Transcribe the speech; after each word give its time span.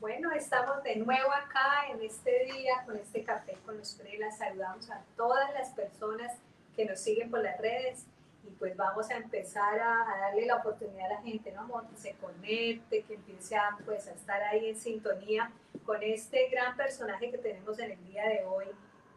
Bueno, 0.00 0.30
estamos 0.30 0.80
de 0.84 0.94
nuevo 0.94 1.28
acá 1.32 1.88
en 1.92 2.00
este 2.02 2.44
día 2.44 2.84
con 2.86 2.96
este 2.96 3.24
café 3.24 3.56
con 3.66 3.76
los 3.76 3.94
prelas. 3.94 4.38
Saludamos 4.38 4.88
a 4.90 5.02
todas 5.16 5.52
las 5.54 5.70
personas 5.70 6.38
que 6.76 6.84
nos 6.84 7.00
siguen 7.00 7.28
por 7.30 7.42
las 7.42 7.58
redes 7.58 8.06
y 8.46 8.50
pues 8.60 8.76
vamos 8.76 9.10
a 9.10 9.16
empezar 9.16 9.80
a, 9.80 10.20
darle 10.20 10.46
la 10.46 10.58
oportunidad 10.58 11.06
a 11.06 11.14
la 11.14 11.22
gente, 11.22 11.50
¿no? 11.50 11.66
Que 11.90 11.96
se 11.96 12.12
conecte, 12.12 13.02
que 13.02 13.14
empiece 13.14 13.56
a, 13.56 13.76
pues, 13.84 14.06
a 14.06 14.12
estar 14.12 14.40
ahí 14.40 14.68
en 14.68 14.76
sintonía 14.76 15.50
con 15.84 16.00
este 16.00 16.48
gran 16.48 16.76
personaje 16.76 17.32
que 17.32 17.38
tenemos 17.38 17.76
en 17.80 17.90
el 17.90 18.04
día 18.06 18.24
de 18.28 18.44
hoy. 18.44 18.66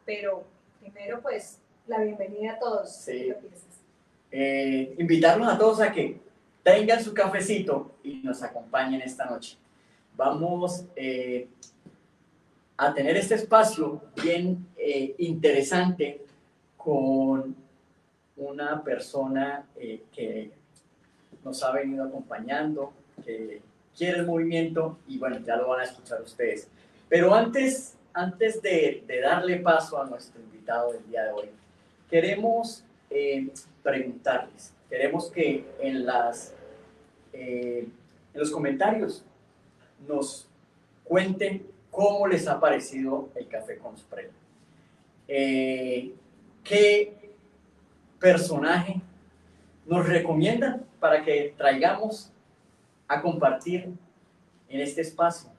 Pero 0.04 0.44
primero, 0.80 1.22
pues, 1.22 1.60
la 1.86 2.00
bienvenida 2.00 2.54
a 2.54 2.60
todos. 2.60 2.92
Sí. 2.92 3.32
Eh, 4.32 4.96
invitarlos 4.98 5.48
a 5.48 5.60
todos 5.60 5.80
a 5.80 5.92
que 5.92 6.20
tengan 6.64 7.04
su 7.04 7.14
cafecito 7.14 7.92
y 8.02 8.16
nos 8.24 8.42
acompañen 8.42 9.00
esta 9.02 9.26
noche 9.26 9.62
vamos 10.22 10.86
eh, 10.96 11.48
a 12.78 12.94
tener 12.94 13.18
este 13.18 13.34
espacio 13.34 14.04
bien 14.24 14.68
eh, 14.78 15.16
interesante 15.18 16.22
con 16.78 17.56
una 18.38 18.84
persona 18.84 19.66
eh, 19.76 20.04
que 20.14 20.52
nos 21.44 21.64
ha 21.64 21.72
venido 21.72 22.04
acompañando, 22.04 22.94
que 23.26 23.64
quiere 23.98 24.20
el 24.20 24.28
movimiento 24.28 25.00
y 25.08 25.18
bueno, 25.18 25.40
ya 25.40 25.56
lo 25.56 25.70
van 25.70 25.80
a 25.80 25.86
escuchar 25.86 26.22
ustedes. 26.22 26.68
Pero 27.10 27.34
antes, 27.34 27.96
antes 28.14 28.62
de, 28.62 29.04
darle 29.24 29.58
paso 29.58 30.00
a 30.00 30.06
nuestro 30.06 30.40
invitado 30.40 30.94
del 30.94 31.04
día 31.10 31.24
de 31.24 31.32
hoy, 31.32 31.50
queremos 32.12 32.84
preguntarles, 33.82 34.72
queremos 34.88 35.32
que 35.32 35.66
en, 35.80 36.06
las, 36.06 36.54
en 37.34 37.92
los 38.36 38.52
comentarios 38.52 39.26
nos 40.08 40.48
cuenten 41.04 41.68
cómo 41.90 42.28
les 42.28 42.48
ha 42.48 42.60
parecido 42.60 43.30
el 43.36 43.48
café 43.48 43.78
con 43.78 43.98
Sprella. 43.98 44.32
Eh, 45.28 46.14
¿Qué 46.64 47.34
personaje 48.20 49.02
nos 49.86 50.08
recomiendan 50.08 50.86
para 51.00 51.24
que 51.24 51.54
traigamos 51.58 52.32
a 53.08 53.22
compartir 53.22 53.94
en 54.70 54.82
este 54.82 55.02
espacio? 55.02 55.50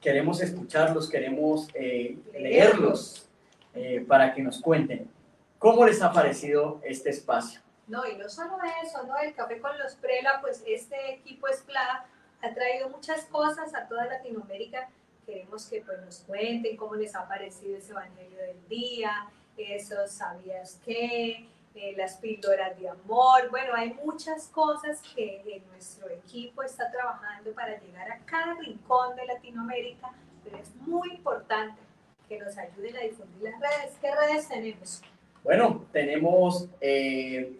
Queremos 0.00 0.40
escucharlos, 0.40 1.08
queremos 1.08 1.68
eh, 1.74 2.18
leerlos 2.38 3.28
eh, 3.74 4.04
para 4.06 4.34
que 4.34 4.42
nos 4.42 4.60
cuenten 4.60 5.10
cómo 5.58 5.86
les 5.86 6.02
ha 6.02 6.12
parecido 6.12 6.80
este 6.84 7.10
espacio. 7.10 7.60
No, 7.86 8.06
y 8.06 8.16
no 8.16 8.28
solo 8.28 8.56
eso, 8.82 9.02
¿no? 9.06 9.16
El 9.18 9.34
café 9.34 9.58
con 9.60 9.78
los 9.78 9.94
Prela, 9.96 10.40
pues 10.40 10.62
este 10.66 11.14
equipo 11.14 11.48
es 11.48 11.56
Esplada 11.56 12.06
ha 12.44 12.54
traído 12.54 12.90
muchas 12.90 13.24
cosas 13.24 13.74
a 13.74 13.88
toda 13.88 14.06
Latinoamérica. 14.06 14.88
Queremos 15.24 15.66
que 15.66 15.80
pues, 15.80 16.00
nos 16.04 16.18
cuenten 16.20 16.76
cómo 16.76 16.94
les 16.94 17.14
ha 17.14 17.26
parecido 17.26 17.78
ese 17.78 17.92
Evangelio 17.92 18.38
del 18.38 18.68
día, 18.68 19.30
esos 19.56 20.10
sabías 20.12 20.80
qué, 20.84 21.48
eh, 21.74 21.94
las 21.96 22.18
píldoras 22.18 22.78
de 22.78 22.88
amor. 22.88 23.48
Bueno, 23.50 23.72
hay 23.74 23.94
muchas 24.04 24.48
cosas 24.48 25.00
que 25.14 25.62
nuestro 25.70 26.10
equipo 26.10 26.62
está 26.62 26.90
trabajando 26.90 27.52
para 27.52 27.80
llegar 27.80 28.10
a 28.12 28.18
cada 28.26 28.54
rincón 28.54 29.16
de 29.16 29.26
Latinoamérica, 29.26 30.12
pero 30.44 30.58
es 30.58 30.74
muy 30.76 31.14
importante 31.14 31.80
que 32.28 32.38
nos 32.38 32.56
ayuden 32.58 32.96
a 32.96 33.00
difundir 33.00 33.42
las 33.42 33.60
redes. 33.60 33.96
¿Qué 34.00 34.14
redes 34.14 34.48
tenemos? 34.48 35.02
Bueno, 35.42 35.84
tenemos 35.92 36.68
eh, 36.80 37.58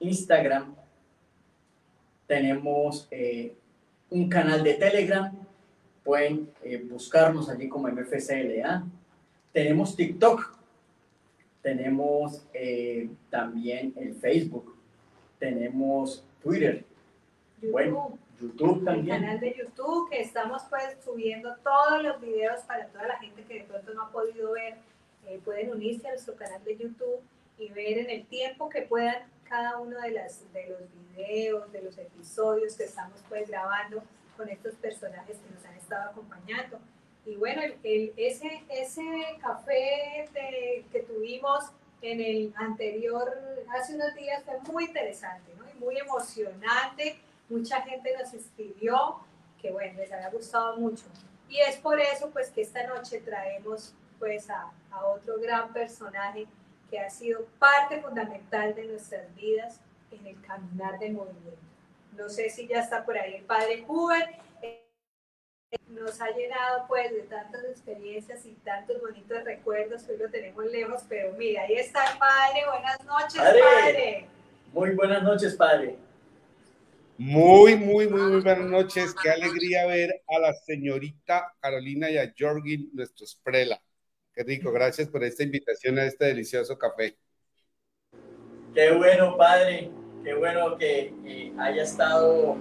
Instagram, 0.00 0.74
tenemos 2.26 3.08
eh, 3.10 3.56
un 4.10 4.28
canal 4.28 4.62
de 4.62 4.74
Telegram, 4.74 5.32
pueden 6.04 6.50
eh, 6.62 6.78
buscarnos 6.78 7.48
allí 7.48 7.68
como 7.68 7.88
MFCLA. 7.88 8.84
Tenemos 9.52 9.96
TikTok, 9.96 10.56
tenemos 11.62 12.46
eh, 12.52 13.10
también 13.30 13.92
el 13.96 14.14
Facebook, 14.14 14.76
tenemos 15.38 16.24
Twitter, 16.42 16.84
YouTube. 17.60 17.72
bueno, 17.72 18.18
YouTube 18.40 18.84
también. 18.84 19.16
El 19.16 19.22
canal 19.22 19.40
de 19.40 19.56
YouTube 19.58 20.10
que 20.10 20.20
estamos 20.20 20.62
pues 20.68 20.96
subiendo 21.04 21.56
todos 21.64 22.02
los 22.02 22.20
videos 22.20 22.60
para 22.62 22.86
toda 22.86 23.08
la 23.08 23.18
gente 23.18 23.42
que 23.42 23.54
de 23.54 23.64
pronto 23.64 23.94
no 23.94 24.04
ha 24.04 24.10
podido 24.10 24.52
ver, 24.52 24.74
eh, 25.26 25.40
pueden 25.44 25.72
unirse 25.72 26.06
a 26.06 26.12
nuestro 26.12 26.36
canal 26.36 26.62
de 26.64 26.76
YouTube 26.76 27.20
y 27.58 27.68
ver 27.70 27.98
en 27.98 28.10
el 28.10 28.26
tiempo 28.26 28.68
que 28.68 28.82
puedan 28.82 29.16
cada 29.48 29.78
uno 29.78 30.00
de, 30.00 30.10
las, 30.12 30.52
de 30.52 30.68
los 30.68 30.80
videos, 30.92 31.70
de 31.72 31.82
los 31.82 31.96
episodios 31.98 32.76
que 32.76 32.84
estamos 32.84 33.18
pues 33.28 33.48
grabando 33.48 34.02
con 34.36 34.48
estos 34.48 34.74
personajes 34.74 35.38
que 35.38 35.54
nos 35.54 35.64
han 35.64 35.74
estado 35.74 36.10
acompañando. 36.10 36.78
Y 37.24 37.36
bueno, 37.36 37.62
el, 37.82 38.12
ese, 38.16 38.62
ese 38.68 39.02
café 39.40 40.28
que 40.92 41.00
tuvimos 41.00 41.64
en 42.02 42.20
el 42.20 42.54
anterior, 42.56 43.32
hace 43.68 43.94
unos 43.96 44.14
días, 44.14 44.44
fue 44.44 44.60
muy 44.72 44.84
interesante, 44.84 45.52
¿no? 45.58 45.68
Y 45.68 45.74
muy 45.74 45.98
emocionante. 45.98 47.18
Mucha 47.48 47.82
gente 47.82 48.14
nos 48.16 48.32
escribió 48.32 49.16
que, 49.60 49.72
bueno, 49.72 49.98
les 49.98 50.12
había 50.12 50.30
gustado 50.30 50.76
mucho. 50.76 51.04
Y 51.48 51.58
es 51.58 51.76
por 51.76 51.98
eso, 51.98 52.30
pues, 52.30 52.50
que 52.50 52.62
esta 52.62 52.86
noche 52.86 53.20
traemos, 53.20 53.94
pues, 54.18 54.48
a, 54.50 54.70
a 54.90 55.06
otro 55.06 55.38
gran 55.40 55.72
personaje 55.72 56.46
que 56.90 56.98
ha 56.98 57.10
sido 57.10 57.46
parte 57.58 58.00
fundamental 58.00 58.74
de 58.74 58.84
nuestras 58.84 59.34
vidas 59.34 59.80
en 60.10 60.26
el 60.26 60.40
caminar 60.42 60.98
del 60.98 61.14
movimiento. 61.14 61.58
No 62.16 62.28
sé 62.28 62.48
si 62.50 62.66
ya 62.66 62.80
está 62.80 63.04
por 63.04 63.18
ahí 63.18 63.34
el 63.34 63.44
padre 63.44 63.84
Hubert. 63.86 64.30
nos 65.88 66.20
ha 66.20 66.30
llenado 66.30 66.86
pues 66.88 67.12
de 67.12 67.22
tantas 67.22 67.64
experiencias 67.64 68.46
y 68.46 68.52
tantos 68.64 69.00
bonitos 69.00 69.44
recuerdos 69.44 70.04
que 70.04 70.12
hoy 70.12 70.18
lo 70.18 70.30
tenemos 70.30 70.64
lejos, 70.66 71.02
pero 71.08 71.32
mira, 71.36 71.62
ahí 71.62 71.74
está 71.74 72.12
el 72.12 72.18
padre. 72.18 72.60
Buenas 72.70 73.04
noches, 73.04 73.42
padre. 73.42 74.26
Muy 74.72 74.90
buenas 74.90 75.22
noches, 75.22 75.54
padre. 75.54 75.96
Muy, 77.18 77.76
muy, 77.76 78.08
muy, 78.08 78.20
muy 78.20 78.40
buenas 78.42 78.70
noches. 78.70 79.14
Qué 79.14 79.30
alegría 79.30 79.86
ver 79.86 80.22
a 80.28 80.38
la 80.38 80.52
señorita 80.52 81.54
Carolina 81.60 82.10
y 82.10 82.18
a 82.18 82.32
Jorgin, 82.38 82.90
nuestros 82.92 83.40
prela. 83.42 83.80
Qué 84.36 84.42
rico, 84.42 84.70
gracias 84.70 85.08
por 85.08 85.24
esta 85.24 85.44
invitación 85.44 85.98
a 85.98 86.04
este 86.04 86.26
delicioso 86.26 86.76
café. 86.76 87.16
Qué 88.74 88.92
bueno, 88.92 89.34
padre, 89.34 89.90
qué 90.22 90.34
bueno 90.34 90.76
que 90.76 91.14
eh, 91.24 91.54
haya 91.58 91.84
estado 91.84 92.54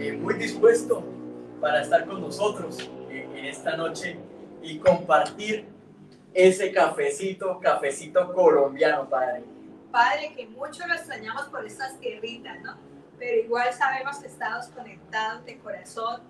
eh, 0.00 0.18
muy 0.20 0.34
dispuesto 0.34 1.04
para 1.60 1.82
estar 1.82 2.06
con 2.06 2.20
nosotros 2.20 2.90
eh, 3.08 3.28
en 3.36 3.44
esta 3.44 3.76
noche 3.76 4.16
y 4.64 4.80
compartir 4.80 5.64
ese 6.34 6.72
cafecito, 6.72 7.60
cafecito 7.60 8.32
colombiano, 8.32 9.08
padre. 9.08 9.44
Padre, 9.92 10.32
que 10.34 10.48
mucho 10.48 10.84
lo 10.88 10.94
extrañamos 10.94 11.44
por 11.50 11.64
estas 11.64 12.00
tierritas, 12.00 12.60
¿no? 12.62 12.76
Pero 13.20 13.44
igual 13.44 13.72
sabemos 13.72 14.16
que 14.18 14.26
estamos 14.26 14.66
conectados 14.70 15.44
de 15.44 15.56
corazón 15.58 16.20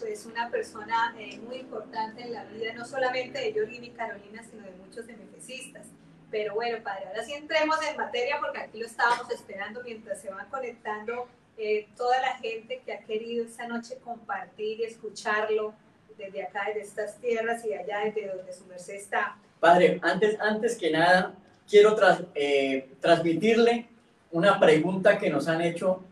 pues 0.00 0.26
una 0.26 0.50
persona 0.50 1.14
eh, 1.18 1.38
muy 1.46 1.58
importante 1.58 2.22
en 2.22 2.32
la 2.32 2.44
vida, 2.44 2.72
no 2.74 2.84
solamente 2.84 3.38
de 3.38 3.52
Jorgin 3.52 3.84
y 3.84 3.90
Carolina, 3.90 4.42
sino 4.42 4.64
de 4.64 4.72
muchos 4.72 5.04
MFCistas. 5.06 5.86
Pero 6.30 6.54
bueno, 6.54 6.82
padre, 6.82 7.06
ahora 7.08 7.22
sí 7.24 7.34
entremos 7.34 7.76
en 7.88 7.96
materia 7.96 8.38
porque 8.40 8.58
aquí 8.58 8.78
lo 8.78 8.86
estábamos 8.86 9.30
esperando 9.30 9.82
mientras 9.82 10.20
se 10.20 10.30
van 10.30 10.48
conectando 10.48 11.28
eh, 11.58 11.88
toda 11.96 12.20
la 12.20 12.36
gente 12.36 12.80
que 12.84 12.92
ha 12.92 13.00
querido 13.00 13.44
esta 13.44 13.66
noche 13.66 13.98
compartir 14.02 14.80
y 14.80 14.84
escucharlo 14.84 15.74
desde 16.16 16.42
acá, 16.42 16.64
desde 16.68 16.82
estas 16.82 17.18
tierras 17.18 17.64
y 17.64 17.74
allá 17.74 18.00
desde 18.04 18.28
donde 18.28 18.52
su 18.52 18.64
merced 18.66 18.94
está. 18.94 19.36
Padre, 19.58 19.98
antes, 20.02 20.40
antes 20.40 20.76
que 20.76 20.90
nada, 20.90 21.34
quiero 21.68 21.96
eh, 22.34 22.88
transmitirle 23.00 23.88
una 24.30 24.58
pregunta 24.58 25.18
que 25.18 25.28
nos 25.28 25.48
han 25.48 25.60
hecho 25.60 26.02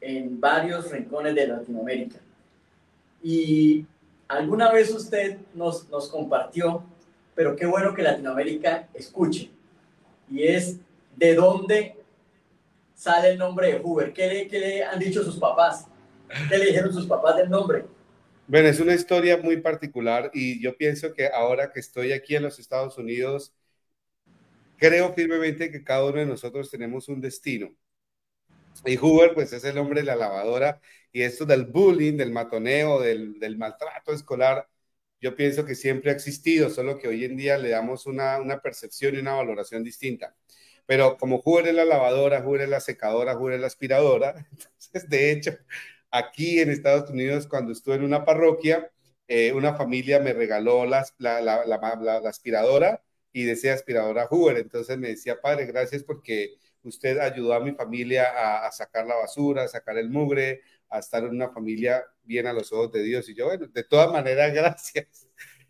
en 0.00 0.40
varios 0.40 0.90
rincones 0.90 1.34
de 1.34 1.46
Latinoamérica. 1.46 2.18
Y 3.22 3.86
alguna 4.28 4.72
vez 4.72 4.90
usted 4.90 5.38
nos, 5.54 5.88
nos 5.88 6.08
compartió, 6.08 6.84
pero 7.34 7.56
qué 7.56 7.66
bueno 7.66 7.94
que 7.94 8.02
Latinoamérica 8.02 8.88
escuche, 8.94 9.50
y 10.30 10.42
es 10.44 10.76
de 11.16 11.34
dónde 11.34 11.96
sale 12.94 13.30
el 13.30 13.38
nombre 13.38 13.72
de 13.72 13.80
Hoover. 13.80 14.12
¿Qué 14.12 14.26
le, 14.26 14.48
qué 14.48 14.58
le 14.58 14.84
han 14.84 14.98
dicho 14.98 15.22
sus 15.22 15.36
papás? 15.36 15.86
¿Qué 16.48 16.58
le 16.58 16.66
dijeron 16.66 16.92
sus 16.92 17.06
papás 17.06 17.36
del 17.36 17.48
nombre? 17.48 17.84
Bueno, 18.46 18.68
es 18.68 18.80
una 18.80 18.94
historia 18.94 19.36
muy 19.36 19.58
particular 19.58 20.30
y 20.32 20.60
yo 20.60 20.76
pienso 20.76 21.12
que 21.12 21.28
ahora 21.28 21.70
que 21.72 21.80
estoy 21.80 22.12
aquí 22.12 22.34
en 22.34 22.42
los 22.42 22.58
Estados 22.58 22.96
Unidos, 22.98 23.54
creo 24.78 25.12
firmemente 25.12 25.70
que 25.70 25.84
cada 25.84 26.04
uno 26.06 26.18
de 26.18 26.26
nosotros 26.26 26.70
tenemos 26.70 27.08
un 27.08 27.20
destino. 27.20 27.74
Y 28.84 28.96
Hoover, 28.96 29.34
pues 29.34 29.52
es 29.52 29.64
el 29.64 29.78
hombre 29.78 30.00
de 30.00 30.06
la 30.06 30.16
lavadora 30.16 30.80
y 31.12 31.22
esto 31.22 31.44
del 31.46 31.66
bullying, 31.66 32.16
del 32.16 32.32
matoneo, 32.32 33.00
del, 33.00 33.56
maltrato 33.58 34.12
escolar, 34.12 34.68
yo 35.20 35.34
pienso 35.34 35.64
que 35.64 35.74
siempre 35.74 36.10
ha 36.10 36.14
existido, 36.14 36.70
solo 36.70 36.98
que 36.98 37.08
hoy 37.08 37.24
en 37.24 37.36
día 37.36 37.58
le 37.58 37.70
damos 37.70 38.06
una, 38.06 38.60
percepción 38.62 39.14
y 39.16 39.18
una 39.18 39.34
valoración 39.34 39.82
distinta. 39.82 40.36
Pero 40.86 41.16
como 41.18 41.38
Hoover 41.42 41.68
es 41.68 41.74
la 41.74 41.84
lavadora, 41.84 42.40
Hoover 42.42 42.62
es 42.62 42.68
la 42.68 42.80
secadora, 42.80 43.34
Hoover 43.34 43.54
es 43.54 43.60
la 43.60 43.66
aspiradora, 43.66 44.46
entonces 44.52 45.08
de 45.08 45.32
hecho 45.32 45.58
aquí 46.10 46.60
en 46.60 46.70
Estados 46.70 47.10
Unidos 47.10 47.46
cuando 47.46 47.72
estuve 47.72 47.96
en 47.96 48.04
una 48.04 48.24
parroquia, 48.24 48.90
eh, 49.28 49.52
una 49.52 49.74
familia 49.74 50.20
me 50.20 50.32
regaló 50.32 50.86
la, 50.86 51.06
aspiradora 52.26 53.02
y 53.32 53.44
decía 53.44 53.74
aspiradora 53.74 54.26
Hoover. 54.26 54.58
Entonces 54.58 54.98
me 54.98 55.08
decía, 55.08 55.40
padre, 55.40 55.66
gracias 55.66 56.02
porque 56.04 56.54
usted 56.82 57.18
ayudó 57.18 57.54
a 57.54 57.60
mi 57.60 57.72
familia 57.72 58.66
a, 58.66 58.70
sacar 58.72 59.06
la 59.06 59.16
basura, 59.16 59.64
a 59.64 59.68
sacar 59.68 59.98
el 59.98 60.10
mugre, 60.10 60.62
a 60.88 60.98
estar 60.98 61.24
en 61.24 61.30
una 61.30 61.50
familia 61.50 62.04
bien 62.22 62.46
a 62.46 62.52
los 62.52 62.72
ojos 62.72 62.92
de 62.92 63.02
Dios. 63.02 63.28
Y 63.28 63.34
yo, 63.34 63.46
bueno, 63.46 63.66
de 63.66 63.84
todas 63.84 64.12
maneras, 64.12 64.52
gracias. 64.54 65.28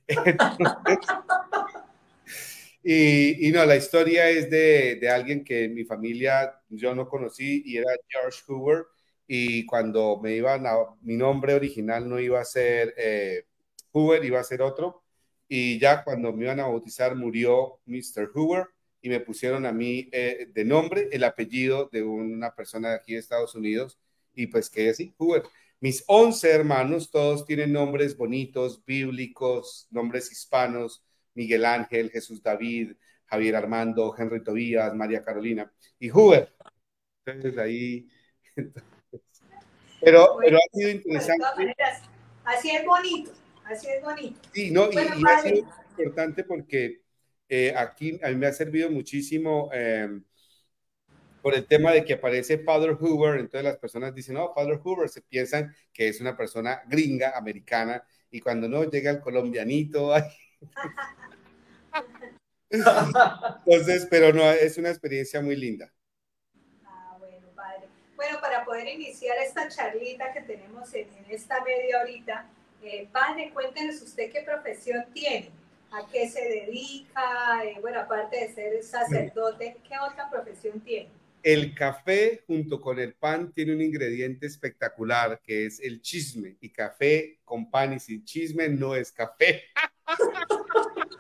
y, 2.83 3.51
no, 3.53 3.65
la 3.65 3.77
historia 3.77 4.29
es 4.31 4.51
de, 4.51 4.97
de, 4.97 5.11
alguien 5.11 5.45
que 5.45 5.69
mi 5.69 5.85
familia 5.85 6.61
yo 6.69 6.95
no 6.95 7.09
conocí 7.09 7.63
y 7.65 7.79
era 7.79 7.91
George 8.09 8.41
Hoover. 8.47 8.87
Y 9.27 9.67
cuando 9.67 10.19
me 10.23 10.33
iban 10.33 10.67
a, 10.67 10.75
mi 11.03 11.17
nombre 11.17 11.55
original 11.55 12.09
no 12.09 12.19
iba 12.19 12.41
a 12.41 12.45
ser 12.45 12.95
eh, 12.97 13.45
Hoover, 13.93 14.25
iba 14.25 14.41
a 14.41 14.45
ser 14.45 14.63
otro. 14.63 15.05
Y 15.49 15.79
ya 15.79 16.05
cuando 16.05 16.33
me 16.33 16.45
iban 16.45 16.61
a 16.61 16.67
bautizar 16.67 17.15
murió 17.15 17.81
Mr. 17.87 18.31
Hoover 18.35 18.69
y 19.01 19.09
me 19.09 19.21
pusieron 19.21 19.67
a 19.67 19.73
mí 19.73 20.09
eh, 20.13 20.49
de 20.53 20.65
nombre 20.65 21.09
el 21.13 21.25
apellido 21.25 21.89
de 21.93 22.03
una 22.03 22.55
persona 22.55 22.91
de 22.91 22.97
aquí 22.97 23.13
de 23.13 23.21
Estados 23.21 23.55
Unidos 23.55 23.99
y 24.35 24.47
pues 24.47 24.71
que 24.71 24.91
así, 24.91 25.15
Hoover. 25.19 25.43
Mis 25.81 26.03
11 26.07 26.51
hermanos, 26.51 27.11
todos 27.11 27.45
tienen 27.47 27.73
nombres 27.73 28.17
bonitos, 28.17 28.85
bíblicos, 28.85 29.87
nombres 29.91 30.31
hispanos, 30.33 31.05
Miguel 31.35 31.65
Ángel, 31.65 32.11
Jesús 32.11 32.43
David, 32.43 32.97
Javier 33.27 33.57
Armando, 33.57 34.15
Henry 34.17 34.43
Tobías, 34.43 34.95
María 34.95 35.23
Carolina 35.23 35.73
y 35.99 36.09
Hoover. 36.09 36.53
Entonces 37.27 37.59
ahí... 37.59 38.09
pero, 40.01 40.37
pero 40.41 40.57
ha 40.57 40.77
sido 40.77 40.91
interesante. 40.91 41.45
así 42.45 42.71
es 42.71 42.85
bonito, 42.85 43.33
así 43.65 43.89
es 43.89 44.03
bonito. 44.03 44.41
Sí, 44.53 44.71
no, 44.73 44.91
y, 44.91 44.97
ha 44.99 45.43
sido 45.43 45.69
importante 45.97 46.43
porque 46.43 47.03
eh, 47.49 47.75
aquí 47.77 48.21
a 48.23 48.29
mí 48.29 48.37
me 48.37 48.47
ha 48.47 48.53
servido 48.53 48.91
muchísimo 48.91 49.71
eh, 49.73 50.21
por 51.41 51.55
el 51.55 51.67
tema 51.67 51.93
de 51.93 52.05
que 52.05 52.15
aparece 52.15 52.59
Father 52.59 52.97
Hoover, 53.01 53.41
entonces 53.41 53.65
las 53.65 53.79
personas 53.79 54.15
dicen, 54.15 54.35
no, 54.35 54.53
Father 54.53 54.79
Hoover, 54.83 55.09
se 55.09 55.23
piensan 55.23 55.75
que 55.93 56.09
es 56.09 56.21
una 56.21 56.37
persona 56.37 56.83
gringa, 56.87 57.37
americana, 57.37 58.05
y 58.31 58.41
cuando 58.41 58.69
no 58.69 58.85
llega 58.85 59.11
el 59.11 59.21
colombianito, 59.21 60.13
entonces, 62.71 64.07
pero 64.11 64.33
no, 64.33 64.51
es 64.51 64.77
una 64.77 64.91
experiencia 64.91 65.41
muy 65.41 65.57
linda. 65.57 65.91
Ah, 66.85 67.17
bueno. 67.19 67.47
Bueno, 68.17 68.41
para 68.41 68.65
poder 68.65 68.89
iniciar 68.89 69.39
esta 69.39 69.69
charlita 69.69 70.33
que 70.35 70.43
tenemos 70.43 70.93
en, 70.93 71.09
esta 71.31 71.65
media 71.65 72.03
horita, 72.03 72.47
eh, 72.83 73.09
padre, 73.11 73.51
cuéntenos 73.55 74.03
usted 74.03 74.31
qué 74.31 74.43
profesión 74.43 75.07
tiene 75.15 75.51
a 75.91 76.07
qué 76.11 76.29
se 76.29 76.43
dedica, 76.43 77.65
eh, 77.65 77.79
bueno, 77.81 78.01
aparte 78.01 78.37
de 78.37 78.55
ser 78.55 78.83
sacerdote, 78.83 79.77
¿qué 79.89 79.95
otra 79.99 80.29
profesión 80.31 80.81
tiene? 80.81 81.11
El 81.43 81.75
café 81.75 82.43
junto 82.47 82.81
con 82.81 82.99
el 82.99 83.15
pan 83.15 83.53
tiene 83.53 83.75
un 83.75 83.81
ingrediente 83.81 84.47
espectacular 84.47 85.41
que 85.43 85.67
es 85.67 85.81
el 85.81 86.03
chisme. 86.03 86.57
Y 86.61 86.71
café 86.71 87.39
con 87.45 87.71
pan 87.71 87.95
y 87.95 88.01
sin 88.01 88.25
chisme 88.25 88.69
no 88.69 88.95
es 88.95 89.13
café. 89.13 89.65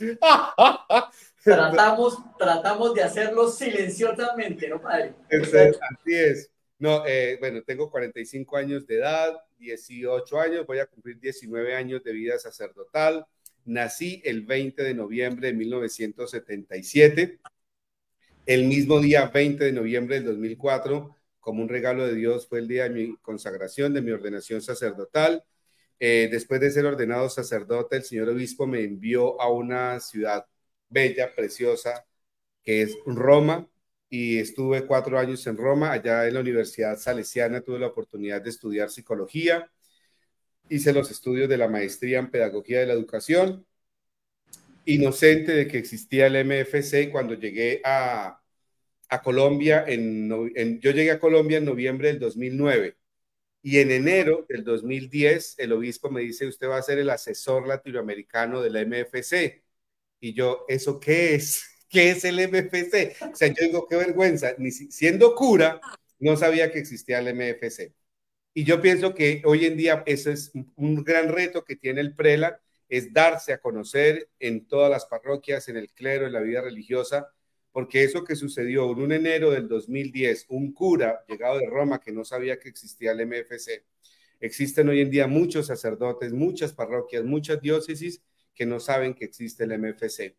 tratamos, 1.44 2.18
tratamos 2.38 2.94
de 2.94 3.02
hacerlo 3.02 3.48
silenciosamente, 3.48 4.68
¿no, 4.68 4.80
padre? 4.80 5.14
así 5.30 6.14
es. 6.14 6.50
No, 6.78 7.04
eh, 7.06 7.36
bueno, 7.38 7.62
tengo 7.62 7.90
45 7.90 8.56
años 8.56 8.86
de 8.86 8.96
edad, 8.96 9.34
18 9.58 10.40
años, 10.40 10.66
voy 10.66 10.78
a 10.78 10.86
cumplir 10.86 11.20
19 11.20 11.74
años 11.76 12.02
de 12.02 12.12
vida 12.12 12.38
sacerdotal. 12.38 13.26
Nací 13.70 14.20
el 14.24 14.42
20 14.44 14.82
de 14.82 14.94
noviembre 14.94 15.48
de 15.48 15.54
1977 15.54 17.40
el 18.46 18.64
mismo 18.64 19.00
día 19.00 19.26
20 19.26 19.62
de 19.64 19.72
noviembre 19.72 20.16
del 20.16 20.24
2004, 20.24 21.16
como 21.38 21.62
un 21.62 21.68
regalo 21.68 22.04
de 22.04 22.14
Dios, 22.14 22.48
fue 22.48 22.58
el 22.58 22.66
día 22.66 22.84
de 22.84 22.90
mi 22.90 23.16
consagración, 23.18 23.94
de 23.94 24.02
mi 24.02 24.10
ordenación 24.10 24.60
sacerdotal. 24.60 25.44
Eh, 26.00 26.28
después 26.32 26.60
de 26.60 26.72
ser 26.72 26.84
ordenado 26.86 27.28
sacerdote, 27.28 27.96
el 27.96 28.02
señor 28.02 28.28
obispo 28.28 28.66
me 28.66 28.82
envió 28.82 29.40
a 29.40 29.50
una 29.52 30.00
ciudad 30.00 30.46
bella, 30.88 31.32
preciosa, 31.34 32.06
que 32.64 32.82
es 32.82 32.96
Roma, 33.06 33.68
y 34.08 34.38
estuve 34.38 34.84
cuatro 34.84 35.18
años 35.18 35.46
en 35.46 35.56
Roma, 35.56 35.92
allá 35.92 36.26
en 36.26 36.34
la 36.34 36.40
Universidad 36.40 36.98
Salesiana 36.98 37.60
tuve 37.60 37.78
la 37.78 37.86
oportunidad 37.86 38.42
de 38.42 38.50
estudiar 38.50 38.90
psicología, 38.90 39.70
hice 40.70 40.92
los 40.92 41.10
estudios 41.10 41.48
de 41.48 41.58
la 41.58 41.68
maestría 41.68 42.18
en 42.20 42.30
pedagogía 42.30 42.80
de 42.80 42.86
la 42.86 42.94
educación 42.94 43.66
inocente 44.84 45.52
de 45.52 45.66
que 45.68 45.78
existía 45.78 46.26
el 46.26 46.36
MFC 46.44 47.10
cuando 47.10 47.34
llegué 47.34 47.80
a, 47.84 48.36
Colombia, 49.24 49.84
en, 49.88 50.28
yo 50.80 50.92
llegué 50.92 51.10
a 51.10 51.18
Colombia 51.18 51.58
en 51.58 51.64
noviembre 51.64 52.08
del 52.08 52.20
2009 52.20 52.96
y 53.62 53.78
en 53.78 53.90
enero 53.90 54.46
del 54.48 54.64
2010 54.64 55.56
el 55.58 55.72
obispo 55.72 56.10
me 56.10 56.22
dice, 56.22 56.46
usted 56.46 56.68
va 56.68 56.78
a 56.78 56.82
ser 56.82 56.98
el 56.98 57.10
asesor 57.10 57.66
latinoamericano 57.66 58.62
del 58.62 58.76
MFC. 58.86 59.64
Y 60.20 60.34
yo, 60.34 60.64
¿eso 60.68 61.00
qué 61.00 61.34
es? 61.34 61.64
¿Qué 61.88 62.10
es 62.10 62.24
el 62.24 62.38
MFC? 62.38 63.16
O 63.32 63.36
sea, 63.36 63.48
yo 63.48 63.64
digo, 63.64 63.86
qué 63.88 63.96
vergüenza, 63.96 64.54
ni 64.58 64.70
siendo 64.70 65.34
cura, 65.34 65.80
no 66.20 66.36
sabía 66.36 66.70
que 66.72 66.78
existía 66.78 67.18
el 67.18 67.34
MFC. 67.34 67.92
Y 68.52 68.64
yo 68.64 68.80
pienso 68.80 69.14
que 69.14 69.42
hoy 69.44 69.64
en 69.66 69.76
día 69.76 70.02
ese 70.06 70.32
es 70.32 70.52
un 70.76 71.04
gran 71.04 71.28
reto 71.28 71.64
que 71.64 71.76
tiene 71.76 72.00
el 72.00 72.14
prela 72.14 72.60
es 72.90 73.12
darse 73.12 73.52
a 73.52 73.60
conocer 73.60 74.28
en 74.40 74.66
todas 74.66 74.90
las 74.90 75.06
parroquias, 75.06 75.68
en 75.68 75.76
el 75.76 75.92
clero, 75.92 76.26
en 76.26 76.32
la 76.32 76.40
vida 76.40 76.60
religiosa, 76.60 77.32
porque 77.70 78.02
eso 78.02 78.24
que 78.24 78.34
sucedió 78.34 78.90
en 78.90 78.98
un 78.98 79.12
enero 79.12 79.52
del 79.52 79.68
2010, 79.68 80.46
un 80.48 80.72
cura 80.72 81.24
llegado 81.28 81.58
de 81.58 81.66
Roma 81.66 82.00
que 82.00 82.10
no 82.10 82.24
sabía 82.24 82.58
que 82.58 82.68
existía 82.68 83.12
el 83.12 83.26
MFC, 83.26 83.84
existen 84.40 84.88
hoy 84.88 85.00
en 85.00 85.10
día 85.10 85.28
muchos 85.28 85.68
sacerdotes, 85.68 86.32
muchas 86.32 86.72
parroquias, 86.72 87.24
muchas 87.24 87.60
diócesis 87.62 88.22
que 88.54 88.66
no 88.66 88.80
saben 88.80 89.14
que 89.14 89.24
existe 89.26 89.64
el 89.64 89.78
MFC. 89.78 90.36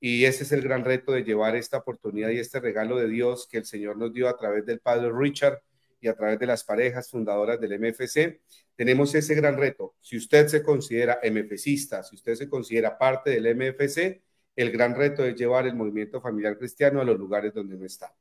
Y 0.00 0.24
ese 0.24 0.42
es 0.42 0.50
el 0.50 0.62
gran 0.62 0.84
reto 0.84 1.12
de 1.12 1.22
llevar 1.22 1.54
esta 1.54 1.78
oportunidad 1.78 2.30
y 2.30 2.38
este 2.38 2.58
regalo 2.58 2.96
de 2.96 3.08
Dios 3.08 3.46
que 3.48 3.58
el 3.58 3.64
Señor 3.64 3.96
nos 3.96 4.12
dio 4.12 4.28
a 4.28 4.36
través 4.36 4.66
del 4.66 4.80
Padre 4.80 5.12
Richard 5.14 5.62
y 6.02 6.08
a 6.08 6.14
través 6.14 6.38
de 6.38 6.46
las 6.46 6.64
parejas 6.64 7.08
fundadoras 7.08 7.60
del 7.60 7.78
MFC, 7.78 8.40
tenemos 8.74 9.14
ese 9.14 9.34
gran 9.36 9.56
reto. 9.56 9.94
Si 10.00 10.16
usted 10.16 10.48
se 10.48 10.62
considera 10.62 11.20
MFCista, 11.22 12.02
si 12.02 12.16
usted 12.16 12.34
se 12.34 12.48
considera 12.48 12.98
parte 12.98 13.30
del 13.30 13.46
MFC, 13.56 14.20
el 14.56 14.72
gran 14.72 14.96
reto 14.96 15.24
es 15.24 15.36
llevar 15.36 15.66
el 15.66 15.76
movimiento 15.76 16.20
familiar 16.20 16.58
cristiano 16.58 17.00
a 17.00 17.04
los 17.04 17.18
lugares 17.18 17.54
donde 17.54 17.76
no 17.76 17.86
está. 17.86 18.14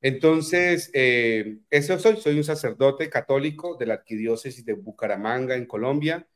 Entonces, 0.00 0.90
eh, 0.94 1.58
eso 1.68 1.98
soy, 1.98 2.16
soy 2.16 2.38
un 2.38 2.44
sacerdote 2.44 3.10
católico 3.10 3.76
de 3.76 3.86
la 3.86 3.94
arquidiócesis 3.94 4.64
de 4.64 4.72
Bucaramanga, 4.72 5.56
en 5.56 5.66
Colombia. 5.66 6.26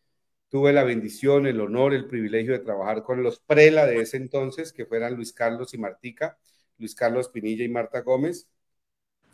Tuve 0.50 0.72
la 0.74 0.84
bendición, 0.84 1.46
el 1.46 1.60
honor, 1.60 1.94
el 1.94 2.06
privilegio 2.06 2.52
de 2.52 2.58
trabajar 2.58 3.02
con 3.02 3.22
los 3.22 3.40
prela 3.40 3.86
de 3.86 4.00
ese 4.00 4.18
entonces, 4.18 4.72
que 4.72 4.84
fueran 4.84 5.14
Luis 5.14 5.32
Carlos 5.32 5.72
y 5.72 5.78
Martica, 5.78 6.38
Luis 6.78 6.94
Carlos 6.94 7.30
Pinilla 7.30 7.64
y 7.64 7.68
Marta 7.68 8.02
Gómez. 8.02 8.48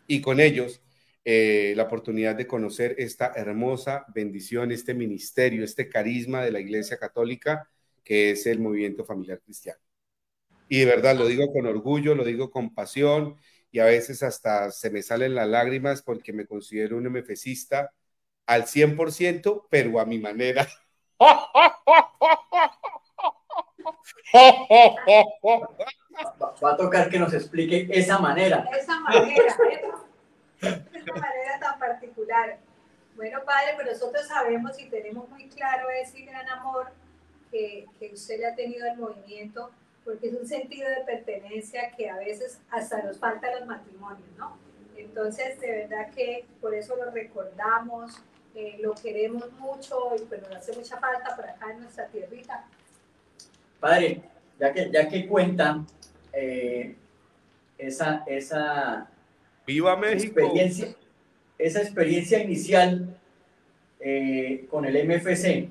Y 0.07 0.21
con 0.21 0.41
ellos 0.41 0.81
eh, 1.25 1.75
la 1.77 1.85
oportunidad 1.85 2.35
de 2.35 2.47
conocer 2.47 2.95
esta 2.99 3.33
hermosa 3.37 4.07
bendición, 4.15 4.73
este 4.73 4.95
ministerio, 4.95 5.65
este 5.65 5.89
carisma 5.89 6.43
de 6.43 6.53
la 6.53 6.61
Iglesia 6.61 6.99
Católica, 6.99 7.69
que 8.03 8.31
es 8.31 8.47
el 8.47 8.59
movimiento 8.59 9.05
familiar 9.05 9.41
cristiano. 9.41 9.81
Y 10.69 10.81
de 10.81 10.87
verdad 10.87 11.17
lo 11.17 11.27
digo 11.27 11.53
con 11.53 11.67
orgullo, 11.67 12.15
lo 12.15 12.25
digo 12.25 12.51
con 12.51 12.75
pasión 12.75 13.37
y 13.71 13.81
a 13.81 13.85
veces 13.85 14.23
hasta 14.23 14.71
se 14.71 14.91
me 14.91 15.03
salen 15.03 15.35
las 15.35 15.49
lágrimas 15.49 16.03
porque 16.03 16.33
me 16.33 16.47
considero 16.47 16.97
un 16.97 17.09
MFCista 17.09 17.93
al 18.47 18.65
100%, 18.65 19.67
pero 19.71 20.01
a 20.01 20.05
mi 20.07 20.19
manera. 20.19 20.67
Va 26.63 26.73
a 26.73 26.77
tocar 26.77 27.11
que 27.11 27.19
nos 27.19 27.33
explique 27.33 27.89
esa 27.93 28.19
manera. 28.19 28.69
Esa 28.79 28.99
manera, 29.01 29.57
de 30.61 31.13
manera 31.13 31.59
tan 31.61 31.79
particular. 31.79 32.59
Bueno, 33.17 33.41
Padre, 33.45 33.75
pero 33.77 33.93
nosotros 33.93 34.27
sabemos 34.27 34.79
y 34.79 34.87
tenemos 34.89 35.29
muy 35.29 35.49
claro 35.49 35.89
ese 35.91 36.21
gran 36.23 36.49
amor 36.49 36.91
que, 37.51 37.87
que 37.99 38.13
usted 38.13 38.39
le 38.39 38.47
ha 38.47 38.55
tenido 38.55 38.91
al 38.91 38.97
movimiento, 38.97 39.71
porque 40.05 40.29
es 40.29 40.35
un 40.35 40.47
sentido 40.47 40.89
de 40.89 41.05
pertenencia 41.05 41.91
que 41.97 42.09
a 42.09 42.17
veces 42.17 42.61
hasta 42.71 43.03
nos 43.03 43.19
falta 43.19 43.53
los 43.59 43.67
matrimonios, 43.67 44.29
¿no? 44.39 44.57
Entonces, 44.97 45.59
de 45.61 45.71
verdad 45.71 46.11
que 46.11 46.45
por 46.61 46.75
eso 46.75 46.95
lo 46.97 47.11
recordamos, 47.11 48.23
eh, 48.55 48.79
lo 48.81 48.95
queremos 48.95 49.51
mucho 49.53 50.15
y 50.17 50.25
pues 50.25 50.43
nos 50.43 50.57
hace 50.57 50.77
mucha 50.77 50.99
falta 50.99 51.37
por 51.37 51.49
acá 51.49 51.71
en 51.71 51.81
nuestra 51.81 52.07
tierrita. 52.09 52.65
Padre, 53.79 54.23
ya 54.59 54.73
que, 54.73 54.91
ya 54.91 55.09
que 55.09 55.27
cuentan 55.27 55.87
eh, 56.33 56.97
esa, 57.79 58.25
esa 58.27 59.09
¡Viva 59.67 59.97
México! 59.97 60.41
Experiencia, 60.41 60.97
esa 61.59 61.83
experiencia 61.83 62.43
inicial 62.43 63.17
eh, 64.01 64.67
con 64.71 64.85
el 64.87 65.07
MFC, 65.07 65.69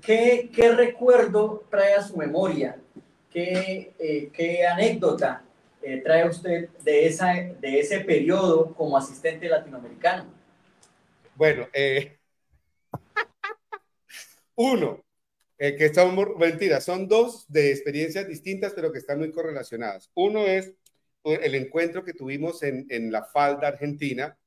¿qué, 0.00 0.50
¿qué, 0.54 0.72
recuerdo 0.72 1.64
trae 1.70 1.94
a 1.94 2.02
su 2.02 2.16
memoria? 2.16 2.80
¿Qué, 3.30 3.92
eh, 3.98 4.30
qué 4.32 4.66
anécdota 4.66 5.44
eh, 5.82 5.98
trae 5.98 6.26
usted 6.26 6.70
de, 6.82 7.06
esa, 7.06 7.34
de 7.34 7.80
ese 7.80 8.00
periodo 8.00 8.74
como 8.74 8.96
asistente 8.96 9.48
latinoamericano? 9.48 10.32
Bueno, 11.34 11.68
uno, 14.54 15.04
que 15.58 15.92
son 15.92 16.38
mentiras, 16.38 16.82
son 16.82 17.06
dos 17.06 17.44
de 17.48 17.70
experiencias 17.70 18.26
distintas, 18.26 18.72
pero 18.72 18.90
que 18.90 18.98
están 18.98 19.18
muy 19.18 19.30
correlacionadas. 19.30 20.10
Uno 20.14 20.46
es 20.46 20.72
el 21.34 21.54
encuentro 21.54 22.04
que 22.04 22.14
tuvimos 22.14 22.62
en, 22.62 23.12
la 23.12 23.24
falda 23.24 23.68
argentina, 23.68 24.38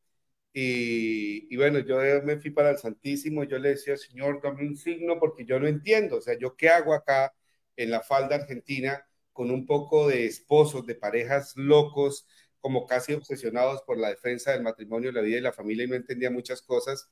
y, 0.53 1.55
bueno, 1.57 1.79
yo 1.79 1.99
me 2.23 2.37
fui 2.39 2.51
para 2.51 2.71
el 2.71 2.77
Santísimo, 2.79 3.43
yo 3.43 3.59
le 3.59 3.69
decía, 3.69 3.97
Señor, 3.97 4.41
dame 4.43 4.67
un 4.67 4.75
signo 4.77 5.19
porque 5.19 5.45
yo 5.45 5.59
no 5.59 5.67
entiendo, 5.67 6.17
o 6.17 6.21
sea, 6.21 6.37
yo 6.37 6.55
qué 6.55 6.69
hago 6.69 6.93
acá 6.93 7.33
en 7.77 7.91
la 7.91 8.01
falda 8.01 8.35
argentina 8.35 9.05
con 9.33 9.51
un 9.51 9.65
poco 9.65 10.07
de 10.09 10.25
esposos, 10.25 10.85
de 10.85 10.95
parejas 10.95 11.53
locos, 11.55 12.27
como 12.59 12.85
casi 12.87 13.13
obsesionados 13.13 13.81
por 13.83 13.97
la 13.97 14.09
defensa 14.09 14.51
del 14.51 14.63
matrimonio, 14.63 15.11
la 15.11 15.21
vida 15.21 15.37
y 15.37 15.41
la 15.41 15.53
familia, 15.53 15.85
y 15.85 15.87
no 15.87 15.95
entendía 15.95 16.31
muchas 16.31 16.61
cosas. 16.61 17.09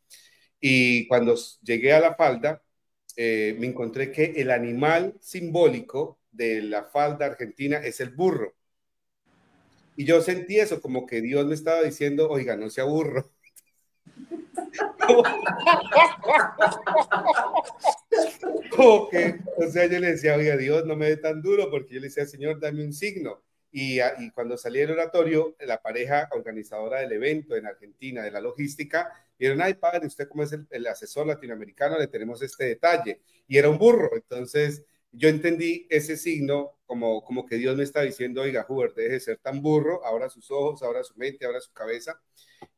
Y 0.59 1.07
cuando 1.07 1.36
llegué 1.62 1.93
a 1.93 2.00
la 2.01 2.15
falda, 2.15 2.63
eh, 3.15 3.55
me 3.59 3.67
encontré 3.67 4.12
que 4.12 4.25
el 4.38 4.51
animal 4.51 5.15
simbólico 5.21 6.19
de 6.31 6.62
la 6.62 6.86
falda 6.86 7.27
argentina 7.27 7.77
es 7.77 8.00
el 8.01 8.12
burro. 8.12 8.57
Y 9.98 10.06
yo 10.06 10.22
sentí 10.22 10.60
eso, 10.60 10.80
como 10.80 11.06
que 11.08 11.22
Dios 11.22 11.48
me 11.48 11.56
estaba 11.56 11.82
diciendo, 11.82 12.30
oiga, 12.30 12.56
no 12.56 12.70
se 12.70 12.82
aburro. 12.82 13.32
como 18.75 19.10
que, 19.10 19.39
o 19.58 19.68
sea, 19.72 19.88
yo 19.88 20.00
le 20.00 20.12
decía, 20.12 20.36
oiga, 20.36 20.56
Dios, 20.56 20.86
no 20.86 20.96
me 20.96 21.08
dé 21.08 21.18
tan 21.18 21.42
duro, 21.42 21.72
porque 21.72 21.96
yo 21.96 22.00
le 22.00 22.10
decía, 22.10 22.27
Señor, 22.27 22.60
dame 22.60 22.86
un 22.86 22.94
signo. 22.94 23.42
Y, 23.72 24.00
y, 24.00 24.30
cuando 24.36 24.56
salí 24.56 24.82
del 24.82 24.92
oratorio, 24.92 25.56
la 25.62 25.82
pareja 25.82 26.30
organizadora 26.32 27.00
del 27.00 27.13
evento 27.13 27.56
en 27.56 27.66
Argentina, 27.66 28.22
de 28.22 28.30
la 28.30 28.39
logística, 28.39 29.12
dijeron, 29.39 29.63
ay, 29.63 29.74
padre, 29.74 30.06
usted 30.06 30.30
como 30.30 30.44
es 30.44 30.56
el 30.70 30.86
asesor 30.86 31.25
latinoamericano, 31.25 31.98
le 31.98 32.06
tenemos 32.06 32.39
este 32.44 32.66
detalle. 32.66 33.22
Y 33.48 33.58
era 33.58 33.68
un 33.68 33.80
burro. 33.80 34.12
Entonces, 34.13 34.84
yo 35.12 35.27
entendí 35.27 35.88
ese 35.89 36.18
signo 36.18 36.76
como, 36.88 37.24
como 37.24 37.46
que 37.46 37.58
Dios 37.58 37.75
me 37.77 37.84
está 37.84 38.01
diciendo, 38.01 38.41
oiga, 38.41 38.65
Hubert, 38.67 38.96
deje 38.96 39.13
de 39.13 39.20
ser 39.20 39.38
tan 39.38 39.62
burro, 39.62 40.03
ahora 40.06 40.29
sus 40.29 40.50
ojos, 40.50 40.82
ahora 40.82 41.03
su 41.03 41.15
mente, 41.17 41.46
ahora 41.46 41.60
su 41.60 41.72
cabeza. 41.74 42.20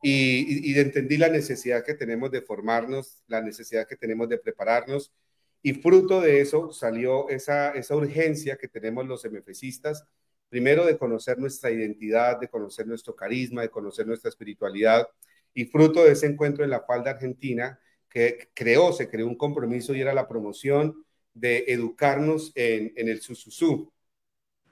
Y, 0.02 0.72
y, 0.72 0.78
entendí 0.80 1.18
la 1.18 1.30
necesidad 1.30 1.86
que 1.86 1.94
tenemos 1.94 2.32
de 2.32 2.42
formarnos, 2.42 3.24
la 3.28 3.42
necesidad 3.42 3.88
que 3.88 3.96
tenemos 3.96 4.28
de 4.28 4.40
prepararnos. 4.40 5.14
Y 5.62 5.74
fruto 5.74 6.22
de 6.22 6.42
eso 6.42 6.72
salió 6.72 7.30
esa, 7.30 7.72
esa 7.72 7.96
urgencia 7.96 8.58
que 8.58 8.68
tenemos 8.68 9.06
los 9.08 9.24
MFCistas, 9.26 10.06
primero 10.50 10.86
de 10.86 10.98
conocer 10.98 11.38
nuestra 11.38 11.70
identidad, 11.72 12.40
de 12.40 12.50
conocer 12.50 12.88
nuestro 12.88 13.16
carisma, 13.16 13.62
de 13.62 13.70
conocer 13.70 14.08
nuestra 14.08 14.30
espiritualidad. 14.30 15.08
Y 15.54 15.66
fruto 15.66 16.04
de 16.04 16.14
ese 16.14 16.26
encuentro 16.26 16.64
en 16.64 16.72
la 16.72 16.82
falda 16.82 17.12
argentina, 17.12 17.80
que 18.10 18.50
creó, 18.56 18.92
se 18.92 19.08
creó 19.08 19.28
un 19.28 19.38
compromiso 19.38 19.94
y 19.94 20.02
era 20.02 20.14
la 20.16 20.28
promoción 20.28 21.06
de 21.36 21.66
educarnos 21.68 22.52
en, 22.56 22.92
en 22.96 23.08
el 23.08 23.22
sususú, 23.22 23.92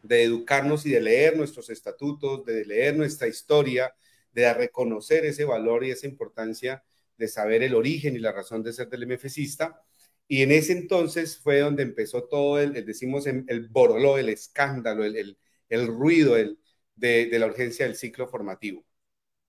de 0.02 0.24
educarnos 0.24 0.86
y 0.86 0.92
de 0.92 1.02
leer 1.02 1.38
nuestros 1.38 1.70
estatutos, 1.70 2.46
de 2.46 2.66
leer 2.66 2.96
nuestra 2.96 3.28
historia, 3.28 3.94
de 4.32 4.54
reconocer 4.54 5.26
ese 5.26 5.46
valor 5.46 5.84
y 5.86 5.92
esa 5.92 6.08
importancia 6.08 6.84
de 7.18 7.28
saber 7.28 7.64
el 7.64 7.76
origen 7.76 8.16
y 8.16 8.20
la 8.20 8.32
razón 8.32 8.64
de 8.64 8.74
ser 8.74 8.90
del 8.90 9.08
MFCista. 9.08 9.82
Y 10.28 10.44
en 10.44 10.52
ese 10.52 10.74
entonces 10.74 11.38
fue 11.38 11.60
donde 11.60 11.84
empezó 11.84 12.24
todo 12.26 12.60
el, 12.60 12.86
decimos, 12.86 13.28
el 13.28 13.68
boroló, 13.70 14.18
el 14.18 14.30
escándalo, 14.30 15.04
el, 15.06 15.38
el, 15.70 15.88
ruido 15.88 16.38
el, 16.38 16.60
de, 16.96 17.28
de 17.28 17.40
la 17.40 17.48
urgencia 17.48 17.86
del 17.86 17.96
ciclo 17.96 18.28
formativo 18.28 18.87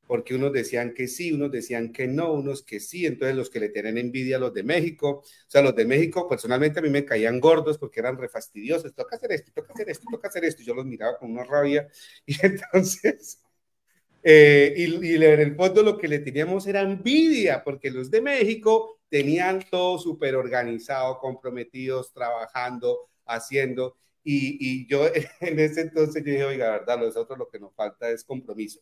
porque 0.08 0.34
unos 0.34 0.52
decían 0.52 0.94
que 0.94 1.06
sí, 1.08 1.32
unos 1.32 1.52
decían 1.52 1.92
que 1.92 2.08
no, 2.08 2.32
unos 2.32 2.62
que 2.64 2.80
sí, 2.80 3.06
entonces 3.06 3.36
los 3.36 3.50
que 3.50 3.60
le 3.60 3.68
tienen 3.70 3.98
envidia 3.98 4.36
a 4.38 4.40
los 4.40 4.54
de 4.54 4.64
México, 4.64 5.22
o 5.22 5.24
sea, 5.50 5.62
los 5.62 5.76
de 5.76 5.86
México 5.86 6.28
personalmente 6.28 6.80
a 6.80 6.82
mí 6.82 6.90
me 6.90 7.04
caían 7.04 7.40
gordos 7.40 7.78
porque 7.78 8.00
eran 8.00 8.18
refastidiosos, 8.18 8.94
toca 8.94 9.16
hacer 9.16 9.32
esto, 9.32 9.52
toca 9.54 9.72
hacer 9.74 9.90
esto, 9.90 10.06
toca 10.10 10.28
hacer 10.28 10.44
esto, 10.46 10.62
y 10.62 10.66
yo 10.66 10.74
los 10.74 10.86
miraba 10.86 11.18
con 11.18 11.30
una 11.32 11.44
rabia, 11.44 11.88
y 12.26 12.34
entonces, 12.44 13.40
eh, 14.22 14.74
y, 14.76 15.06
y 15.06 15.14
en 15.16 15.40
el 15.40 15.56
fondo 15.56 15.82
lo 15.82 15.98
que 15.98 16.08
le 16.08 16.18
teníamos 16.20 16.66
era 16.66 16.82
envidia, 16.82 17.62
porque 17.64 17.90
los 17.90 18.10
de 18.10 18.20
México 18.20 19.00
tenían 19.08 19.64
todo 19.70 19.98
súper 19.98 20.36
organizado, 20.36 21.18
comprometidos, 21.18 22.12
trabajando, 22.12 23.08
haciendo, 23.26 23.96
y, 24.24 24.58
y 24.82 24.86
yo 24.88 25.06
en 25.40 25.58
ese 25.60 25.82
entonces 25.82 26.24
yo 26.24 26.32
dije, 26.32 26.44
oiga, 26.44 26.70
verdad, 26.70 26.98
nosotros 26.98 27.38
lo 27.38 27.48
que 27.48 27.60
nos 27.60 27.74
falta 27.74 28.10
es 28.10 28.24
compromiso. 28.24 28.80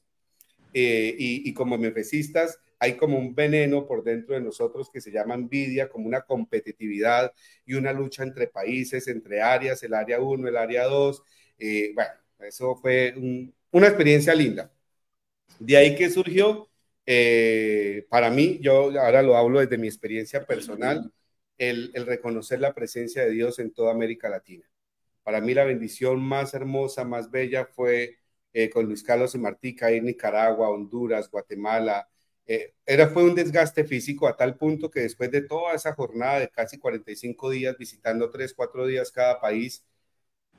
Eh, 0.78 1.16
y, 1.18 1.54
como 1.54 1.78
mefecistas 1.78 2.60
hay 2.78 2.98
como 2.98 3.16
un 3.18 3.34
veneno 3.34 3.86
por 3.86 4.04
dentro 4.04 4.34
de 4.34 4.42
nosotros 4.42 4.90
que 4.92 5.00
se 5.00 5.10
llama 5.10 5.32
envidia, 5.32 5.88
como 5.88 6.06
una 6.06 6.20
competitividad 6.20 7.32
y 7.64 7.72
una 7.72 7.94
lucha 7.94 8.22
entre 8.24 8.48
países, 8.48 9.08
entre 9.08 9.40
áreas, 9.40 9.82
el 9.82 9.94
área 9.94 10.20
1, 10.20 10.46
el 10.46 10.56
área 10.58 10.84
2. 10.84 11.22
Eh, 11.58 11.92
bueno, 11.94 12.10
eso 12.40 12.76
fue 12.76 13.14
una 13.70 13.86
experiencia 13.86 14.34
linda. 14.34 14.70
De 15.58 15.78
ahí 15.78 15.96
que 15.96 16.10
surgió, 16.10 16.68
eh, 17.06 18.04
para 18.10 18.28
mí, 18.28 18.58
yo 18.60 18.90
ahora 19.00 19.22
lo 19.22 19.34
hablo 19.34 19.60
desde 19.60 19.78
mi 19.78 19.86
experiencia 19.86 20.44
personal, 20.44 21.10
el, 21.56 21.90
el 21.94 22.04
reconocer 22.04 22.60
la 22.60 22.74
presencia 22.74 23.24
de 23.24 23.30
Dios 23.30 23.58
en 23.60 23.72
toda 23.72 23.92
América 23.92 24.28
Latina. 24.28 24.68
Para 25.22 25.40
mí 25.40 25.54
la 25.54 25.64
bendición 25.64 26.20
más 26.20 26.52
hermosa, 26.52 27.02
más 27.04 27.30
bella 27.30 27.64
fue 27.64 28.18
eh, 28.58 28.70
con 28.70 28.86
Luis 28.86 29.02
Carlos 29.02 29.34
y 29.34 29.38
Martica, 29.38 29.92
ir 29.92 30.02
Nicaragua, 30.02 30.70
Honduras, 30.70 31.30
Guatemala. 31.30 32.08
Eh, 32.46 32.72
era, 32.86 33.08
fue 33.08 33.24
un 33.24 33.34
desgaste 33.34 33.84
físico 33.84 34.26
a 34.26 34.34
tal 34.36 34.56
punto 34.56 34.90
que 34.90 35.00
después 35.00 35.30
de 35.30 35.42
toda 35.42 35.74
esa 35.74 35.92
jornada 35.92 36.40
de 36.40 36.48
casi 36.48 36.78
45 36.78 37.50
días, 37.50 37.76
visitando 37.76 38.30
3, 38.30 38.54
4 38.54 38.86
días 38.86 39.12
cada 39.12 39.40
país, 39.40 39.84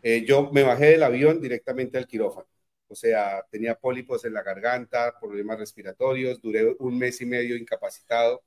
eh, 0.04 0.24
yo 0.26 0.52
me 0.52 0.64
bajé 0.64 0.88
del 0.92 1.04
avión 1.04 1.42
directamente 1.42 1.98
al 1.98 2.08
quirófano. 2.08 2.48
O 2.88 2.96
sea, 2.96 3.44
tenía 3.50 3.74
pólipos 3.76 4.26
en 4.26 4.34
la 4.34 4.44
garganta, 4.44 5.16
problemas 5.20 5.58
respiratorios, 5.60 6.40
duré 6.42 6.76
un 6.80 7.00
mes 7.00 7.20
y 7.22 7.26
medio 7.26 7.56
incapacitado, 7.58 8.44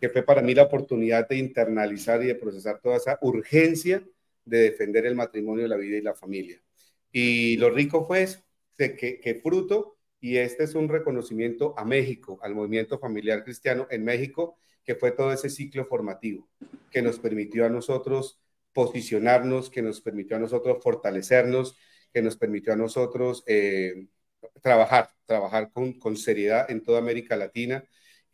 que 0.00 0.08
fue 0.08 0.22
para 0.22 0.40
mí 0.42 0.54
la 0.54 0.62
oportunidad 0.64 1.28
de 1.28 1.36
internalizar 1.36 2.22
y 2.22 2.28
de 2.28 2.34
procesar 2.34 2.80
toda 2.80 2.96
esa 2.96 3.18
urgencia 3.22 4.02
de 4.46 4.58
defender 4.58 5.04
el 5.06 5.16
matrimonio, 5.16 5.68
la 5.68 5.76
vida 5.76 5.98
y 5.98 6.02
la 6.02 6.14
familia. 6.14 6.62
Y 7.12 7.56
lo 7.58 7.70
rico 7.70 8.06
fue 8.06 8.22
eso, 8.22 8.44
que, 8.76 9.40
fruto, 9.42 9.96
y 10.20 10.38
este 10.38 10.64
es 10.64 10.74
un 10.74 10.88
reconocimiento 10.88 11.74
a 11.78 11.84
México, 11.84 12.38
al 12.42 12.54
movimiento 12.54 12.98
familiar 12.98 13.44
cristiano 13.44 13.86
en 13.90 14.04
México, 14.04 14.56
que 14.84 14.94
fue 14.94 15.12
todo 15.12 15.32
ese 15.32 15.50
ciclo 15.50 15.86
formativo 15.86 16.48
que 16.90 17.02
nos 17.02 17.18
permitió 17.18 17.66
a 17.66 17.68
nosotros 17.68 18.40
posicionarnos, 18.72 19.70
que 19.70 19.82
nos 19.82 20.00
permitió 20.00 20.36
a 20.36 20.40
nosotros 20.40 20.78
fortalecernos, 20.82 21.76
que 22.12 22.22
nos 22.22 22.36
permitió 22.36 22.72
a 22.72 22.76
nosotros 22.76 23.44
eh, 23.46 24.08
trabajar, 24.62 25.10
trabajar 25.26 25.70
con, 25.72 25.98
con, 25.98 26.16
seriedad 26.16 26.70
en 26.70 26.82
toda 26.82 26.98
América 26.98 27.36
Latina. 27.36 27.84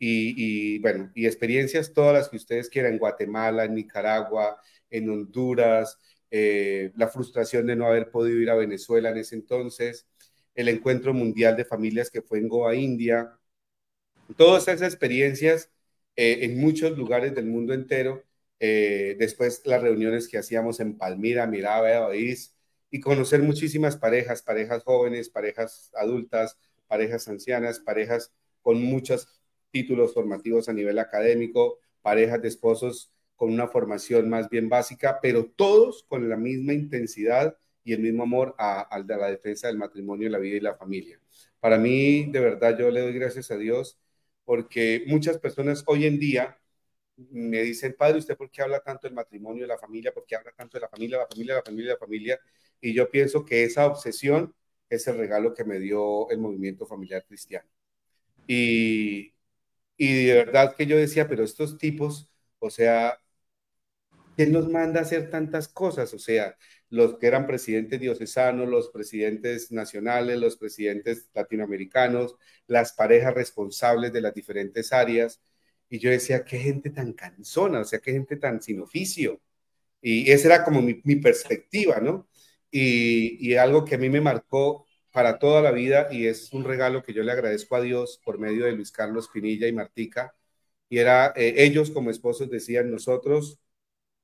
Y, 0.03 0.79
bueno, 0.79 1.11
y 1.13 1.27
experiencias 1.27 1.93
todas 1.93 2.13
las 2.13 2.29
que 2.29 2.37
ustedes 2.37 2.69
quieran, 2.69 2.93
en 2.93 2.97
Guatemala, 2.97 3.65
en 3.65 3.75
Nicaragua, 3.75 4.59
en 4.89 5.07
Honduras, 5.11 5.99
eh, 6.31 6.91
la 6.95 7.07
frustración 7.07 7.67
de 7.67 7.75
no 7.75 7.85
haber 7.85 8.09
podido 8.09 8.39
ir 8.39 8.49
a 8.49 8.55
Venezuela 8.55 9.11
en 9.11 9.17
ese 9.17 9.35
entonces, 9.35 10.07
el 10.55 10.69
encuentro 10.69 11.13
mundial 11.13 11.55
de 11.55 11.65
familias 11.65 12.09
que 12.09 12.21
fue 12.21 12.39
en 12.39 12.47
Goa, 12.47 12.75
India, 12.75 13.37
todas 14.37 14.67
esas 14.67 14.81
experiencias 14.81 15.71
eh, 16.15 16.39
en 16.41 16.59
muchos 16.59 16.97
lugares 16.97 17.33
del 17.35 17.45
mundo 17.45 17.73
entero, 17.73 18.23
eh, 18.59 19.15
después 19.19 19.61
las 19.65 19.81
reuniones 19.81 20.27
que 20.27 20.37
hacíamos 20.37 20.79
en 20.79 20.97
Palmira, 20.97 21.47
Miraba, 21.47 22.07
Oís, 22.07 22.55
y 22.91 22.99
conocer 22.99 23.41
muchísimas 23.41 23.95
parejas, 23.97 24.41
parejas 24.41 24.83
jóvenes, 24.83 25.29
parejas 25.29 25.91
adultas, 25.95 26.57
parejas 26.87 27.27
ancianas, 27.27 27.79
parejas 27.79 28.33
con 28.61 28.83
muchos 28.83 29.41
títulos 29.71 30.13
formativos 30.13 30.67
a 30.67 30.73
nivel 30.73 30.99
académico, 30.99 31.79
parejas 32.01 32.41
de 32.41 32.49
esposos 32.49 33.13
con 33.35 33.51
una 33.51 33.67
formación 33.67 34.29
más 34.29 34.49
bien 34.49 34.69
básica, 34.69 35.19
pero 35.21 35.45
todos 35.45 36.03
con 36.03 36.29
la 36.29 36.37
misma 36.37 36.73
intensidad 36.73 37.57
y 37.83 37.93
el 37.93 37.99
mismo 38.01 38.23
amor 38.23 38.55
al 38.57 39.07
de 39.07 39.17
la 39.17 39.27
defensa 39.27 39.67
del 39.67 39.77
matrimonio, 39.77 40.29
la 40.29 40.37
vida 40.39 40.57
y 40.57 40.59
la 40.59 40.75
familia. 40.75 41.19
Para 41.59 41.77
mí, 41.77 42.31
de 42.31 42.39
verdad, 42.39 42.77
yo 42.77 42.89
le 42.91 43.01
doy 43.01 43.13
gracias 43.13 43.51
a 43.51 43.57
Dios 43.57 43.99
porque 44.45 45.03
muchas 45.07 45.37
personas 45.39 45.83
hoy 45.87 46.05
en 46.05 46.19
día 46.19 46.57
me 47.31 47.61
dicen, 47.63 47.95
padre, 47.97 48.19
¿usted 48.19 48.37
por 48.37 48.49
qué 48.51 48.61
habla 48.61 48.79
tanto 48.81 49.07
del 49.07 49.15
matrimonio, 49.15 49.63
de 49.63 49.67
la 49.67 49.77
familia? 49.77 50.13
¿Por 50.13 50.25
qué 50.25 50.35
habla 50.35 50.51
tanto 50.53 50.77
de 50.77 50.81
la 50.81 50.89
familia, 50.89 51.17
la 51.19 51.27
familia, 51.27 51.55
la 51.55 51.63
familia, 51.63 51.93
la 51.93 51.99
familia? 51.99 52.39
Y 52.81 52.93
yo 52.93 53.09
pienso 53.11 53.45
que 53.45 53.63
esa 53.63 53.85
obsesión 53.85 54.55
es 54.89 55.07
el 55.07 55.17
regalo 55.17 55.53
que 55.53 55.63
me 55.63 55.79
dio 55.79 56.29
el 56.31 56.39
movimiento 56.39 56.85
familiar 56.85 57.25
cristiano. 57.25 57.69
Y, 58.47 59.33
y 59.97 60.25
de 60.25 60.33
verdad 60.35 60.75
que 60.75 60.85
yo 60.87 60.97
decía, 60.97 61.27
pero 61.27 61.43
estos 61.43 61.77
tipos, 61.77 62.31
o 62.59 62.69
sea, 62.69 63.19
¿quién 64.35 64.51
nos 64.51 64.69
manda 64.69 64.99
a 64.99 65.03
hacer 65.03 65.29
tantas 65.29 65.67
cosas? 65.67 66.13
O 66.13 66.19
sea, 66.19 66.57
los 66.91 67.17
que 67.17 67.27
eran 67.27 67.47
presidentes 67.47 67.99
diocesanos, 68.01 68.69
los 68.69 68.89
presidentes 68.89 69.71
nacionales, 69.71 70.37
los 70.39 70.57
presidentes 70.57 71.29
latinoamericanos, 71.33 72.35
las 72.67 72.93
parejas 72.93 73.33
responsables 73.33 74.11
de 74.13 74.21
las 74.21 74.33
diferentes 74.33 74.91
áreas. 74.93 75.41
Y 75.89 75.99
yo 75.99 76.11
decía, 76.11 76.43
qué 76.45 76.59
gente 76.59 76.89
tan 76.91 77.13
cansona, 77.13 77.79
o 77.81 77.85
sea, 77.85 77.99
qué 77.99 78.11
gente 78.11 78.35
tan 78.37 78.61
sin 78.61 78.81
oficio. 78.81 79.41
Y 80.01 80.31
esa 80.31 80.47
era 80.49 80.63
como 80.65 80.81
mi, 80.81 80.95
perspectiva, 81.17 81.99
¿no? 82.01 82.29
Y, 82.71 83.37
y, 83.39 83.55
algo 83.55 83.85
que 83.85 83.95
a 83.95 83.97
mí 83.97 84.09
me 84.09 84.21
marcó 84.21 84.85
para 85.11 85.39
toda 85.39 85.61
la 85.61 85.71
vida 85.71 86.09
y 86.11 86.27
es 86.27 86.53
un 86.53 86.63
regalo 86.63 87.03
que 87.03 87.13
yo 87.13 87.23
le 87.23 87.31
agradezco 87.33 87.75
a 87.75 87.81
Dios 87.81 88.19
por 88.23 88.39
medio 88.39 88.65
de 88.65 88.73
Luis 88.73 88.91
Carlos 88.91 89.29
Pinilla 89.33 89.67
y 89.67 89.73
Martica. 89.73 90.35
Y 90.89 90.99
era, 90.99 91.33
eh, 91.37 91.55
ellos 91.57 91.91
como 91.91 92.11
esposos 92.11 92.49
decían, 92.49 92.91
nosotros 92.91 93.59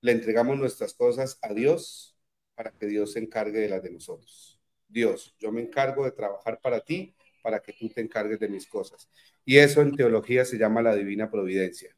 le 0.02 0.14
entregamos 0.14 0.58
nuestras 0.58 0.94
cosas 0.94 1.40
a 1.42 1.54
Dios 1.54 2.17
para 2.58 2.72
que 2.72 2.88
Dios 2.88 3.14
se 3.14 3.20
encargue 3.20 3.60
de 3.60 3.70
las 3.70 3.84
de 3.84 3.92
nosotros. 3.92 4.60
Dios, 4.88 5.36
yo 5.38 5.52
me 5.52 5.62
encargo 5.62 6.04
de 6.04 6.12
trabajar 6.12 6.60
para 6.60 6.80
ti, 6.80 7.14
para 7.44 7.60
que 7.60 7.72
tú 7.72 7.88
te 7.88 8.02
encargues 8.02 8.40
de 8.40 8.50
mis 8.50 8.66
cosas. 8.66 9.08
Y 9.46 9.58
eso 9.58 9.82
en 9.82 9.96
teología 9.96 10.44
se 10.44 10.58
llama 10.58 10.82
la 10.82 10.96
divina 10.96 11.30
providencia. 11.30 11.96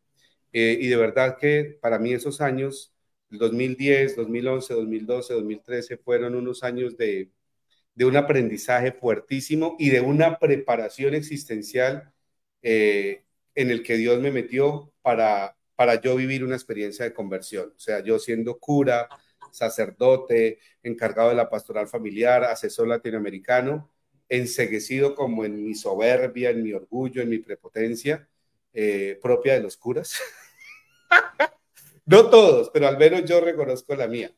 Eh, 0.51 0.77
y 0.81 0.87
de 0.87 0.97
verdad 0.97 1.37
que 1.39 1.77
para 1.81 1.97
mí 1.97 2.11
esos 2.11 2.41
años, 2.41 2.93
el 3.31 3.37
2010, 3.37 4.17
2011, 4.17 4.73
2012, 4.73 5.33
2013, 5.33 5.97
fueron 5.97 6.35
unos 6.35 6.61
años 6.63 6.97
de, 6.97 7.31
un 7.97 8.17
aprendizaje 8.17 8.91
fuertísimo 8.91 9.77
y 9.79 9.89
de 9.89 10.01
una 10.01 10.39
preparación 10.39 11.15
existencial 11.15 12.13
eh, 12.61 13.23
en 13.55 13.71
el 13.71 13.81
que 13.81 13.95
Dios 13.95 14.19
me 14.19 14.31
metió 14.31 14.93
para, 15.01 15.57
para 15.75 16.01
yo 16.01 16.17
vivir 16.17 16.43
una 16.43 16.55
experiencia 16.55 17.05
de 17.05 17.13
conversión. 17.13 17.73
O 17.75 17.79
sea, 17.79 18.01
yo 18.03 18.19
siendo 18.19 18.59
cura, 18.59 19.07
sacerdote, 19.51 20.59
encargado 20.83 21.29
de 21.29 21.35
la 21.35 21.49
pastoral 21.49 21.87
familiar, 21.87 22.43
asesor 22.43 22.87
latinoamericano, 22.87 23.89
enseguecido 24.27 25.15
como 25.15 25.45
en 25.45 25.63
mi 25.63 25.75
soberbia, 25.75 26.49
en 26.51 26.63
mi 26.63 26.73
orgullo, 26.73 27.21
en 27.21 27.29
mi 27.29 27.39
prepotencia 27.39 28.27
eh, 28.73 29.19
propia 29.21 29.53
de 29.53 29.61
los 29.61 29.77
curas. 29.77 30.19
no 32.05 32.29
todos, 32.29 32.69
pero 32.71 32.87
al 32.87 32.97
menos 32.97 33.25
yo 33.25 33.41
reconozco 33.41 33.95
la 33.95 34.07
mía. 34.07 34.31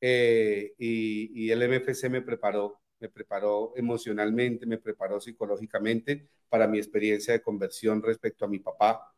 Eh, 0.00 0.74
y, 0.78 1.46
y, 1.46 1.50
el 1.50 1.62
MFC 1.62 2.08
me 2.08 2.22
preparó 2.22 2.80
me 3.00 3.08
preparó 3.08 3.72
emocionalmente, 3.76 4.66
me 4.66 4.78
preparó 4.78 5.20
psicológicamente 5.20 6.28
para 6.48 6.68
mi 6.68 6.78
experiencia 6.78 7.32
de 7.32 7.42
conversión 7.42 8.02
respecto 8.02 8.44
a 8.44 8.48
mi 8.48 8.58
papá, 8.58 9.14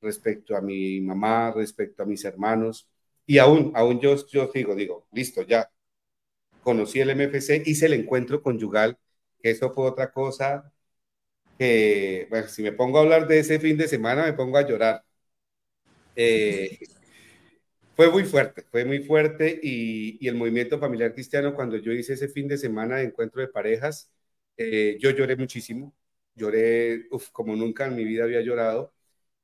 respecto 0.00 0.56
a 0.56 0.60
mi 0.62 1.00
mamá, 1.00 1.52
respecto 1.52 2.02
a 2.02 2.06
mis 2.06 2.24
hermanos. 2.24 2.88
Y 3.28 3.38
aún, 3.38 3.72
aún 3.76 4.00
yo, 4.00 4.16
yo 4.28 4.50
digo, 4.54 4.74
digo, 4.74 5.06
listo, 5.12 5.42
ya 5.42 5.70
conocí 6.62 7.00
el 7.00 7.10
MFC, 7.10 7.62
hice 7.66 7.86
el 7.86 7.94
encuentro 7.94 8.42
conyugal, 8.42 8.98
que 9.42 9.50
eso 9.50 9.72
fue 9.74 9.86
otra 9.86 10.12
cosa 10.12 10.72
que, 11.58 12.26
bueno, 12.30 12.48
si 12.48 12.62
me 12.62 12.72
pongo 12.72 12.98
a 12.98 13.02
hablar 13.02 13.28
de 13.28 13.40
ese 13.40 13.60
fin 13.60 13.76
de 13.78 13.88
semana, 13.88 14.24
me 14.24 14.34
pongo 14.34 14.58
a 14.58 14.66
llorar. 14.68 15.04
Eh, 16.16 16.78
fue 17.94 18.10
muy 18.10 18.24
fuerte, 18.24 18.62
fue 18.70 18.84
muy 18.84 19.00
fuerte 19.00 19.58
y, 19.62 20.26
el 20.28 20.36
movimiento 20.36 20.78
familiar 20.78 21.12
cristiano, 21.12 21.54
cuando 21.54 21.76
yo 21.76 21.92
hice 21.92 22.14
ese 22.14 22.28
fin 22.28 22.48
de 22.48 22.56
semana 22.58 22.96
de 22.96 23.04
encuentro 23.04 23.40
de 23.40 23.48
parejas, 23.48 24.10
eh, 24.56 24.96
yo 25.00 25.10
lloré 25.10 25.36
muchísimo, 25.36 25.94
lloré 26.34 27.08
como 27.32 27.56
nunca 27.56 27.86
en 27.86 27.96
mi 27.96 28.04
vida 28.04 28.24
había 28.24 28.40
llorado 28.40 28.94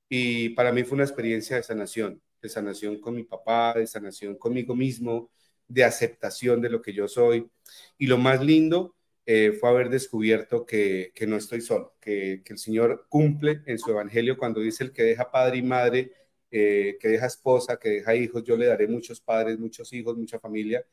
y 0.08 0.50
para 0.50 0.72
mí 0.72 0.84
fue 0.84 0.96
una 0.96 1.04
experiencia 1.04 1.56
de 1.56 1.64
sanación, 1.64 2.22
de 2.44 2.50
sanación 2.50 3.00
con 3.00 3.14
mi 3.14 3.24
papá, 3.24 3.74
de 3.74 3.86
sanación 3.86 4.36
conmigo 4.36 4.76
mismo, 4.76 5.30
de 5.68 5.84
aceptación 5.84 6.60
de 6.60 6.70
lo 6.70 6.82
que 6.82 6.92
yo 6.92 7.08
soy 7.08 7.50
y 7.98 8.06
lo 8.06 8.18
más 8.18 8.44
lindo 8.44 8.94
eh, 9.26 9.56
fue 9.58 9.70
haber 9.70 9.88
descubierto 9.88 10.66
que, 10.66 11.12
que 11.14 11.26
no 11.26 11.36
estoy 11.36 11.60
solo, 11.60 11.96
que, 12.00 12.42
que 12.44 12.52
el 12.52 12.58
Señor 12.58 13.06
cumple 13.08 13.62
en 13.66 13.78
su 13.78 13.90
evangelio 13.90 14.36
cuando 14.36 14.60
dice 14.60 14.84
el 14.84 14.92
que 14.92 15.02
deja 15.02 15.30
padre 15.30 15.58
y 15.58 15.62
madre 15.62 16.12
eh, 16.56 16.98
que 17.00 17.08
deja 17.08 17.26
esposa, 17.26 17.78
que 17.80 17.88
deja 17.88 18.14
hijos, 18.14 18.44
yo 18.44 18.56
le 18.56 18.66
daré 18.66 18.86
muchos 18.86 19.20
padres, 19.20 19.58
muchos 19.58 19.92
hijos, 19.92 20.16
mucha 20.16 20.38
familia. 20.38 20.86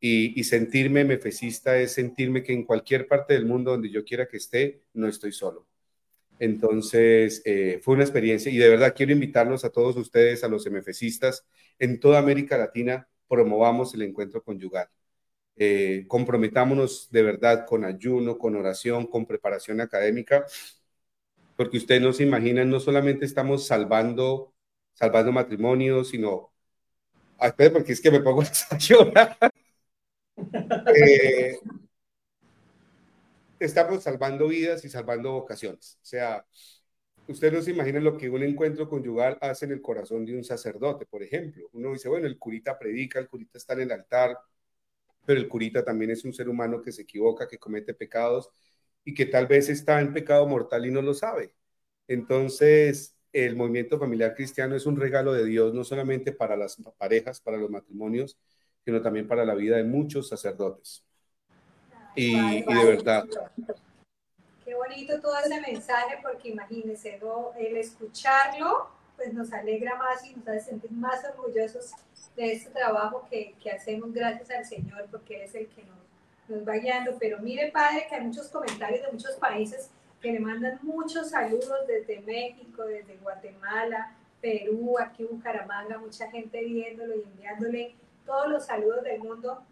Y, 0.00 0.44
sentirme 0.44 1.04
mefecista 1.04 1.78
es 1.78 1.92
sentirme 1.92 2.42
que 2.42 2.52
en 2.52 2.64
cualquier 2.64 3.08
parte 3.08 3.34
del 3.34 3.46
mundo 3.46 3.70
donde 3.72 3.90
yo 3.90 4.04
quiera 4.04 4.28
que 4.28 4.36
esté, 4.36 4.82
no 4.92 5.08
estoy 5.08 5.32
solo. 5.32 5.66
Entonces, 6.38 7.42
eh, 7.44 7.80
fue 7.82 7.94
una 7.94 8.04
experiencia 8.04 8.50
y 8.52 8.56
de 8.58 8.68
verdad 8.68 8.94
quiero 8.96 9.12
invitarlos 9.12 9.64
a 9.64 9.70
todos 9.70 9.96
ustedes, 9.96 10.44
a 10.44 10.48
los 10.48 10.66
MFCistas, 10.66 11.46
en 11.78 12.00
toda 12.00 12.18
América 12.18 12.56
Latina, 12.58 13.08
promovamos 13.28 13.94
el 13.94 14.02
encuentro 14.02 14.42
conyugal. 14.42 14.88
Eh, 15.56 16.04
comprometámonos 16.08 17.08
de 17.10 17.22
verdad 17.22 17.66
con 17.66 17.84
ayuno, 17.84 18.38
con 18.38 18.56
oración, 18.56 19.06
con 19.06 19.26
preparación 19.26 19.80
académica, 19.80 20.46
porque 21.56 21.78
ustedes 21.78 22.00
no 22.02 22.12
se 22.12 22.22
imaginan, 22.22 22.70
no 22.70 22.80
solamente 22.80 23.24
estamos 23.24 23.66
salvando 23.66 24.52
salvando 24.98 25.30
matrimonios, 25.32 26.08
sino... 26.08 26.50
Ah, 27.38 27.48
espera, 27.48 27.72
porque 27.72 27.92
es 27.92 28.00
que 28.00 28.10
me 28.10 28.20
pongo 28.20 28.42
a 28.42 28.78
llorar. 28.78 29.38
Eh, 30.94 31.58
estamos 33.60 34.02
salvando 34.02 34.48
vidas 34.48 34.84
y 34.84 34.88
salvando 34.88 35.32
vocaciones. 35.32 35.98
O 36.02 36.06
sea, 36.06 36.46
ustedes 37.28 37.52
no 37.54 37.62
se 37.62 37.72
imaginan 37.72 38.04
lo 38.04 38.16
que 38.16 38.30
un 38.30 38.42
encuentro 38.42 38.88
conyugal 38.88 39.38
hace 39.40 39.66
en 39.66 39.72
el 39.72 39.82
corazón 39.82 40.24
de 40.26 40.36
un 40.36 40.44
sacerdote, 40.44 41.06
por 41.06 41.22
ejemplo. 41.22 41.68
Uno 41.72 41.92
dice, 41.92 42.08
bueno, 42.08 42.26
el 42.26 42.38
curita 42.38 42.78
predica, 42.78 43.18
el 43.18 43.28
curita 43.28 43.58
está 43.58 43.74
en 43.74 43.82
el 43.82 43.92
altar, 43.92 44.36
pero 45.26 45.40
el 45.40 45.48
curita 45.48 45.84
también 45.84 46.10
es 46.10 46.24
un 46.24 46.32
ser 46.32 46.48
humano 46.48 46.82
que 46.82 46.92
se 46.92 47.02
equivoca, 47.02 47.48
que 47.48 47.58
comete 47.58 47.94
pecados 47.94 48.50
y 49.04 49.14
que 49.14 49.26
tal 49.26 49.46
vez 49.46 49.68
está 49.68 50.00
en 50.00 50.12
pecado 50.14 50.46
mortal 50.46 50.86
y 50.86 50.90
no 50.90 51.02
lo 51.02 51.14
sabe. 51.14 51.54
Entonces, 52.08 53.16
el 53.32 53.56
movimiento 53.56 53.98
familiar 53.98 54.34
cristiano 54.34 54.76
es 54.76 54.86
un 54.86 54.96
regalo 54.98 55.32
de 55.34 55.46
Dios, 55.46 55.74
no 55.74 55.84
solamente 55.84 56.32
para 56.32 56.56
las 56.56 56.76
parejas, 56.98 57.40
para 57.40 57.58
los 57.58 57.70
matrimonios, 57.70 58.38
sino 58.84 59.02
también 59.02 59.28
para 59.28 59.44
la 59.44 59.54
vida 59.54 59.76
de 59.76 59.84
muchos 59.84 60.28
sacerdotes. 60.28 61.07
Y, 62.14 62.62
de 62.62 62.84
verdad. 62.84 63.24
Qué 64.64 64.74
bonito 64.74 65.20
todo 65.20 65.36
ese 65.38 65.60
mensaje, 65.60 66.18
porque 66.22 66.50
imagínense, 66.50 67.20
el 67.58 67.76
escucharlo, 67.76 68.88
pues 69.16 69.32
nos 69.32 69.52
alegra 69.52 69.96
más 69.96 70.24
y 70.24 70.34
nos 70.34 70.48
hace 70.48 70.70
sentir 70.70 70.92
más 70.92 71.24
orgullosos 71.24 71.92
de 72.36 72.52
este 72.52 72.70
trabajo 72.70 73.26
que, 73.30 73.54
que 73.62 73.70
hacemos 73.70 74.12
gracias 74.12 74.50
al 74.50 74.64
Señor, 74.64 75.06
porque 75.10 75.36
Él 75.36 75.42
es 75.42 75.54
el 75.54 75.68
que 75.68 75.82
nos, 75.84 75.98
nos 76.48 76.68
va 76.68 76.74
guiando. 76.74 77.16
Pero 77.18 77.38
mire, 77.40 77.70
Padre, 77.70 78.06
que 78.08 78.14
hay 78.14 78.22
muchos 78.22 78.48
comentarios 78.48 79.02
de 79.02 79.12
muchos 79.12 79.36
países 79.36 79.90
que 80.20 80.32
le 80.32 80.40
mandan 80.40 80.78
muchos 80.82 81.30
saludos 81.30 81.86
desde 81.86 82.20
México, 82.20 82.84
desde 82.84 83.16
Guatemala, 83.18 84.14
Perú, 84.40 84.96
aquí 84.98 85.24
Bucaramanga, 85.24 85.98
mucha 85.98 86.30
gente 86.30 86.62
viéndolo 86.64 87.16
y 87.16 87.22
enviándole 87.22 87.94
todos 88.24 88.48
los 88.48 88.66
saludos 88.66 89.04
del 89.04 89.20
mundo 89.20 89.62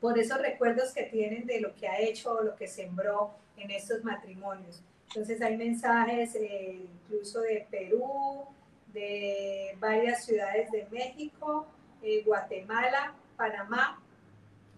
por 0.00 0.18
esos 0.18 0.40
recuerdos 0.40 0.92
que 0.92 1.04
tienen 1.04 1.46
de 1.46 1.60
lo 1.60 1.74
que 1.74 1.86
ha 1.86 2.00
hecho 2.00 2.32
o 2.32 2.42
lo 2.42 2.56
que 2.56 2.66
sembró 2.66 3.32
en 3.56 3.70
estos 3.70 4.02
matrimonios. 4.02 4.82
Entonces 5.08 5.42
hay 5.42 5.56
mensajes 5.56 6.34
eh, 6.36 6.80
incluso 7.04 7.40
de 7.40 7.66
Perú, 7.70 8.44
de 8.92 9.76
varias 9.78 10.24
ciudades 10.24 10.70
de 10.70 10.86
México, 10.90 11.66
eh, 12.02 12.22
Guatemala, 12.24 13.14
Panamá, 13.36 14.00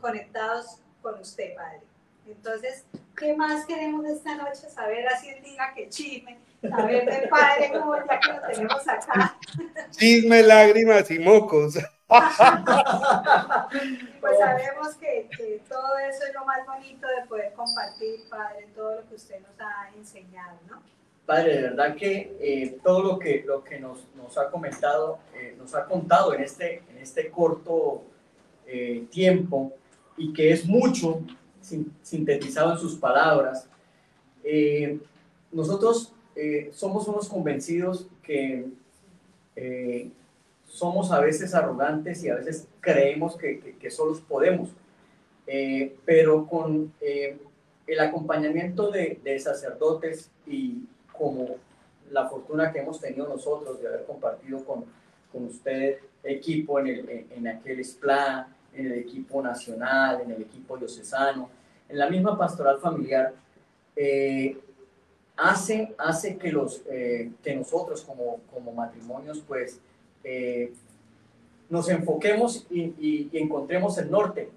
conectados 0.01 0.79
con 1.01 1.21
usted, 1.21 1.55
Padre. 1.55 1.81
Entonces, 2.27 2.85
¿qué 3.17 3.35
más 3.35 3.67
queremos 3.67 4.07
esta 4.07 4.35
noche? 4.37 4.69
Saber 4.69 5.07
así 5.09 5.29
diga 5.45 5.73
que 5.75 5.89
chisme, 5.89 6.39
saber 6.63 7.05
del 7.05 7.29
Padre 7.29 7.73
como 7.73 7.97
ya 7.97 8.21
que 8.21 8.33
lo 8.33 8.41
tenemos 8.49 8.89
acá. 8.89 9.37
Chisme, 9.91 10.43
lágrimas 10.43 11.11
y 11.11 11.19
mocos. 11.19 11.79
pues 14.21 14.39
sabemos 14.39 14.95
que, 14.97 15.29
todo 15.69 15.99
eso 15.99 16.25
es 16.27 16.35
lo 16.35 16.45
más 16.45 16.67
bonito 16.67 17.07
de 17.07 17.27
poder 17.27 17.53
compartir, 17.55 18.29
Padre, 18.29 18.69
todo 18.75 18.97
lo 18.97 19.09
que 19.09 19.15
usted 19.15 19.41
nos 19.41 19.59
ha 19.61 19.89
enseñado, 19.97 20.59
¿no? 20.69 20.83
Padre, 21.27 21.57
de 21.57 21.63
verdad 21.63 21.97
que 21.97 22.37
eh, 22.41 22.79
todo 22.83 23.03
lo 23.03 23.19
que, 23.19 23.45
lo 23.47 23.63
que 23.63 23.79
nos, 23.79 24.07
nos 24.17 24.37
ha 24.37 24.51
comentado, 24.51 25.21
eh, 25.35 25.55
nos 25.57 25.75
ha 25.75 25.87
contado 25.87 26.35
en 26.35 26.43
este, 26.43 26.83
en 26.91 26.99
este 26.99 27.31
corto 27.31 28.03
eh, 28.67 29.07
tiempo 29.11 29.73
y 30.17 30.33
que 30.33 30.53
es 30.53 30.67
mucho, 30.67 31.23
sintetizado 32.03 32.73
en 32.73 32.79
sus 32.79 32.97
palabras. 32.97 33.69
Eh, 34.45 34.99
nosotros 35.51 36.13
eh, 36.35 36.71
somos 36.73 37.07
unos 37.09 37.29
convencidos 37.29 38.07
que 38.23 38.67
eh, 39.57 40.11
somos 40.73 41.13
a 41.13 41.21
veces 41.21 41.55
arrogantes 41.55 42.25
y 42.25 42.31
a 42.31 42.37
veces 42.37 42.67
creemos 42.81 43.37
que, 43.37 43.77
que, 43.79 43.91
solos 43.91 44.23
podemos, 44.23 44.71
pero 46.07 46.47
con 46.47 46.91
el 47.01 48.01
acompañamiento 48.01 48.91
de, 48.91 49.21
de, 49.23 49.39
sacerdotes 49.39 50.31
y 50.47 50.85
como 51.13 51.57
la 52.11 52.27
fortuna 52.27 52.73
que 52.73 52.79
hemos 52.79 53.01
tenido 53.01 53.29
nosotros 53.29 53.83
de 53.83 53.89
haber 53.89 54.05
compartido 54.07 54.65
con, 54.65 54.87
con 55.31 55.45
usted 55.45 55.99
equipo 56.25 56.79
en, 56.79 56.87
el, 56.87 57.27
en, 57.31 57.49
aquel 57.49 57.85
SPLA, 57.85 58.49
en 58.75 58.87
el 58.87 58.99
equipo 59.01 59.43
nacional, 59.43 60.23
en 60.23 60.31
el 60.31 60.43
equipo 60.43 60.79
diocesano, 60.79 61.51
en 61.89 61.99
la 61.99 62.09
misma 62.09 62.39
pastoral 62.39 62.79
familiar, 62.79 63.35
eh, 63.95 64.59
hace, 65.37 65.95
hace 65.99 66.39
que, 66.39 66.51
los, 66.51 66.83
eh, 66.89 67.31
que 67.43 67.55
nosotros 67.55 68.03
como, 68.03 68.41
como 68.53 68.73
matrimonios 68.73 69.43
pues 69.47 69.81
eh, 70.25 70.73
nos 71.69 71.89
enfoquemos 71.89 72.67
y, 72.71 73.29
encontremos 73.33 73.97
el 73.99 74.11
norte. 74.11 74.51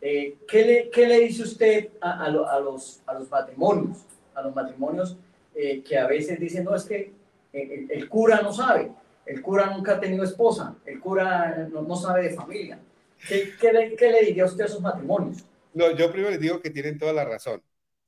¿qué, 0.00 0.36
le, 0.50 0.90
¿qué, 0.90 1.06
le, 1.06 1.20
dice 1.20 1.42
usted 1.42 1.88
a, 2.00 2.24
a, 2.24 2.30
los, 2.60 3.02
a 3.06 3.14
los 3.14 3.30
matrimonios? 3.30 3.98
A 4.34 4.42
los 4.42 4.54
matrimonios 4.54 5.16
que 5.54 5.98
a 5.98 6.06
veces 6.06 6.40
dicen, 6.40 6.64
no, 6.64 6.74
es 6.74 6.84
que 6.84 7.12
el 7.52 8.08
cura 8.08 8.40
no 8.40 8.52
sabe, 8.52 8.90
el 9.26 9.42
cura 9.42 9.66
nunca 9.76 9.92
ha 9.92 10.00
tenido 10.00 10.24
esposa, 10.24 10.76
el 10.84 11.00
cura 11.00 11.68
no, 11.70 11.96
sabe 11.96 12.22
de 12.28 12.34
familia. 12.34 12.80
¿Qué, 13.28 13.52
qué, 13.60 13.72
le, 13.72 13.96
¿Qué, 13.96 14.10
le, 14.10 14.24
diría 14.24 14.46
usted 14.46 14.64
a 14.64 14.66
esos 14.66 14.80
matrimonios? 14.80 15.44
No, 15.74 15.94
yo 15.94 16.10
primero 16.10 16.30
les 16.30 16.40
digo 16.40 16.60
que 16.60 16.70
tienen 16.70 16.98
toda 16.98 17.12
la 17.12 17.24
razón. 17.24 17.62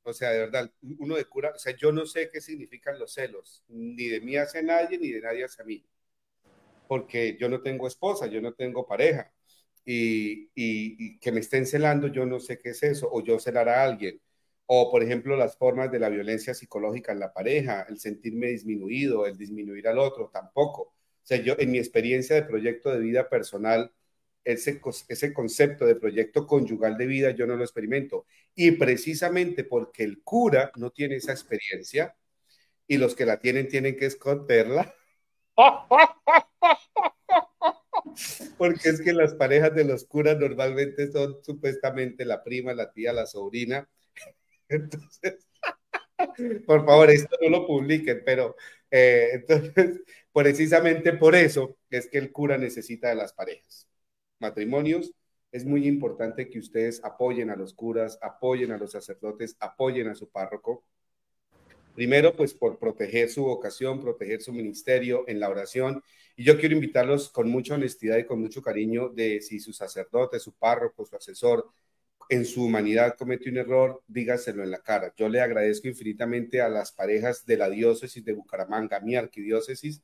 O 0.04 0.12
sea, 0.12 0.30
de 0.30 0.38
verdad, 0.40 0.70
uno 0.98 1.14
de 1.14 1.24
cura, 1.26 1.52
o 1.54 1.58
sea, 1.58 1.76
yo 1.76 1.92
no 1.92 2.06
sé 2.06 2.28
qué 2.28 2.40
significan 2.40 2.98
los 2.98 3.12
celos, 3.12 3.62
ni 3.68 4.08
de 4.08 4.20
mí 4.20 4.36
hacia 4.36 4.62
nadie, 4.62 4.98
ni 4.98 5.12
de 5.12 5.20
nadie 5.20 5.44
hacia 5.44 5.64
mí. 5.64 5.84
Porque 6.92 7.38
yo 7.40 7.48
no 7.48 7.62
tengo 7.62 7.86
esposa, 7.88 8.26
yo 8.26 8.42
no 8.42 8.52
tengo 8.52 8.86
pareja. 8.86 9.32
Y, 9.82 11.18
que 11.20 11.32
me 11.32 11.40
estén 11.40 11.64
celando, 11.66 12.08
yo 12.08 12.26
no 12.26 12.38
sé 12.38 12.58
qué 12.60 12.70
es 12.70 12.82
eso, 12.82 13.08
o 13.10 13.22
yo 13.24 13.38
celar 13.38 13.70
a 13.70 13.82
alguien. 13.82 14.20
O, 14.66 14.90
por 14.90 15.02
ejemplo, 15.02 15.34
las 15.34 15.56
formas 15.56 15.90
de 15.90 15.98
la 15.98 16.10
violencia 16.10 16.52
psicológica 16.52 17.12
en 17.12 17.20
la 17.20 17.32
pareja, 17.32 17.86
el 17.88 17.98
sentirme 17.98 18.48
disminuido, 18.48 19.26
el 19.26 19.38
disminuir 19.38 19.88
al 19.88 19.98
otro, 19.98 20.28
tampoco. 20.30 20.82
O 20.82 20.94
sea, 21.22 21.38
yo 21.38 21.56
en 21.58 21.70
mi 21.70 21.78
experiencia 21.78 22.36
de 22.36 22.42
proyecto 22.42 22.90
de 22.90 22.98
vida 23.00 23.30
personal, 23.30 23.90
ese, 24.44 24.78
ese 25.08 25.32
concepto 25.32 25.86
de 25.86 25.96
proyecto 25.96 26.46
conyugal 26.46 26.98
de 26.98 27.06
vida 27.06 27.30
yo 27.30 27.46
no 27.46 27.56
lo 27.56 27.64
experimento. 27.64 28.26
Y 28.54 28.72
precisamente 28.72 29.64
porque 29.64 30.04
el 30.04 30.22
cura 30.22 30.72
no 30.76 30.90
tiene 30.90 31.16
esa 31.16 31.32
experiencia 31.32 32.16
y 32.86 32.98
los 32.98 33.14
que 33.14 33.24
la 33.26 33.40
tienen 33.40 33.68
tienen 33.68 33.96
que 33.96 34.06
esconderla. 34.06 34.94
Porque 38.58 38.88
es 38.88 39.00
que 39.00 39.12
las 39.12 39.34
parejas 39.34 39.74
de 39.74 39.84
los 39.84 40.04
curas 40.04 40.38
normalmente 40.38 41.10
son 41.10 41.36
supuestamente 41.42 42.24
la 42.24 42.42
prima, 42.42 42.74
la 42.74 42.92
tía, 42.92 43.12
la 43.12 43.26
sobrina. 43.26 43.88
Entonces, 44.68 45.46
por 46.66 46.84
favor, 46.86 47.10
esto 47.10 47.36
no 47.42 47.48
lo 47.48 47.66
publiquen, 47.66 48.22
pero 48.24 48.56
eh, 48.90 49.30
entonces 49.32 50.02
Precisamente 50.32 51.12
por 51.12 51.34
eso 51.34 51.76
es 51.90 52.08
que 52.08 52.18
el 52.18 52.32
cura 52.32 52.56
necesita 52.56 53.08
de 53.10 53.16
las 53.16 53.34
parejas. 53.34 53.86
Matrimonios, 54.38 55.12
es 55.52 55.66
muy 55.66 55.86
importante 55.86 56.48
que 56.48 56.58
ustedes 56.58 57.04
apoyen 57.04 57.50
a 57.50 57.56
los 57.56 57.74
curas, 57.74 58.18
apoyen 58.22 58.72
a 58.72 58.78
los 58.78 58.92
sacerdotes, 58.92 59.56
apoyen 59.60 60.08
a 60.08 60.14
su 60.14 60.30
párroco. 60.30 60.84
Primero, 61.94 62.34
pues 62.34 62.54
por 62.54 62.78
proteger 62.78 63.28
su 63.30 63.44
vocación, 63.44 64.00
proteger 64.00 64.40
su 64.42 64.52
ministerio 64.52 65.24
en 65.28 65.40
la 65.40 65.48
oración. 65.48 66.02
Y 66.36 66.44
yo 66.44 66.58
quiero 66.58 66.74
invitarlos 66.74 67.28
con 67.28 67.50
mucha 67.50 67.74
honestidad 67.74 68.18
y 68.18 68.24
con 68.24 68.40
mucho 68.40 68.62
cariño 68.62 69.08
de 69.10 69.40
si 69.40 69.60
su 69.60 69.72
sacerdote, 69.72 70.38
su 70.40 70.52
párroco, 70.54 71.04
su 71.04 71.16
asesor 71.16 71.70
en 72.28 72.46
su 72.46 72.64
humanidad 72.64 73.16
comete 73.18 73.50
un 73.50 73.58
error, 73.58 74.02
dígaselo 74.06 74.62
en 74.62 74.70
la 74.70 74.82
cara. 74.82 75.12
Yo 75.16 75.28
le 75.28 75.40
agradezco 75.40 75.88
infinitamente 75.88 76.60
a 76.62 76.68
las 76.68 76.92
parejas 76.92 77.44
de 77.44 77.56
la 77.58 77.68
diócesis 77.68 78.24
de 78.24 78.32
Bucaramanga, 78.32 79.00
mi 79.00 79.16
arquidiócesis, 79.16 80.02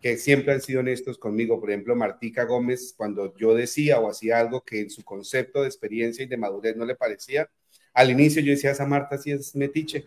que 0.00 0.16
siempre 0.16 0.52
han 0.52 0.60
sido 0.60 0.80
honestos 0.80 1.18
conmigo. 1.18 1.60
Por 1.60 1.70
ejemplo, 1.70 1.94
Martica 1.96 2.44
Gómez, 2.44 2.94
cuando 2.96 3.36
yo 3.36 3.54
decía 3.54 4.00
o 4.00 4.10
hacía 4.10 4.38
algo 4.40 4.64
que 4.64 4.80
en 4.80 4.90
su 4.90 5.04
concepto 5.04 5.62
de 5.62 5.68
experiencia 5.68 6.24
y 6.24 6.28
de 6.28 6.36
madurez 6.36 6.76
no 6.76 6.84
le 6.84 6.96
parecía, 6.96 7.48
al 7.94 8.10
inicio 8.10 8.42
yo 8.42 8.50
decía, 8.52 8.72
esa 8.72 8.86
Marta 8.86 9.18
sí 9.18 9.30
es 9.32 9.54
metiche. 9.54 10.06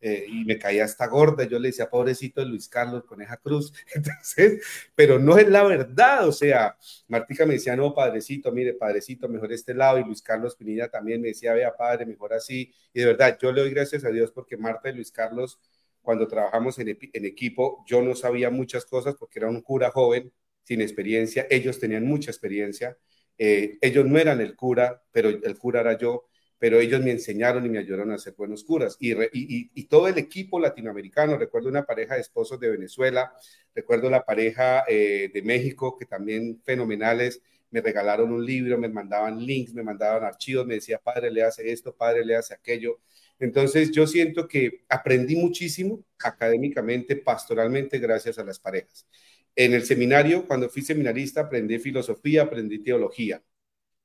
Eh, 0.00 0.26
y 0.28 0.44
me 0.44 0.58
caía 0.58 0.84
hasta 0.84 1.06
gorda, 1.06 1.44
yo 1.44 1.58
le 1.58 1.68
decía, 1.68 1.88
pobrecito 1.88 2.44
Luis 2.44 2.68
Carlos 2.68 3.04
Coneja 3.04 3.38
Cruz, 3.38 3.72
entonces, 3.94 4.62
pero 4.94 5.18
no 5.18 5.38
es 5.38 5.48
la 5.48 5.64
verdad, 5.64 6.28
o 6.28 6.32
sea, 6.32 6.76
Martica 7.08 7.46
me 7.46 7.54
decía, 7.54 7.74
no, 7.76 7.94
padrecito, 7.94 8.52
mire, 8.52 8.74
padrecito, 8.74 9.26
mejor 9.26 9.52
este 9.54 9.72
lado, 9.72 9.98
y 9.98 10.04
Luis 10.04 10.20
Carlos 10.20 10.54
Pinilla 10.54 10.88
también 10.90 11.22
me 11.22 11.28
decía, 11.28 11.54
vea, 11.54 11.74
padre, 11.74 12.04
mejor 12.04 12.34
así, 12.34 12.74
y 12.92 13.00
de 13.00 13.06
verdad, 13.06 13.38
yo 13.40 13.50
le 13.52 13.62
doy 13.62 13.70
gracias 13.70 14.04
a 14.04 14.10
Dios 14.10 14.30
porque 14.32 14.58
Marta 14.58 14.90
y 14.90 14.94
Luis 14.94 15.10
Carlos 15.10 15.58
cuando 16.06 16.28
trabajamos 16.28 16.78
en, 16.78 16.88
equipo, 17.12 17.84
yo 17.84 18.00
no 18.00 18.14
sabía 18.14 18.48
muchas 18.48 18.86
cosas 18.86 19.16
porque 19.18 19.40
era 19.40 19.48
un 19.48 19.60
cura 19.60 19.90
joven, 19.90 20.32
sin 20.62 20.80
experiencia, 20.80 21.48
ellos 21.50 21.80
tenían 21.80 22.06
mucha 22.06 22.30
experiencia, 22.30 22.96
eh, 23.38 23.76
ellos 23.80 24.06
no 24.06 24.16
eran 24.16 24.40
el 24.40 24.54
cura, 24.54 25.02
pero 25.10 25.30
el 25.30 25.58
cura 25.58 25.80
era 25.80 25.98
yo, 25.98 26.28
pero 26.58 26.80
ellos 26.80 27.02
me 27.02 27.10
enseñaron 27.10 27.66
y 27.66 27.68
me 27.68 27.78
ayudaron 27.78 28.12
a 28.12 28.18
ser 28.18 28.34
buenos 28.36 28.64
curas. 28.64 28.96
Y, 29.00 29.84
todo 29.86 30.08
el 30.08 30.18
equipo 30.18 30.58
latinoamericano, 30.58 31.36
recuerdo 31.36 31.68
una 31.68 31.84
pareja 31.84 32.14
de 32.14 32.22
esposos 32.22 32.58
de 32.58 32.70
Venezuela, 32.70 33.32
recuerdo 33.74 34.10
la 34.10 34.24
pareja 34.24 34.84
eh, 34.88 35.30
de 35.32 35.42
México, 35.42 35.96
que 35.98 36.06
también 36.06 36.60
fenomenales, 36.64 37.42
me 37.70 37.80
regalaron 37.80 38.32
un 38.32 38.44
libro, 38.44 38.78
me 38.78 38.88
mandaban 38.88 39.38
links, 39.44 39.74
me 39.74 39.82
mandaban 39.82 40.24
archivos, 40.24 40.66
me 40.66 40.74
decía, 40.74 40.98
padre, 40.98 41.30
le 41.30 41.42
hace 41.42 41.70
esto, 41.70 41.94
padre, 41.94 42.24
le 42.24 42.36
hace 42.36 42.54
aquello. 42.54 43.00
Entonces 43.38 43.90
yo 43.90 44.06
siento 44.06 44.48
que 44.48 44.84
aprendí 44.88 45.36
muchísimo 45.36 46.02
académicamente, 46.18 47.16
pastoralmente, 47.16 47.98
gracias 47.98 48.38
a 48.38 48.44
las 48.44 48.58
parejas. 48.58 49.06
En 49.54 49.74
el 49.74 49.84
seminario, 49.84 50.46
cuando 50.46 50.68
fui 50.68 50.82
seminarista, 50.82 51.42
aprendí 51.42 51.78
filosofía, 51.78 52.42
aprendí 52.42 52.78
teología, 52.78 53.42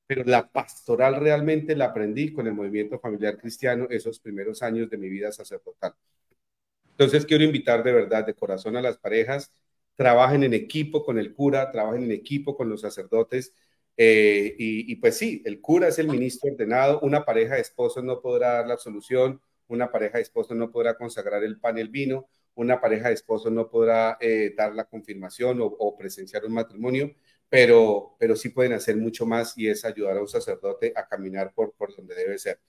pero 0.06 0.24
la 0.24 0.48
pastoral 0.50 1.16
realmente 1.16 1.76
la 1.76 1.86
aprendí 1.86 2.32
con 2.32 2.46
el 2.46 2.54
movimiento 2.54 2.98
familiar 2.98 3.38
cristiano 3.38 3.86
esos 3.90 4.20
primeros 4.20 4.62
años 4.62 4.90
de 4.90 4.98
mi 4.98 5.08
vida 5.08 5.32
sacerdotal. 5.32 5.94
Entonces 6.90 7.26
quiero 7.26 7.44
invitar 7.44 7.82
de 7.82 7.92
verdad, 7.92 8.26
de 8.26 8.34
corazón 8.34 8.76
a 8.76 8.82
las 8.82 8.98
parejas, 8.98 9.52
trabajen 9.96 10.44
en 10.44 10.54
equipo 10.54 11.04
con 11.04 11.18
el 11.18 11.34
cura, 11.34 11.70
trabajen 11.70 12.04
en 12.04 12.12
equipo 12.12 12.56
con 12.56 12.68
los 12.68 12.80
sacerdotes, 12.80 13.54
eh, 13.96 14.54
y, 14.58 14.96
pues 14.96 15.18
sí, 15.18 15.42
el 15.44 15.60
cura 15.60 15.88
es 15.88 15.98
el 15.98 16.08
ministro 16.08 16.50
ordenado, 16.50 17.00
una 17.00 17.24
pareja 17.24 17.56
de 17.56 17.60
esposos 17.60 18.02
no 18.02 18.20
podrá 18.20 18.54
dar 18.54 18.66
la 18.66 18.74
absolución, 18.74 19.40
una 19.68 19.90
pareja 19.90 20.18
de 20.18 20.22
esposos 20.22 20.56
no 20.56 20.70
podrá 20.70 20.96
consagrar 20.96 21.44
el 21.44 21.58
pan 21.60 21.78
y 21.78 21.82
el 21.82 21.88
vino, 21.88 22.26
una 22.54 22.80
pareja 22.80 23.08
de 23.08 23.14
esposos 23.14 23.52
no 23.52 23.68
podrá 23.70 24.18
eh, 24.20 24.54
dar 24.56 24.74
la 24.74 24.84
confirmación 24.84 25.58
o, 25.60 25.96
presenciar 25.96 26.44
un 26.44 26.54
matrimonio, 26.54 27.14
pero, 27.52 28.16
pero 28.18 28.34
sí 28.34 28.48
pueden 28.48 28.72
hacer 28.72 28.96
mucho 28.96 29.26
más 29.26 29.58
y 29.58 29.68
es 29.68 29.84
ayudar 29.84 30.16
a 30.16 30.22
un 30.22 30.28
sacerdote 30.28 30.94
a 30.96 31.06
caminar 31.06 31.52
por, 31.54 31.74
por 31.74 31.94
donde 31.94 32.14
debe 32.14 32.38
ser. 32.38 32.60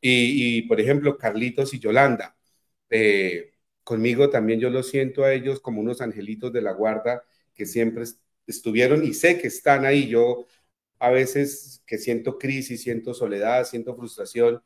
Y, 0.00 0.62
por 0.62 0.80
ejemplo, 0.80 1.16
Carlitos 1.16 1.72
y 1.74 1.78
Yolanda, 1.78 2.36
eh, 2.90 3.52
conmigo 3.84 4.30
también 4.30 4.58
yo 4.58 4.68
lo 4.68 4.82
siento 4.82 5.22
a 5.24 5.32
ellos 5.32 5.60
como 5.60 5.80
unos 5.80 6.00
angelitos 6.00 6.52
de 6.52 6.60
la 6.60 6.72
guarda 6.72 7.22
que 7.54 7.66
siempre 7.66 8.02
estuvieron 8.48 9.04
y 9.04 9.14
sé 9.14 9.38
que 9.38 9.46
están 9.46 9.84
ahí. 9.86 10.08
Yo 10.08 10.46
a 10.98 11.10
veces 11.10 11.84
que 11.86 11.98
siento 11.98 12.36
crisis, 12.36 12.82
siento 12.82 13.14
soledad, 13.14 13.64
siento 13.64 13.94
frustración, 13.94 14.60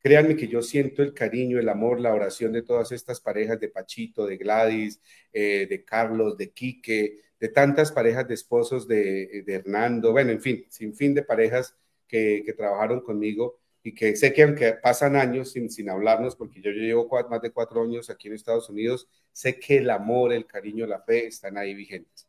créanme 0.00 0.34
que 0.36 0.48
yo 0.48 0.60
siento 0.60 1.02
el 1.04 1.14
cariño, 1.14 1.60
el 1.60 1.68
amor, 1.68 2.00
la 2.00 2.12
oración 2.14 2.52
de 2.52 2.62
todas 2.62 2.90
estas 2.90 3.20
parejas 3.20 3.60
de 3.60 3.68
Pachito, 3.68 4.26
de 4.26 4.36
Gladys, 4.38 5.00
eh, 5.32 5.68
de 5.70 5.84
Carlos, 5.84 6.36
de 6.36 6.50
Quique, 6.50 7.29
de 7.40 7.48
tantas 7.48 7.90
parejas 7.90 8.28
de 8.28 8.34
esposos 8.34 8.86
de, 8.86 9.42
Hernando, 9.46 10.12
bueno, 10.12 10.30
en 10.30 10.40
fin, 10.40 10.66
sin 10.68 10.94
fin 10.94 11.14
de 11.14 11.22
parejas 11.22 11.74
que, 12.06 12.44
trabajaron 12.56 13.00
conmigo 13.00 13.58
y 13.82 13.94
que 13.94 14.14
sé 14.14 14.32
que 14.34 14.42
aunque 14.42 14.74
pasan 14.74 15.16
años 15.16 15.52
sin, 15.52 15.70
sin 15.70 15.88
hablarnos, 15.88 16.36
porque 16.36 16.60
yo, 16.60 16.70
llevo 16.70 17.08
más 17.30 17.40
de 17.40 17.50
cuatro 17.50 17.82
años 17.82 18.10
aquí 18.10 18.28
en 18.28 18.34
Estados 18.34 18.68
Unidos, 18.68 19.08
sé 19.32 19.58
que 19.58 19.78
el 19.78 19.88
amor, 19.88 20.34
el 20.34 20.46
cariño, 20.46 20.86
la 20.86 21.00
fe 21.00 21.26
están 21.26 21.56
ahí 21.56 21.74
vigentes. 21.74 22.28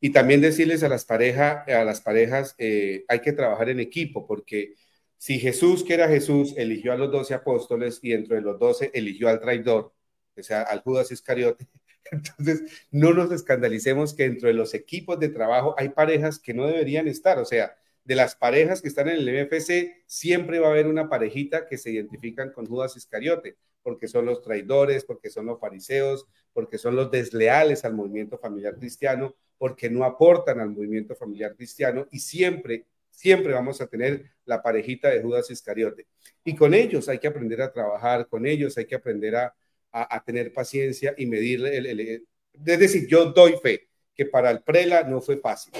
Y 0.00 0.10
también 0.10 0.42
decirles 0.42 0.82
a 0.82 0.88
las, 0.88 1.06
parejas, 1.06 1.66
a 1.68 1.84
las 1.84 2.02
parejas, 2.02 2.54
eh, 2.58 3.04
hay 3.08 3.20
que 3.20 3.32
trabajar 3.32 3.70
en 3.70 3.80
equipo, 3.80 4.26
porque 4.26 4.74
si 5.16 5.38
Jesús, 5.38 5.82
que 5.84 5.94
era 5.94 6.08
Jesús, 6.08 6.54
eligió 6.58 6.92
a 6.92 6.96
los 6.96 7.10
doce 7.10 7.32
apóstoles 7.32 8.00
y 8.02 8.10
dentro 8.10 8.34
de 8.34 8.42
los 8.42 8.58
doce 8.58 8.90
eligió 8.92 9.28
al 9.28 9.40
traidor, 9.40 9.94
o 10.36 10.42
sea, 10.42 10.62
al 10.62 10.80
Judas 10.82 11.10
Iscariote, 11.10 11.68
entonces 12.10 12.86
no 12.90 13.12
nos 13.12 13.30
escandalicemos 13.32 14.14
que 14.14 14.24
dentro 14.24 14.48
de 14.48 14.54
los 14.54 14.74
equipos 14.74 15.18
de 15.20 15.28
trabajo 15.28 15.74
hay 15.78 15.90
parejas 15.90 16.38
que 16.38 16.54
no 16.54 16.66
deberían 16.66 17.08
estar, 17.08 17.38
o 17.38 17.44
sea, 17.44 17.76
de 18.04 18.16
las 18.16 18.34
parejas 18.34 18.82
que 18.82 18.88
están 18.88 19.08
en 19.08 19.16
el 19.16 19.46
MFC, 19.46 20.02
siempre 20.06 20.58
va 20.58 20.68
a 20.68 20.70
haber 20.72 20.88
una 20.88 21.08
parejita 21.08 21.66
que 21.66 21.78
se 21.78 21.90
identifican 21.90 22.50
con 22.50 22.66
Judas 22.66 22.96
Iscariote, 22.96 23.56
porque 23.82 24.08
son 24.08 24.26
los 24.26 24.42
traidores, 24.42 25.04
porque 25.04 25.30
son 25.30 25.46
los 25.46 25.60
fariseos, 25.60 26.26
porque 26.52 26.78
son 26.78 26.96
los 26.96 27.10
desleales 27.10 27.84
al 27.84 27.94
movimiento 27.94 28.38
familiar 28.38 28.76
cristiano, 28.76 29.34
porque 29.56 29.88
no 29.88 30.04
aportan 30.04 30.60
al 30.60 30.70
movimiento 30.70 31.14
familiar 31.14 31.54
cristiano 31.54 32.06
y 32.10 32.18
siempre, 32.18 32.86
siempre 33.10 33.52
vamos 33.52 33.80
a 33.80 33.86
tener 33.86 34.32
la 34.44 34.62
parejita 34.62 35.08
de 35.08 35.22
Judas 35.22 35.50
Iscariote. 35.50 36.06
Y 36.44 36.56
con 36.56 36.74
ellos 36.74 37.08
hay 37.08 37.18
que 37.18 37.28
aprender 37.28 37.62
a 37.62 37.72
trabajar, 37.72 38.26
con 38.28 38.46
ellos 38.46 38.76
hay 38.76 38.86
que 38.86 38.96
aprender 38.96 39.36
a, 39.36 39.54
a, 39.92 40.24
tener 40.24 40.52
paciencia 40.52 41.14
y 41.16 41.26
medirle. 41.26 41.76
El, 41.76 42.00
es 42.00 42.78
decir, 42.78 43.06
yo 43.06 43.26
doy 43.26 43.54
fe 43.62 43.88
que 44.14 44.26
para 44.26 44.50
el 44.50 44.62
prela 44.62 45.02
no 45.04 45.20
fue 45.20 45.38
fácil. 45.38 45.72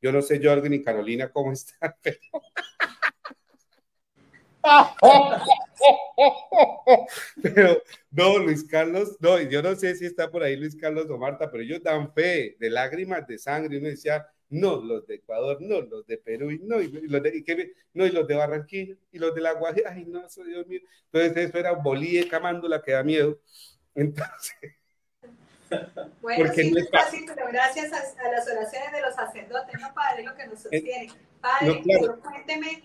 Yo 0.00 0.12
no 0.12 0.22
sé, 0.22 0.40
Jorgen 0.42 0.74
y 0.74 0.82
Carolina, 0.82 1.30
cómo 1.30 1.52
están, 1.52 1.94
pero... 2.02 2.18
Pero 7.42 7.82
no, 8.10 8.38
Luis 8.38 8.64
Carlos, 8.64 9.16
no, 9.20 9.40
yo 9.40 9.62
no 9.62 9.74
sé 9.76 9.94
si 9.94 10.06
está 10.06 10.30
por 10.30 10.42
ahí 10.42 10.56
Luis 10.56 10.76
Carlos 10.76 11.08
o 11.10 11.16
Marta, 11.16 11.50
pero 11.50 11.62
ellos 11.62 11.82
dan 11.82 12.12
fe 12.12 12.56
de 12.58 12.70
lágrimas 12.70 13.26
de 13.26 13.38
sangre. 13.38 13.78
Uno 13.78 13.88
decía, 13.88 14.26
no, 14.50 14.76
los 14.76 15.06
de 15.06 15.16
Ecuador, 15.16 15.58
no, 15.60 15.80
los 15.82 16.06
de 16.06 16.18
Perú, 16.18 16.50
y 16.50 16.58
no, 16.58 16.80
y 16.80 16.88
los 16.90 17.22
de, 17.22 17.36
y 17.36 17.44
no, 17.94 18.06
y 18.06 18.10
los 18.10 18.26
de 18.26 18.34
Barranquilla, 18.34 18.96
y 19.12 19.18
los 19.18 19.34
de 19.34 19.40
La 19.40 19.52
Guajira, 19.52 19.92
ay, 19.92 20.04
no, 20.06 20.24
eso, 20.24 20.42
Dios 20.44 20.66
mío. 20.66 20.80
Entonces, 21.12 21.48
eso 21.48 21.58
era 21.58 21.72
bolíe 21.72 22.28
camándola 22.28 22.82
que 22.82 22.92
da 22.92 23.02
miedo. 23.02 23.38
Entonces. 23.94 24.54
Bueno, 26.22 26.50
sí, 26.54 26.70
no 26.70 26.80
es 26.80 26.88
fácil, 26.90 27.26
pero 27.26 27.46
gracias 27.48 27.92
a, 27.92 28.30
las 28.30 28.48
oraciones 28.50 28.90
de 28.90 29.02
los 29.02 29.14
sacerdotes, 29.14 29.78
no, 29.78 29.92
Padre, 29.92 30.22
lo 30.22 30.34
que 30.34 30.46
nos 30.46 30.60
eh, 30.60 30.62
sostiene. 30.62 31.12
Padre, 31.42 31.82
cuénteme 32.22 32.84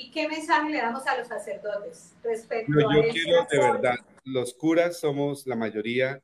¿Y 0.00 0.10
qué 0.12 0.28
mensaje 0.28 0.70
le 0.70 0.78
damos 0.78 1.06
a 1.06 1.18
los 1.18 1.26
sacerdotes 1.26 2.14
respecto 2.22 2.72
yo 2.72 2.88
a 2.88 3.08
quiero 3.10 3.46
de 3.50 3.58
verdad, 3.58 3.96
los 4.24 4.54
curas 4.54 5.00
somos 5.00 5.44
la 5.46 5.56
mayoría, 5.56 6.22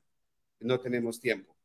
no 0.60 0.78
tenemos 0.78 1.18
tiempo. 1.20 1.56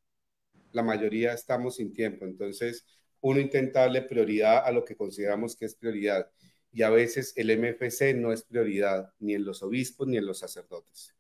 La 0.72 0.82
mayoría 0.82 1.34
estamos 1.34 1.76
sin 1.76 1.94
tiempo. 1.94 2.26
Entonces, 2.26 2.86
uno 3.22 3.40
intenta 3.40 3.82
darle 3.82 4.02
prioridad 4.04 4.66
a 4.66 4.72
lo 4.72 4.86
que 4.86 4.96
consideramos 4.96 5.56
que 5.56 5.66
es 5.66 5.76
prioridad. 5.76 6.30
Y 6.72 6.84
a 6.84 6.90
veces 6.90 7.34
el 7.36 7.50
MFC 7.52 8.14
no 8.16 8.32
es 8.32 8.44
prioridad 8.44 9.14
ni 9.20 9.34
en 9.34 9.46
los 9.46 9.64
obispos 9.64 10.08
ni 10.08 10.18
en 10.18 10.26
los 10.26 10.40
sacerdotes. 10.40 11.14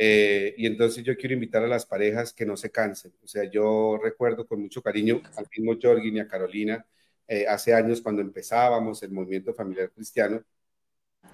Eh, 0.00 0.54
y 0.56 0.66
entonces 0.66 1.02
yo 1.02 1.16
quiero 1.16 1.34
invitar 1.34 1.64
a 1.64 1.66
las 1.66 1.84
parejas 1.84 2.32
que 2.32 2.46
no 2.46 2.56
se 2.56 2.70
cansen. 2.70 3.12
O 3.22 3.26
sea, 3.26 3.44
yo 3.50 3.98
recuerdo 4.02 4.46
con 4.46 4.60
mucho 4.62 4.80
cariño 4.80 5.20
al 5.36 5.46
mismo 5.56 5.76
Jorgin 5.80 6.16
y 6.16 6.20
a 6.20 6.28
Carolina, 6.28 6.86
eh, 7.26 7.46
hace 7.46 7.74
años 7.74 8.00
cuando 8.00 8.22
empezábamos 8.22 9.02
el 9.02 9.10
movimiento 9.10 9.52
familiar 9.52 9.90
cristiano, 9.90 10.42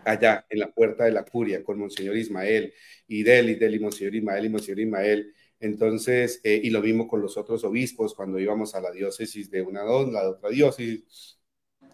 allá 0.05 0.47
en 0.49 0.59
la 0.61 0.73
puerta 0.73 1.05
de 1.05 1.13
la 1.13 1.25
curia 1.25 1.63
con 1.63 1.79
Monseñor 1.79 2.17
Ismael 2.17 2.73
y 3.07 3.23
Del 3.23 3.51
y 3.51 3.55
Del 3.57 3.75
y 3.77 3.79
Monseñor 3.81 4.15
Ismael 4.15 4.45
y 4.47 4.49
Monseñor 4.49 4.81
Ismael. 4.81 5.35
Entonces, 5.65 6.41
eh, 6.45 6.61
y 6.63 6.71
lo 6.71 6.81
mismo 6.83 7.09
con 7.09 7.23
los 7.23 7.37
otros 7.37 7.65
obispos 7.65 8.15
cuando 8.15 8.39
íbamos 8.39 8.75
a 8.75 8.81
la 8.81 8.91
diócesis 8.91 9.51
de 9.51 9.63
una 9.63 9.83
dos, 9.83 10.13
la 10.13 10.29
otra 10.29 10.51
diócesis, 10.51 11.39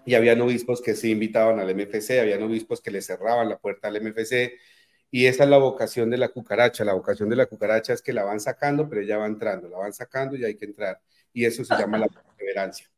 y 0.07 0.15
habían 0.15 0.41
obispos 0.41 0.81
que 0.83 0.95
se 0.95 1.09
invitaban 1.09 1.61
al 1.61 1.71
MFC, 1.71 2.21
habían 2.21 2.43
obispos 2.43 2.81
que 2.81 2.91
le 2.91 3.03
cerraban 3.03 3.49
la 3.49 3.59
puerta 3.59 3.89
al 3.89 3.97
MFC, 3.97 4.59
y 5.11 5.27
esa 5.27 5.45
es 5.45 5.51
la 5.51 5.59
vocación 5.59 6.11
de 6.11 6.19
la 6.19 6.29
cucaracha. 6.29 6.85
La 6.85 6.95
vocación 6.95 7.29
de 7.29 7.37
la 7.37 7.47
cucaracha 7.47 7.93
es 7.93 8.03
que 8.03 8.13
la 8.13 8.25
van 8.25 8.41
sacando, 8.41 8.89
pero 8.89 9.03
ya 9.03 9.19
va 9.19 9.27
entrando, 9.27 9.69
la 9.69 9.79
van 9.79 9.93
sacando 9.93 10.37
y 10.37 10.45
hay 10.45 10.57
que 10.57 10.67
entrar. 10.67 11.01
Y 11.33 11.45
eso 11.45 11.65
se 11.65 11.75
llama 11.77 11.99
la 11.99 12.09
perseverancia 12.09 12.91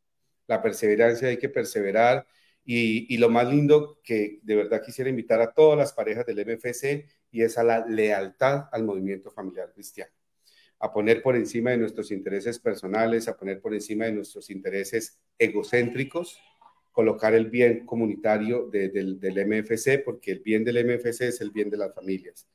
la 0.47 0.63
perseverancia, 0.63 1.29
hay 1.29 1.39
que 1.39 1.49
perseverar. 1.49 2.27
Y, 2.65 3.17
lo 3.19 3.29
más 3.29 3.49
lindo 3.49 4.01
que 4.05 4.41
de 4.43 4.57
verdad 4.57 4.83
quisiera 4.83 5.11
invitar 5.11 5.41
a 5.41 5.53
todas 5.53 5.77
las 5.79 5.93
parejas 5.93 6.25
del 6.27 6.39
MFC 6.41 7.09
y 7.31 7.43
es 7.43 7.59
a 7.59 7.65
la 7.65 7.85
lealtad 7.87 8.69
al 8.73 8.85
movimiento 8.85 9.31
familiar 9.33 9.73
cristiano, 9.73 10.13
a 10.83 10.93
poner 10.93 11.23
por 11.23 11.37
encima 11.37 11.71
de 11.71 11.79
nuestros 11.79 12.11
intereses 12.11 12.59
personales, 12.59 13.29
a 13.29 13.37
poner 13.37 13.61
por 13.61 13.73
encima 13.73 14.07
de 14.07 14.13
nuestros 14.13 14.51
intereses 14.51 15.21
egocéntricos, 15.39 16.41
colocar 16.91 17.35
el 17.35 17.49
bien 17.49 17.87
comunitario 17.87 18.69
del, 18.69 19.21
MFC, 19.23 20.03
porque 20.05 20.33
el 20.33 20.41
bien 20.41 20.65
del 20.65 20.79
MFC 20.85 21.29
es 21.29 21.41
el 21.41 21.53
bien 21.53 21.71
de 21.71 21.77
las 21.77 21.95
familias. 21.95 22.49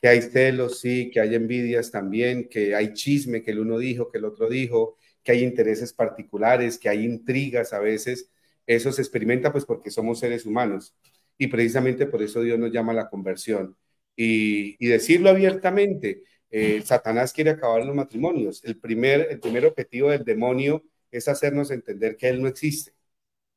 Que 0.00 0.08
hay 0.08 0.22
celos, 0.22 0.78
sí, 0.78 1.10
que 1.10 1.18
hay 1.18 1.34
envidias 1.34 1.90
también, 1.90 2.48
que 2.48 2.76
hay 2.76 2.92
chisme, 2.92 3.42
que 3.42 3.50
el 3.50 3.58
uno 3.58 3.78
dijo, 3.78 4.12
que 4.12 4.18
el 4.18 4.26
otro 4.26 4.48
dijo, 4.48 4.96
que 5.24 5.32
hay 5.32 5.42
intereses 5.42 5.92
particulares, 5.92 6.78
que 6.78 6.88
hay 6.88 7.04
intrigas 7.04 7.72
a 7.72 7.80
veces. 7.80 8.30
Eso 8.64 8.92
se 8.92 9.02
experimenta 9.02 9.50
pues 9.50 9.64
porque 9.64 9.90
somos 9.90 10.20
seres 10.20 10.46
humanos 10.46 10.94
y 11.36 11.48
precisamente 11.48 12.06
por 12.06 12.22
eso 12.22 12.42
Dios 12.42 12.60
nos 12.60 12.70
llama 12.70 12.92
a 12.92 12.96
la 12.96 13.10
conversión. 13.10 13.76
Y, 14.16 14.76
decirlo 14.86 15.30
abiertamente, 15.30 16.22
eh, 16.52 16.82
Satanás 16.84 17.32
quiere 17.32 17.50
acabar 17.50 17.84
los 17.84 17.94
matrimonios. 17.96 18.62
El 18.64 18.78
primer, 18.78 19.28
el 19.30 19.40
primer 19.40 19.66
objetivo 19.66 20.10
del 20.10 20.24
demonio 20.24 20.84
es 21.10 21.28
hacernos 21.28 21.70
entender 21.72 22.16
que 22.16 22.28
Él 22.28 22.42
no 22.42 22.48
existe. 22.48 22.94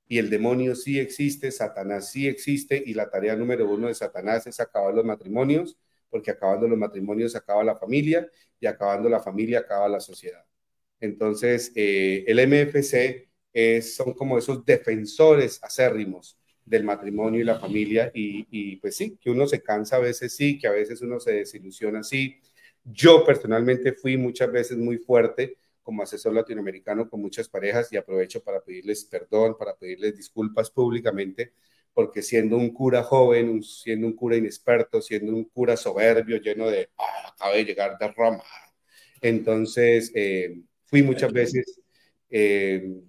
Y 0.08 0.20
el 0.20 0.30
demonio 0.30 0.76
sí 0.76 1.00
existe, 1.00 1.52
Satanás 1.52 2.12
sí 2.12 2.28
existe, 2.28 2.82
y 2.86 2.94
la 2.94 3.10
tarea 3.10 3.36
número 3.36 3.70
uno 3.70 3.88
de 3.88 3.96
Satanás 3.96 4.48
es 4.48 4.60
acabar 4.60 4.94
los 4.94 5.06
matrimonios, 5.06 5.78
porque 6.10 6.32
acabando 6.32 6.68
los 6.68 6.78
matrimonios 6.78 7.36
acaba 7.36 7.64
la 7.64 7.76
familia, 7.76 8.28
y 8.60 8.68
acabando 8.68 9.10
la 9.10 9.20
familia 9.20 9.60
acaba 9.60 9.90
la 9.90 10.00
sociedad. 10.00 10.46
Entonces, 11.00 11.72
eh, 11.76 12.24
el 12.28 12.40
MFC 12.40 13.30
es, 13.54 13.96
son 13.96 14.14
como 14.14 14.38
esos 14.38 14.66
defensores 14.66 15.60
acérrimos 15.64 16.38
del 16.66 16.84
matrimonio 16.84 17.42
y 17.42 17.44
la 17.44 17.60
familia 17.60 18.12
y, 18.14 18.78
pues 18.78 18.96
sí, 18.98 19.18
que 19.22 19.30
uno 19.30 19.48
se 19.48 19.62
cansa 19.62 19.98
a 19.98 20.00
veces 20.00 20.36
sí, 20.36 20.58
que 20.58 20.68
a 20.68 20.72
veces 20.72 21.02
uno 21.02 21.20
se 21.20 21.34
desilusiona 21.34 22.04
sí. 22.04 22.40
Yo 22.86 23.26
personalmente 23.26 23.94
fui 23.94 24.16
muchas 24.16 24.52
veces 24.52 24.78
muy 24.78 24.98
fuerte 24.98 25.58
como 25.82 26.04
asesor 26.04 26.34
latinoamericano 26.34 27.10
con 27.10 27.22
muchas 27.22 27.50
parejas 27.50 27.92
y 27.92 27.98
aprovecho 27.98 28.44
para 28.44 28.62
pedirles 28.62 29.06
perdón, 29.06 29.58
para 29.58 29.76
pedirles 29.76 30.16
disculpas 30.16 30.70
públicamente, 30.72 31.54
porque 31.94 32.22
siendo 32.22 32.58
un 32.58 32.72
cura 32.72 33.04
joven, 33.04 33.62
siendo 33.64 34.08
un 34.08 34.14
cura 34.14 34.36
inexperto, 34.36 35.02
siendo 35.02 35.34
un 35.34 35.46
cura 35.46 35.78
soberbio, 35.78 36.38
lleno 36.38 36.68
de, 36.70 36.90
ah, 36.98 37.30
acabo 37.34 37.54
de 37.54 37.66
llegar 37.66 37.98
de 37.98 38.12
Roma. 38.12 38.44
Entonces, 39.22 40.12
eh, 40.16 40.62
fui 40.86 41.04
muchas 41.04 41.32
veces 41.32 41.80
eh, 42.30 43.02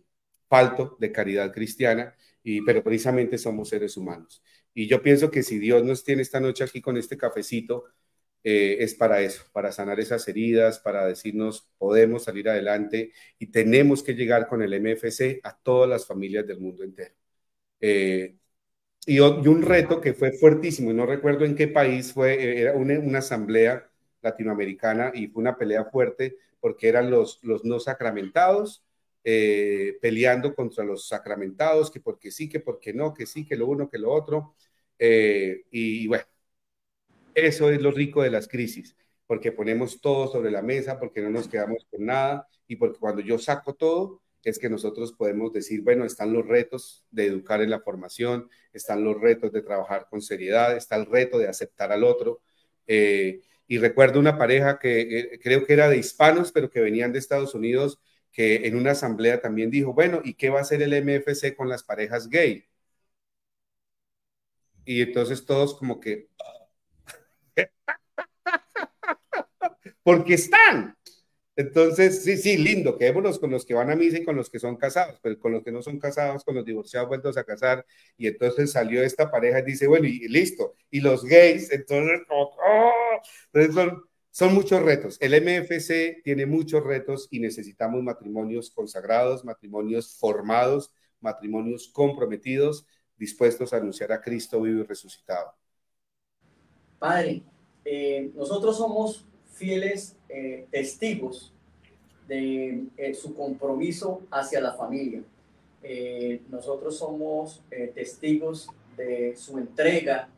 falto 0.49 0.97
de 1.01 1.13
caridad 1.13 1.53
cristiana, 1.53 2.15
y, 2.43 2.63
pero 2.63 2.83
precisamente 2.83 3.39
somos 3.39 3.69
seres 3.71 3.97
humanos. 3.97 4.43
Y 4.73 4.87
yo 4.87 5.03
pienso 5.03 5.31
que 5.31 5.43
si 5.43 5.59
Dios 5.59 5.83
nos 5.85 6.05
tiene 6.05 6.23
esta 6.23 6.41
noche 6.41 6.65
aquí 6.65 6.81
con 6.81 6.97
este 6.97 7.17
cafecito, 7.17 7.85
eh, 8.49 8.77
es 8.85 8.95
para 8.95 9.21
eso, 9.23 9.43
para 9.53 9.73
sanar 9.73 9.99
esas 9.99 10.29
heridas, 10.29 10.79
para 10.79 11.05
decirnos 11.07 11.69
podemos 11.79 12.23
salir 12.25 12.49
adelante 12.49 13.13
y 13.41 13.49
tenemos 13.49 14.05
que 14.05 14.15
llegar 14.15 14.47
con 14.47 14.63
el 14.63 14.73
MFC 14.75 15.41
a 15.43 15.57
todas 15.59 15.91
las 15.91 16.07
familias 16.07 16.47
del 16.47 16.61
mundo 16.61 16.85
entero. 16.85 17.13
Eh, 17.81 18.37
y, 19.07 19.21
un 19.21 19.63
reto 19.63 20.01
que 20.01 20.15
fue 20.15 20.33
fuertísimo, 20.33 20.91
y 20.93 20.95
no 20.95 21.07
recuerdo 21.07 21.45
en 21.45 21.57
qué 21.57 21.69
país 21.69 22.13
fue, 22.13 22.61
era 22.61 22.75
una, 22.75 22.99
una 23.01 23.19
asamblea 23.21 23.91
latinoamericana 24.23 25.13
y 25.15 25.29
fue 25.29 25.43
una 25.43 25.57
pelea 25.59 25.87
fuerte 25.87 26.37
porque 26.61 26.89
eran 26.89 27.11
los, 27.11 27.41
los 27.43 27.65
no 27.65 27.81
sacramentados 27.81 28.85
eh, 29.25 29.99
peleando 30.01 30.55
contra 30.55 30.85
los 30.85 31.09
sacramentados, 31.09 31.91
que 31.91 32.01
porque 32.01 32.31
sí, 32.31 32.49
que 32.49 32.61
porque 32.61 32.93
no, 32.95 33.13
que 33.13 33.27
sí, 33.27 33.45
que 33.45 33.57
lo 33.57 33.67
uno, 33.67 33.91
que 33.91 33.99
lo 33.99 34.13
otro. 34.13 34.55
Eh, 34.99 35.65
y 35.73 36.07
bueno, 36.07 36.25
eso 37.37 37.71
es 37.71 37.83
lo 37.83 37.93
rico 37.93 38.23
de 38.23 38.31
las 38.31 38.49
crisis, 38.49 38.97
porque 39.27 39.53
ponemos 39.53 40.01
todo 40.01 40.29
sobre 40.33 40.51
la 40.51 40.63
mesa, 40.63 40.99
porque 40.99 41.21
no 41.23 41.31
nos 41.31 41.49
quedamos 41.49 41.87
con 41.91 42.07
nada 42.07 42.49
y 42.67 42.77
porque 42.77 42.99
cuando 42.99 43.23
yo 43.23 43.39
saco 43.39 43.75
todo, 43.75 44.23
es 44.43 44.59
que 44.59 44.71
nosotros 44.71 45.13
podemos 45.13 45.53
decir, 45.53 45.83
bueno, 45.83 46.05
están 46.05 46.33
los 46.33 46.47
retos 46.47 47.05
de 47.11 47.27
educar 47.27 47.61
en 47.63 47.71
la 47.71 47.81
formación, 47.81 48.49
están 48.73 49.05
los 49.05 49.21
retos 49.21 49.53
de 49.53 49.63
trabajar 49.63 50.07
con 50.09 50.23
seriedad, 50.23 50.77
está 50.77 50.97
el 50.97 51.07
reto 51.07 51.39
de 51.39 51.49
aceptar 51.49 51.93
al 51.93 52.05
otro. 52.05 52.41
Eh, 52.87 53.41
y 53.67 53.79
recuerdo 53.79 54.21
una 54.21 54.39
pareja 54.39 54.79
que 54.79 55.01
eh, 55.35 55.41
creo 55.43 55.67
que 55.67 55.73
era 55.73 55.89
de 55.89 55.99
hispanos, 55.99 56.53
pero 56.53 56.71
que 56.71 56.81
venían 56.81 57.13
de 57.13 57.19
Estados 57.19 57.55
Unidos, 57.55 57.99
que 58.33 58.67
en 58.67 58.77
una 58.77 58.93
asamblea 58.93 59.41
también 59.41 59.71
dijo, 59.71 59.93
bueno, 59.93 60.21
¿y 60.25 60.35
qué 60.35 60.51
va 60.51 60.59
a 60.61 60.63
hacer 60.63 60.81
el 60.83 60.93
MFC 60.95 61.57
con 61.57 61.69
las 61.69 61.83
parejas 61.83 62.29
gay? 62.29 62.67
Y 64.87 65.03
entonces 65.03 65.45
todos 65.45 65.77
como 65.77 66.01
que... 66.01 66.29
Porque 70.03 70.35
están. 70.35 70.97
Entonces, 71.57 72.23
sí, 72.23 72.37
sí, 72.37 72.59
lindo, 72.59 72.99
quedémonos 72.99 73.39
con 73.39 73.51
los 73.51 73.65
que 73.65 73.73
van 73.73 73.91
a 73.91 73.97
misa 73.97 74.19
y 74.19 74.25
con 74.25 74.37
los 74.37 74.51
que 74.51 74.59
son 74.59 74.77
casados, 74.77 75.19
pero 75.23 75.39
con 75.39 75.53
los 75.53 75.65
que 75.65 75.73
no 75.73 75.81
son 75.81 75.99
casados, 75.99 76.45
con 76.45 76.55
los 76.55 76.67
divorciados 76.67 77.09
vueltos 77.09 77.39
a 77.39 77.45
casar. 77.45 77.85
Y 78.19 78.27
entonces 78.27 78.73
salió 78.73 79.03
esta 79.03 79.31
pareja 79.31 79.61
y 79.61 79.63
dice, 79.63 79.87
bueno, 79.87 80.07
y, 80.07 80.29
listo. 80.29 80.75
Y 80.91 81.01
los 81.01 81.25
gays, 81.25 81.73
entonces, 81.73 82.21
¡oh! 82.29 82.53
son, 83.73 84.03
son 84.31 84.55
muchos 84.55 84.83
retos. 84.83 85.17
El 85.19 85.35
MFC 85.35 86.21
tiene 86.23 86.45
muchos 86.45 86.85
retos 86.85 87.27
y 87.31 87.41
necesitamos 87.41 88.03
matrimonios 88.03 88.71
consagrados, 88.71 89.43
matrimonios 89.43 90.15
formados, 90.19 90.93
matrimonios 91.21 91.89
comprometidos, 91.89 92.87
dispuestos 93.17 93.73
a 93.73 93.79
anunciar 93.79 94.13
a 94.13 94.21
Cristo 94.21 94.61
vivo 94.61 94.81
y 94.81 94.85
resucitado. 94.85 95.55
Padre, 97.07 97.43
eh, 97.85 98.31
nosotros 98.35 98.77
somos 98.77 99.25
fieles 99.53 100.17
eh, 100.29 100.67
testigos 100.73 101.53
de 102.27 102.85
eh, 102.97 103.15
su 103.15 103.33
compromiso 103.33 104.23
hacia 104.29 104.61
la 104.61 104.73
familia. 104.73 105.23
Eh, 105.85 106.43
nosotros 106.51 106.99
somos 106.99 107.63
testigos 107.95 108.69
de 108.97 109.37
su 109.37 109.57
entrega 109.57 110.29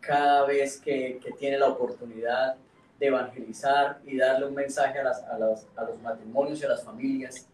cada 0.00 0.44
vez 0.44 0.78
que, 0.78 1.18
que, 1.24 1.32
tiene 1.32 1.58
la 1.58 1.68
oportunidad 1.68 2.56
de 2.98 3.06
evangelizar 3.06 4.00
y 4.04 4.18
darle 4.18 4.46
un 4.46 4.54
mensaje 4.54 4.98
a, 4.98 5.04
las, 5.04 5.22
a, 5.22 5.38
los, 5.38 5.66
a 5.76 5.84
los 5.84 5.98
matrimonios 6.02 6.60
y 6.60 6.64
a 6.66 6.68
las 6.68 6.84
familias. 6.84 7.46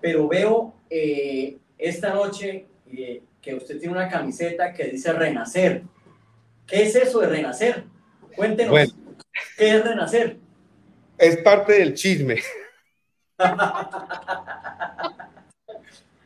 Pero 0.00 0.28
veo 0.28 0.72
eh, 0.88 1.56
esta 1.78 2.14
noche 2.14 2.66
eh, 2.92 3.22
que 3.42 3.54
usted 3.56 3.78
tiene 3.78 3.92
una 3.92 4.08
camiseta 4.08 4.72
que 4.72 4.84
dice 4.84 5.12
renacer. 5.12 5.82
¿Qué 6.66 6.82
es 6.82 6.94
eso 6.96 7.20
de 7.20 7.28
renacer? 7.28 7.84
Cuéntenos. 8.34 8.94
¿Qué 9.56 9.76
es 9.76 9.84
renacer? 9.84 10.38
Es 11.18 11.36
parte 11.38 11.74
del 11.74 11.94
chisme. 11.94 12.40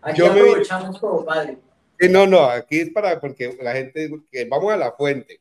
Aquí 0.03 0.18
Yo 0.18 0.26
aprovechamos 0.26 1.00
todo, 1.00 1.24
padre. 1.24 1.59
No, 2.09 2.26
no, 2.26 2.44
aquí 2.44 2.81
es 2.81 2.90
para, 2.90 3.20
porque 3.20 3.59
la 3.61 3.72
gente, 3.72 4.11
que 4.33 4.46
vamos 4.46 4.72
a 4.72 4.76
la 4.76 4.92
fuente. 4.92 5.40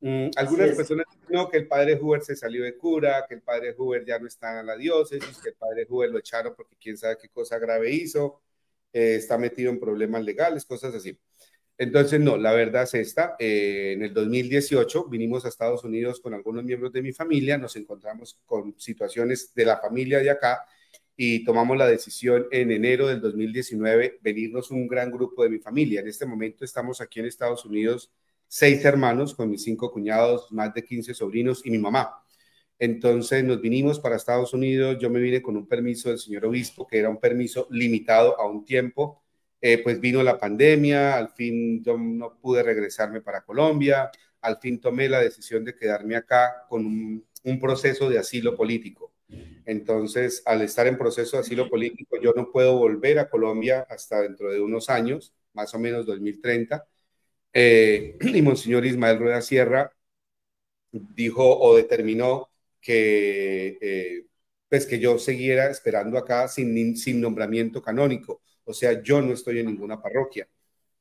Mm, 0.00 0.30
algunas 0.36 0.76
personas 0.76 1.06
no, 1.28 1.48
que 1.48 1.58
el 1.58 1.66
padre 1.66 1.98
Huber 2.00 2.22
se 2.22 2.36
salió 2.36 2.64
de 2.64 2.76
cura, 2.76 3.24
que 3.28 3.34
el 3.34 3.42
padre 3.42 3.74
Huber 3.76 4.04
ya 4.04 4.18
no 4.18 4.26
está 4.26 4.60
en 4.60 4.66
la 4.66 4.76
diócesis, 4.76 5.38
que 5.38 5.50
el 5.50 5.54
padre 5.54 5.86
Huber 5.88 6.10
lo 6.10 6.18
echaron 6.18 6.54
porque 6.56 6.76
quién 6.80 6.96
sabe 6.96 7.18
qué 7.20 7.28
cosa 7.28 7.58
grave 7.58 7.90
hizo, 7.90 8.40
eh, 8.92 9.16
está 9.16 9.38
metido 9.38 9.70
en 9.70 9.80
problemas 9.80 10.22
legales, 10.24 10.64
cosas 10.64 10.94
así. 10.94 11.18
Entonces, 11.82 12.20
no, 12.20 12.36
la 12.36 12.52
verdad 12.52 12.84
es 12.84 12.94
esta. 12.94 13.34
Eh, 13.40 13.94
en 13.96 14.04
el 14.04 14.14
2018 14.14 15.06
vinimos 15.08 15.44
a 15.44 15.48
Estados 15.48 15.82
Unidos 15.82 16.20
con 16.20 16.32
algunos 16.32 16.62
miembros 16.62 16.92
de 16.92 17.02
mi 17.02 17.12
familia, 17.12 17.58
nos 17.58 17.74
encontramos 17.74 18.38
con 18.46 18.78
situaciones 18.78 19.52
de 19.52 19.64
la 19.64 19.78
familia 19.78 20.20
de 20.20 20.30
acá 20.30 20.64
y 21.16 21.44
tomamos 21.44 21.76
la 21.76 21.88
decisión 21.88 22.46
en 22.52 22.70
enero 22.70 23.08
del 23.08 23.20
2019 23.20 24.20
venirnos 24.22 24.70
un 24.70 24.86
gran 24.86 25.10
grupo 25.10 25.42
de 25.42 25.50
mi 25.50 25.58
familia. 25.58 26.02
En 26.02 26.06
este 26.06 26.24
momento 26.24 26.64
estamos 26.64 27.00
aquí 27.00 27.18
en 27.18 27.26
Estados 27.26 27.64
Unidos, 27.64 28.12
seis 28.46 28.84
hermanos 28.84 29.34
con 29.34 29.50
mis 29.50 29.64
cinco 29.64 29.90
cuñados, 29.90 30.52
más 30.52 30.72
de 30.72 30.84
15 30.84 31.14
sobrinos 31.14 31.66
y 31.66 31.70
mi 31.72 31.78
mamá. 31.78 32.14
Entonces 32.78 33.42
nos 33.42 33.60
vinimos 33.60 33.98
para 33.98 34.14
Estados 34.14 34.54
Unidos, 34.54 34.98
yo 35.00 35.10
me 35.10 35.18
vine 35.18 35.42
con 35.42 35.56
un 35.56 35.66
permiso 35.66 36.10
del 36.10 36.18
señor 36.18 36.46
obispo, 36.46 36.86
que 36.86 36.98
era 37.00 37.08
un 37.08 37.18
permiso 37.18 37.66
limitado 37.70 38.38
a 38.40 38.46
un 38.46 38.64
tiempo, 38.64 39.21
eh, 39.62 39.82
pues 39.82 40.00
vino 40.00 40.22
la 40.22 40.38
pandemia, 40.38 41.16
al 41.16 41.30
fin 41.30 41.82
yo 41.84 41.96
no 41.96 42.38
pude 42.40 42.62
regresarme 42.62 43.20
para 43.20 43.44
Colombia, 43.44 44.10
al 44.40 44.58
fin 44.58 44.80
tomé 44.80 45.08
la 45.08 45.20
decisión 45.20 45.64
de 45.64 45.76
quedarme 45.76 46.16
acá 46.16 46.66
con 46.68 46.84
un 47.44 47.60
proceso 47.60 48.10
de 48.10 48.18
asilo 48.18 48.56
político. 48.56 49.12
Entonces, 49.64 50.42
al 50.46 50.62
estar 50.62 50.86
en 50.86 50.98
proceso 50.98 51.36
de 51.36 51.42
asilo 51.42 51.68
político, 51.70 52.18
yo 52.20 52.32
no 52.34 52.50
puedo 52.50 52.76
volver 52.76 53.18
a 53.18 53.30
Colombia 53.30 53.86
hasta 53.88 54.20
dentro 54.20 54.50
de 54.50 54.60
unos 54.60 54.90
años, 54.90 55.32
más 55.54 55.72
o 55.74 55.78
menos 55.78 56.06
2030. 56.06 56.84
Eh, 57.52 58.18
y 58.34 58.42
Monseñor 58.42 58.84
Ismael 58.86 59.18
Rueda 59.18 59.42
Sierra 59.42 59.92
dijo 60.92 61.58
o 61.58 61.76
determinó 61.76 62.50
que, 62.80 63.78
eh, 63.80 64.26
pues 64.68 64.86
que 64.86 64.98
yo 64.98 65.18
siguiera 65.18 65.70
esperando 65.70 66.18
acá 66.18 66.48
sin, 66.48 66.96
sin 66.96 67.20
nombramiento 67.20 67.82
canónico. 67.82 68.42
O 68.64 68.72
sea, 68.72 69.02
yo 69.02 69.20
no 69.22 69.32
estoy 69.32 69.58
en 69.58 69.66
ninguna 69.66 70.00
parroquia, 70.00 70.48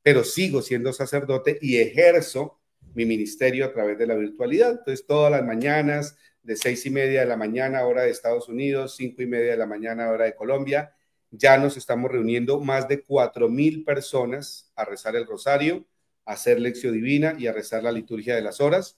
pero 0.02 0.24
sigo 0.24 0.62
siendo 0.62 0.94
sacerdote 0.94 1.58
y 1.62 1.78
ejerzo 1.78 2.60
mi 2.94 3.06
ministerio 3.06 3.66
a 3.66 3.74
través 3.74 3.98
de 3.98 4.08
la 4.08 4.16
virtualidad. 4.16 4.72
Entonces, 4.72 5.06
todas 5.06 5.32
las 5.32 5.44
mañanas 5.44 6.18
de 6.44 6.56
seis 6.56 6.86
y 6.86 6.90
media 6.90 7.22
de 7.22 7.28
la 7.28 7.38
mañana, 7.38 7.86
hora 7.86 8.04
de 8.04 8.10
Estados 8.10 8.50
Unidos, 8.50 8.96
cinco 8.96 9.22
y 9.22 9.28
media 9.28 9.52
de 9.52 9.58
la 9.58 9.68
mañana, 9.68 10.10
hora 10.10 10.26
de 10.26 10.36
Colombia. 10.36 10.94
Ya 11.30 11.58
nos 11.58 11.78
estamos 11.78 12.12
reuniendo 12.12 12.60
más 12.60 12.88
de 12.88 13.04
cuatro 13.04 13.48
mil 13.48 13.86
personas 13.86 14.72
a 14.76 14.84
rezar 14.84 15.16
el 15.16 15.26
rosario, 15.26 15.86
a 16.26 16.34
hacer 16.34 16.60
lección 16.60 16.94
divina 16.94 17.36
y 17.38 17.48
a 17.48 17.54
rezar 17.54 17.84
la 17.84 17.92
liturgia 17.92 18.36
de 18.36 18.42
las 18.42 18.60
horas. 18.60 18.98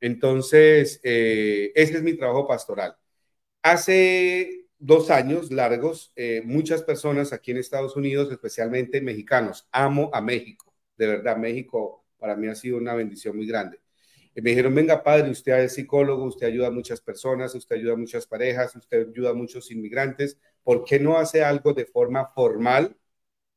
Entonces, 0.00 1.00
eh, 1.02 1.72
ese 1.74 1.94
es 1.94 2.02
mi 2.02 2.14
trabajo 2.14 2.46
pastoral. 2.46 2.96
Hace 3.62 4.65
dos 4.78 5.10
años 5.10 5.50
largos, 5.50 6.12
eh, 6.16 6.42
muchas 6.44 6.82
personas 6.82 7.32
aquí 7.32 7.50
en 7.52 7.58
Estados 7.58 7.96
Unidos, 7.96 8.30
especialmente 8.30 9.00
mexicanos, 9.00 9.68
amo 9.72 10.10
a 10.12 10.20
México. 10.20 10.74
De 10.96 11.06
verdad, 11.06 11.36
México 11.36 12.04
para 12.18 12.36
mí 12.36 12.48
ha 12.48 12.54
sido 12.54 12.78
una 12.78 12.94
bendición 12.94 13.36
muy 13.36 13.46
grande 13.46 13.78
me 14.42 14.50
dijeron, 14.50 14.74
venga 14.74 15.02
padre, 15.02 15.30
usted 15.30 15.58
es 15.60 15.74
psicólogo, 15.74 16.24
usted 16.24 16.46
ayuda 16.46 16.66
a 16.68 16.70
muchas 16.70 17.00
personas, 17.00 17.54
usted 17.54 17.76
ayuda 17.76 17.94
a 17.94 17.96
muchas 17.96 18.26
parejas, 18.26 18.76
usted 18.76 19.08
ayuda 19.08 19.30
a 19.30 19.34
muchos 19.34 19.70
inmigrantes, 19.70 20.38
¿por 20.62 20.84
qué 20.84 21.00
no 21.00 21.16
hace 21.16 21.42
algo 21.42 21.72
de 21.72 21.86
forma 21.86 22.26
formal 22.34 22.96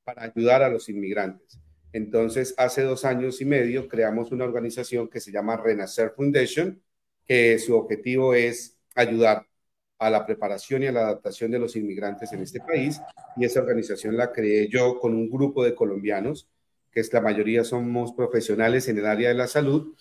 para 0.05 0.23
ayudar 0.23 0.63
a 0.63 0.69
los 0.69 0.87
inmigrantes? 0.87 1.59
Entonces, 1.91 2.53
hace 2.57 2.83
dos 2.83 3.03
años 3.03 3.41
y 3.41 3.45
medio 3.45 3.89
creamos 3.89 4.31
una 4.31 4.45
organización 4.45 5.09
que 5.09 5.19
se 5.19 5.31
llama 5.31 5.57
Renacer 5.57 6.11
Foundation, 6.15 6.81
que 7.25 7.59
su 7.59 7.75
objetivo 7.75 8.33
es 8.33 8.77
ayudar 8.95 9.47
a 9.99 10.09
la 10.09 10.25
preparación 10.25 10.83
y 10.83 10.87
a 10.87 10.91
la 10.91 11.01
adaptación 11.01 11.51
de 11.51 11.59
los 11.59 11.75
inmigrantes 11.75 12.31
en 12.31 12.41
este 12.41 12.59
país. 12.61 13.01
Y 13.35 13.45
esa 13.45 13.59
organización 13.59 14.17
la 14.17 14.31
creé 14.31 14.67
yo 14.69 14.97
con 14.99 15.13
un 15.13 15.29
grupo 15.29 15.63
de 15.63 15.75
colombianos, 15.75 16.49
que 16.91 17.01
es 17.01 17.13
la 17.13 17.21
mayoría 17.21 17.63
somos 17.63 18.13
profesionales 18.13 18.87
en 18.87 18.97
el 18.97 19.05
área 19.05 19.29
de 19.29 19.35
la 19.35 19.47
salud, 19.47 19.93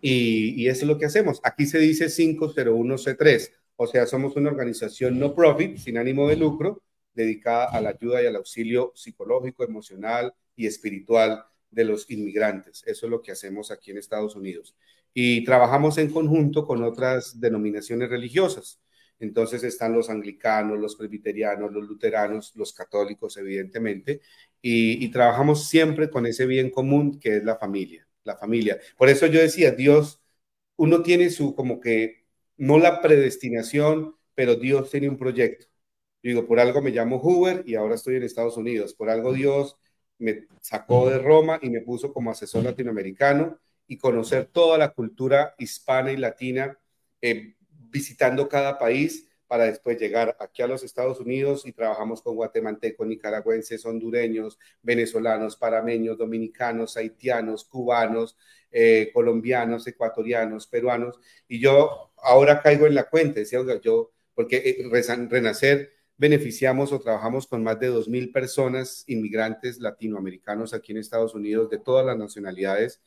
y, 0.00 0.68
eso 0.68 0.82
es 0.82 0.88
lo 0.88 0.98
que 0.98 1.06
hacemos. 1.06 1.40
Aquí 1.42 1.66
se 1.66 1.78
dice 1.78 2.06
501C3, 2.06 3.50
o 3.76 3.86
sea, 3.86 4.06
somos 4.06 4.36
una 4.36 4.50
organización 4.50 5.18
no 5.18 5.34
profit, 5.34 5.76
sin 5.76 5.98
ánimo 5.98 6.28
de 6.28 6.36
lucro, 6.36 6.82
dedicada 7.14 7.66
a 7.66 7.80
la 7.80 7.90
ayuda 7.90 8.22
y 8.22 8.26
al 8.26 8.36
auxilio 8.36 8.92
psicológico, 8.94 9.64
emocional 9.64 10.32
y 10.54 10.66
espiritual 10.66 11.44
de 11.70 11.84
los 11.84 12.08
inmigrantes. 12.10 12.82
Eso 12.86 13.06
es 13.06 13.10
lo 13.10 13.22
que 13.22 13.32
hacemos 13.32 13.70
aquí 13.70 13.90
en 13.90 13.98
Estados 13.98 14.36
Unidos. 14.36 14.76
Y 15.14 15.44
trabajamos 15.44 15.98
en 15.98 16.10
conjunto 16.10 16.66
con 16.66 16.82
otras 16.82 17.40
denominaciones 17.40 18.08
religiosas. 18.10 18.80
Entonces 19.20 19.64
están 19.64 19.92
los 19.94 20.10
anglicanos, 20.10 20.78
los 20.78 20.96
presbiterianos, 20.96 21.72
los 21.72 21.88
luteranos, 21.88 22.52
los 22.54 22.72
católicos, 22.72 23.36
evidentemente, 23.36 24.20
y 24.62 25.08
trabajamos 25.10 25.68
siempre 25.68 26.08
con 26.10 26.26
ese 26.26 26.46
bien 26.46 26.70
común 26.70 27.18
que 27.18 27.38
es 27.38 27.44
la 27.44 27.56
familia 27.56 28.08
la 28.28 28.36
familia. 28.36 28.78
Por 28.96 29.08
eso 29.08 29.26
yo 29.26 29.40
decía, 29.40 29.72
Dios, 29.72 30.22
uno 30.76 31.02
tiene 31.02 31.30
su 31.30 31.54
como 31.56 31.80
que, 31.80 32.26
no 32.56 32.78
la 32.78 33.00
predestinación, 33.00 34.16
pero 34.34 34.56
Dios 34.56 34.90
tiene 34.90 35.08
un 35.08 35.18
proyecto. 35.18 35.66
Digo, 36.22 36.46
por 36.46 36.60
algo 36.60 36.82
me 36.82 36.90
llamo 36.90 37.18
Hoover 37.20 37.64
y 37.66 37.74
ahora 37.76 37.94
estoy 37.96 38.16
en 38.16 38.24
Estados 38.24 38.56
Unidos. 38.56 38.94
Por 38.94 39.10
algo 39.10 39.32
Dios 39.32 39.76
me 40.18 40.46
sacó 40.60 41.08
de 41.10 41.18
Roma 41.18 41.58
y 41.62 41.70
me 41.70 41.80
puso 41.80 42.12
como 42.12 42.30
asesor 42.30 42.64
latinoamericano 42.64 43.58
y 43.88 43.96
conocer 43.96 44.46
toda 44.46 44.78
la 44.78 44.90
cultura 44.90 45.54
hispana 45.58 46.12
y 46.12 46.16
latina, 46.16 46.78
eh, 47.20 47.56
visitando 47.68 48.48
cada 48.48 48.78
país 48.78 49.28
para 49.48 49.64
después 49.64 49.98
llegar 49.98 50.36
aquí 50.38 50.62
a 50.62 50.66
los 50.66 50.84
Estados 50.84 51.18
Unidos 51.20 51.66
y 51.66 51.72
trabajamos 51.72 52.20
con 52.20 52.36
guatemaltecos, 52.36 53.06
nicaragüenses, 53.06 53.84
hondureños, 53.86 54.58
venezolanos, 54.82 55.56
parameños, 55.56 56.18
dominicanos, 56.18 56.98
haitianos, 56.98 57.64
cubanos, 57.64 58.36
eh, 58.70 59.10
colombianos, 59.14 59.86
ecuatorianos, 59.86 60.66
peruanos. 60.66 61.18
Y 61.48 61.60
yo 61.60 62.12
ahora 62.18 62.60
caigo 62.60 62.86
en 62.86 62.94
la 62.94 63.08
cuenta, 63.08 63.40
decía, 63.40 63.60
yo, 63.80 64.12
porque 64.34 64.56
eh, 64.82 65.26
Renacer 65.30 65.92
beneficiamos 66.18 66.92
o 66.92 67.00
trabajamos 67.00 67.46
con 67.46 67.62
más 67.62 67.80
de 67.80 67.90
2.000 67.90 68.32
personas 68.32 69.04
inmigrantes 69.06 69.78
latinoamericanos 69.78 70.74
aquí 70.74 70.92
en 70.92 70.98
Estados 70.98 71.34
Unidos 71.34 71.70
de 71.70 71.78
todas 71.78 72.04
las 72.04 72.18
nacionalidades. 72.18 73.00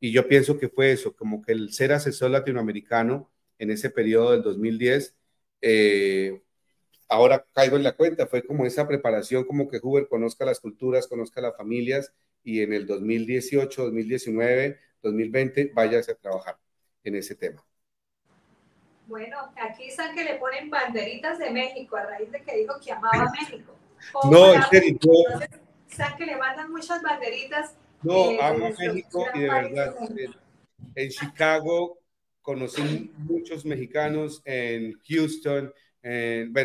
Y 0.00 0.12
yo 0.12 0.26
pienso 0.26 0.58
que 0.58 0.68
fue 0.68 0.92
eso, 0.92 1.14
como 1.14 1.42
que 1.42 1.52
el 1.52 1.72
ser 1.72 1.92
asesor 1.92 2.30
latinoamericano 2.30 3.30
en 3.58 3.70
ese 3.70 3.90
periodo 3.90 4.32
del 4.32 4.42
2010 4.42 5.14
eh, 5.62 6.42
ahora 7.08 7.44
caigo 7.52 7.76
en 7.76 7.82
la 7.82 7.92
cuenta, 7.92 8.26
fue 8.26 8.42
como 8.42 8.64
esa 8.64 8.86
preparación, 8.86 9.44
como 9.44 9.68
que 9.68 9.80
Huber 9.82 10.08
conozca 10.08 10.44
las 10.44 10.60
culturas, 10.60 11.06
conozca 11.06 11.40
las 11.40 11.56
familias 11.56 12.12
y 12.42 12.62
en 12.62 12.72
el 12.72 12.86
2018, 12.86 13.82
2019, 13.82 14.80
2020 15.02 15.72
vayas 15.74 16.08
a 16.08 16.14
trabajar 16.14 16.56
en 17.04 17.16
ese 17.16 17.34
tema. 17.34 17.64
Bueno, 19.06 19.38
aquí 19.56 19.88
están 19.88 20.14
que 20.14 20.22
le 20.22 20.36
ponen 20.36 20.70
banderitas 20.70 21.38
de 21.38 21.50
México 21.50 21.96
a 21.96 22.04
raíz 22.04 22.30
de 22.30 22.42
que 22.42 22.58
dijo 22.58 22.78
que 22.80 22.92
amaba 22.92 23.30
México. 23.40 23.76
No, 24.30 24.54
en 24.54 24.62
serio. 24.70 24.98
Están 25.90 26.16
que 26.16 26.26
le 26.26 26.36
mandan 26.36 26.70
muchas 26.70 27.02
banderitas. 27.02 27.74
No, 28.02 28.30
eh, 28.30 28.38
amo 28.40 28.70
México 28.78 29.26
y 29.34 29.40
de 29.40 29.48
verdad, 29.48 29.94
en 30.94 31.10
Chicago 31.10 31.98
conocí 32.40 33.12
muchos 33.18 33.64
mexicanos 33.64 34.42
en 34.44 34.98
Houston, 35.08 35.72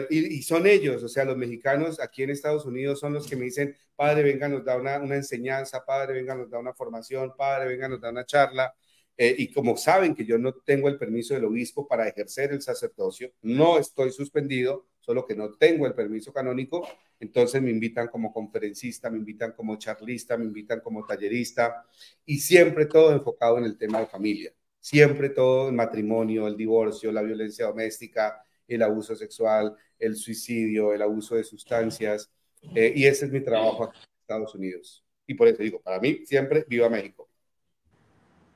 y, 0.10 0.42
son 0.44 0.66
ellos, 0.66 1.04
o 1.04 1.10
sea, 1.10 1.26
los 1.26 1.36
mexicanos 1.36 2.00
aquí 2.00 2.24
en 2.24 2.30
Estados 2.30 2.66
Unidos 2.66 3.00
son 3.00 3.14
los 3.14 3.28
que 3.28 3.36
me 3.36 3.46
dicen, 3.46 3.76
padre, 3.96 4.24
venga, 4.24 4.48
nos 4.48 4.64
da 4.64 4.78
una, 4.78 4.96
enseñanza, 5.16 5.84
padre, 5.86 6.14
venga, 6.14 6.36
nos 6.36 6.50
da 6.50 6.60
una 6.60 6.74
formación, 6.74 7.34
padre, 7.38 7.68
venga, 7.68 7.90
nos 7.90 8.02
da 8.02 8.10
una 8.10 8.26
charla. 8.26 8.74
Eh, 9.18 9.36
y 9.38 9.52
como 9.52 9.78
saben 9.78 10.14
que 10.14 10.26
yo 10.26 10.38
no 10.38 10.54
tengo 10.54 10.90
el 10.90 10.98
permiso 10.98 11.34
del 11.34 11.46
obispo 11.46 11.88
para 11.88 12.08
ejercer 12.08 12.52
el 12.52 12.62
sacerdocio, 12.62 13.32
no 13.42 13.78
estoy 13.78 14.12
suspendido, 14.12 14.88
solo 15.06 15.26
que 15.26 15.36
no 15.36 15.52
tengo 15.52 15.86
el 15.86 15.94
permiso 15.94 16.34
canónico, 16.34 16.88
entonces 17.20 17.62
me 17.62 17.70
invitan 17.70 18.08
como 18.08 18.34
conferencista, 18.34 19.10
me 19.12 19.20
invitan 19.20 19.52
como 19.52 19.78
charlista, 19.78 20.36
me 20.36 20.46
invitan 20.46 20.80
como 20.80 21.06
tallerista 21.06 21.86
y 22.26 22.40
siempre 22.40 22.88
todo 22.88 23.12
enfocado 23.12 23.60
en 23.60 23.66
el 23.66 23.78
tema 23.78 24.00
de 24.00 24.08
familia 24.08 24.52
Siempre 24.80 25.30
todo 25.30 25.70
el 25.70 25.74
matrimonio, 25.74 26.48
el 26.48 26.56
divorcio, 26.56 27.12
la 27.12 27.24
violencia 27.24 27.66
doméstica, 27.66 28.46
el 28.68 28.84
abuso 28.84 29.16
sexual, 29.16 29.76
el 29.98 30.16
suicidio, 30.16 30.94
el 30.94 31.02
abuso 31.02 31.34
de 31.34 31.44
sustancias. 31.44 32.32
Eh, 32.76 32.94
y 32.96 33.06
ese 33.08 33.26
es 33.26 33.32
mi 33.32 33.42
trabajo 33.42 33.86
aquí 33.86 33.98
en 33.98 34.22
Estados 34.22 34.54
Unidos. 34.54 35.04
Y 35.26 35.34
por 35.34 35.48
eso 35.48 35.64
digo, 35.64 35.82
para 35.82 36.00
mí 36.00 36.24
siempre 36.28 36.66
viva 36.68 36.88
México. 36.88 37.28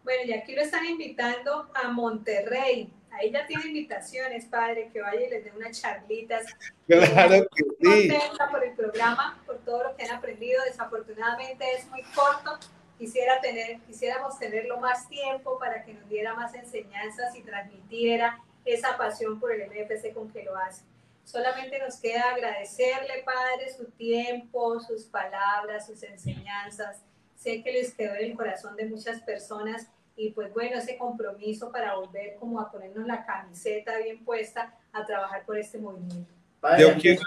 Bueno, 0.03 0.23
y 0.25 0.33
aquí 0.33 0.53
lo 0.53 0.61
están 0.61 0.85
invitando 0.85 1.71
a 1.73 1.91
Monterrey. 1.91 2.91
Ahí 3.19 3.31
ya 3.31 3.45
tiene 3.45 3.65
invitaciones, 3.65 4.45
padre, 4.45 4.89
que 4.93 5.01
vaya 5.01 5.27
y 5.27 5.29
les 5.29 5.43
dé 5.43 5.51
unas 5.51 5.79
charlitas. 5.79 6.45
Claro 6.87 7.45
que 7.53 7.63
sí. 7.63 8.09
Contenta 8.09 8.49
por 8.49 8.63
el 8.63 8.73
programa, 8.73 9.41
por 9.45 9.57
todo 9.59 9.83
lo 9.83 9.95
que 9.95 10.05
han 10.05 10.15
aprendido. 10.15 10.63
Desafortunadamente 10.63 11.65
es 11.77 11.85
muy 11.89 12.01
corto. 12.15 12.57
Quisiera 12.97 13.41
tener, 13.41 13.79
quisiéramos 13.81 14.39
tenerlo 14.39 14.79
más 14.79 15.07
tiempo 15.09 15.59
para 15.59 15.83
que 15.83 15.93
nos 15.93 16.07
diera 16.07 16.33
más 16.33 16.53
enseñanzas 16.55 17.35
y 17.35 17.41
transmitiera 17.41 18.39
esa 18.63 18.97
pasión 18.97 19.39
por 19.39 19.51
el 19.51 19.69
MFC 19.69 20.13
con 20.13 20.31
que 20.31 20.43
lo 20.43 20.55
hace. 20.55 20.83
Solamente 21.25 21.77
nos 21.79 21.97
queda 21.97 22.31
agradecerle, 22.31 23.23
Padre, 23.23 23.73
su 23.75 23.85
tiempo, 23.91 24.79
sus 24.79 25.03
palabras, 25.03 25.85
sus 25.85 26.01
enseñanzas. 26.03 27.03
Sé 27.35 27.61
que 27.63 27.71
les 27.71 27.93
quedó 27.93 28.15
en 28.15 28.31
el 28.31 28.37
corazón 28.37 28.75
de 28.75 28.85
muchas 28.85 29.21
personas 29.21 29.87
y 30.19 30.31
pues 30.31 30.53
bueno, 30.53 30.77
ese 30.77 30.97
compromiso 30.97 31.71
para 31.71 31.95
volver 31.95 32.35
como 32.37 32.59
a 32.59 32.69
ponernos 32.69 33.07
la 33.07 33.25
camiseta 33.25 33.97
bien 33.99 34.25
puesta 34.25 34.77
a 34.91 35.05
trabajar 35.05 35.45
por 35.45 35.57
este 35.57 35.77
movimiento. 35.77 36.33
Yo 36.77 36.93
quiero 36.99 37.21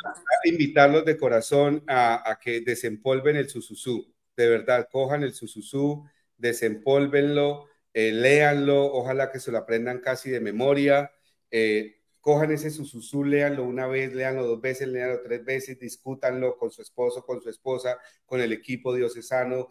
invitarlos 0.44 1.06
de 1.06 1.16
corazón 1.16 1.82
a, 1.86 2.30
a 2.30 2.38
que 2.38 2.60
desempolven 2.60 3.36
el 3.36 3.48
susuzú. 3.48 4.12
De 4.36 4.46
verdad, 4.46 4.88
cojan 4.92 5.22
el 5.22 5.32
susuzú, 5.32 6.04
desempolvenlo, 6.36 7.64
eh, 7.94 8.12
léanlo, 8.12 8.92
ojalá 8.92 9.30
que 9.30 9.40
se 9.40 9.50
lo 9.50 9.56
aprendan 9.56 10.00
casi 10.00 10.30
de 10.30 10.40
memoria. 10.40 11.10
Eh, 11.50 11.96
cojan 12.20 12.52
ese 12.52 12.70
susuzú, 12.70 13.24
léanlo 13.24 13.64
una 13.64 13.86
vez, 13.86 14.12
léanlo 14.12 14.46
dos 14.46 14.60
veces, 14.60 14.88
léanlo 14.88 15.22
tres 15.22 15.42
veces, 15.42 15.78
discútanlo 15.78 16.58
con 16.58 16.70
su 16.70 16.82
esposo, 16.82 17.24
con 17.24 17.40
su 17.40 17.48
esposa, 17.48 17.98
con 18.26 18.42
el 18.42 18.52
equipo 18.52 18.94
diocesano, 18.94 19.68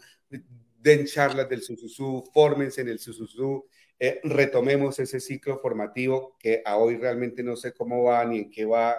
den 0.82 1.06
charlas 1.06 1.48
del 1.48 1.62
Susuzú, 1.62 2.24
fórmense 2.34 2.82
en 2.82 2.90
el 2.90 3.00
Susuzú, 3.00 3.66
eh, 4.00 4.20
retomemos 4.24 5.00
ese 5.00 5.20
ciclo 5.20 5.60
formativo 5.60 6.36
que 6.40 6.64
a 6.66 6.78
hoy 6.78 6.98
realmente 6.98 7.44
no 7.44 7.56
sé 7.56 7.74
cómo 7.74 8.04
va 8.04 8.26
ni 8.26 8.40
en 8.40 8.50
qué 8.50 8.66
va, 8.66 8.96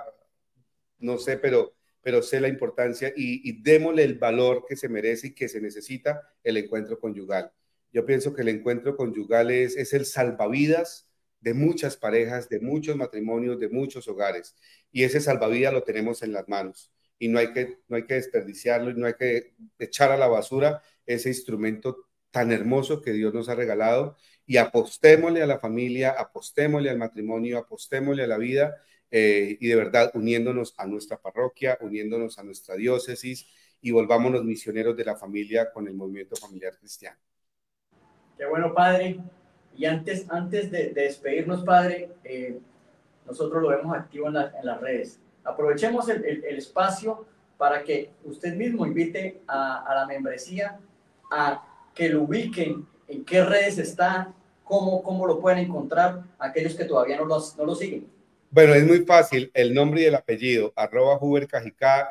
no 1.00 1.18
sé, 1.18 1.38
pero, 1.38 1.74
pero 2.02 2.22
sé 2.22 2.40
la 2.40 2.48
importancia 2.48 3.12
y, 3.16 3.60
démosle 3.62 4.04
el 4.04 4.18
valor 4.18 4.64
que 4.68 4.76
se 4.76 4.88
merece 4.88 5.28
y 5.28 5.34
que 5.34 5.48
se 5.48 5.60
necesita 5.60 6.22
el 6.44 6.56
encuentro 6.56 7.00
conyugal. 7.00 7.52
Yo 7.92 8.06
pienso 8.06 8.32
que 8.32 8.42
el 8.42 8.48
encuentro 8.48 8.96
conyugal 8.96 9.50
es, 9.50 9.76
es 9.76 9.92
el 9.92 10.06
salvavidas 10.06 11.08
de 11.40 11.54
muchas 11.54 11.96
parejas, 11.96 12.48
de 12.48 12.60
muchos 12.60 12.96
matrimonios, 12.96 13.58
de 13.58 13.68
muchos 13.68 14.06
hogares. 14.06 14.54
Y 14.92 15.02
ese 15.02 15.20
salvavidas 15.20 15.72
lo 15.72 15.82
tenemos 15.82 16.22
en 16.22 16.32
las 16.32 16.48
manos 16.48 16.92
y 17.22 17.28
no 17.28 17.38
hay 17.38 17.52
que, 17.52 17.78
no 17.86 17.96
hay 17.96 18.04
que 18.04 18.14
desperdiciarlo 18.14 18.90
y 18.90 18.94
no 18.94 19.06
hay 19.06 19.14
que 19.14 19.54
echar 19.78 20.10
a 20.10 20.16
la 20.16 20.26
basura 20.26 20.82
ese 21.06 21.28
instrumento 21.28 22.08
tan 22.32 22.50
hermoso 22.50 23.00
que 23.00 23.12
Dios 23.12 23.32
nos 23.32 23.48
ha 23.48 23.54
regalado 23.54 24.16
y 24.44 24.56
apostémosle 24.56 25.40
a 25.40 25.46
la 25.46 25.60
familia, 25.60 26.16
apostémosle 26.18 26.90
al 26.90 26.98
matrimonio, 26.98 27.58
apostémosle 27.58 28.24
a 28.24 28.26
la 28.26 28.38
vida 28.38 28.74
eh, 29.08 29.56
y 29.60 29.68
de 29.68 29.76
verdad 29.76 30.10
uniéndonos 30.14 30.74
a 30.78 30.84
nuestra 30.84 31.16
parroquia, 31.16 31.78
uniéndonos 31.80 32.40
a 32.40 32.42
nuestra 32.42 32.74
diócesis 32.74 33.46
y 33.80 33.92
volvámonos 33.92 34.42
misioneros 34.44 34.96
de 34.96 35.04
la 35.04 35.14
familia 35.14 35.70
con 35.72 35.86
el 35.86 35.94
movimiento 35.94 36.34
familiar 36.34 36.76
cristiano. 36.76 37.18
Qué 38.36 38.46
bueno, 38.46 38.74
Padre. 38.74 39.20
Y 39.76 39.84
antes, 39.84 40.28
antes 40.28 40.72
de, 40.72 40.88
despedirnos, 40.88 41.62
Padre, 41.62 42.10
eh, 42.24 42.58
nosotros 43.24 43.62
lo 43.62 43.68
vemos 43.68 43.96
activo 43.96 44.26
en, 44.26 44.36
en, 44.38 44.66
las 44.66 44.80
redes. 44.80 45.21
Aprovechemos 45.44 46.08
el, 46.08 46.44
espacio 46.44 47.26
para 47.56 47.82
que 47.82 48.10
usted 48.24 48.54
mismo 48.54 48.86
invite 48.86 49.42
a, 49.46 49.92
la 49.94 50.06
membresía 50.06 50.78
a 51.30 51.62
que 51.94 52.08
lo 52.08 52.22
ubiquen, 52.22 52.86
en 53.08 53.24
qué 53.24 53.44
redes 53.44 53.78
está, 53.78 54.32
cómo, 54.64 55.02
cómo 55.02 55.26
lo 55.26 55.40
pueden 55.40 55.58
encontrar 55.58 56.22
aquellos 56.38 56.74
que 56.74 56.84
todavía 56.84 57.16
no, 57.16 57.26
no 57.26 57.64
lo 57.64 57.74
siguen. 57.74 58.06
Bueno, 58.50 58.74
es 58.74 58.86
muy 58.86 58.98
fácil, 59.06 59.50
el 59.54 59.72
nombre 59.72 60.02
y 60.02 60.04
el 60.04 60.14
apellido, 60.14 60.74
arroba 60.76 61.16
Huber 61.18 61.48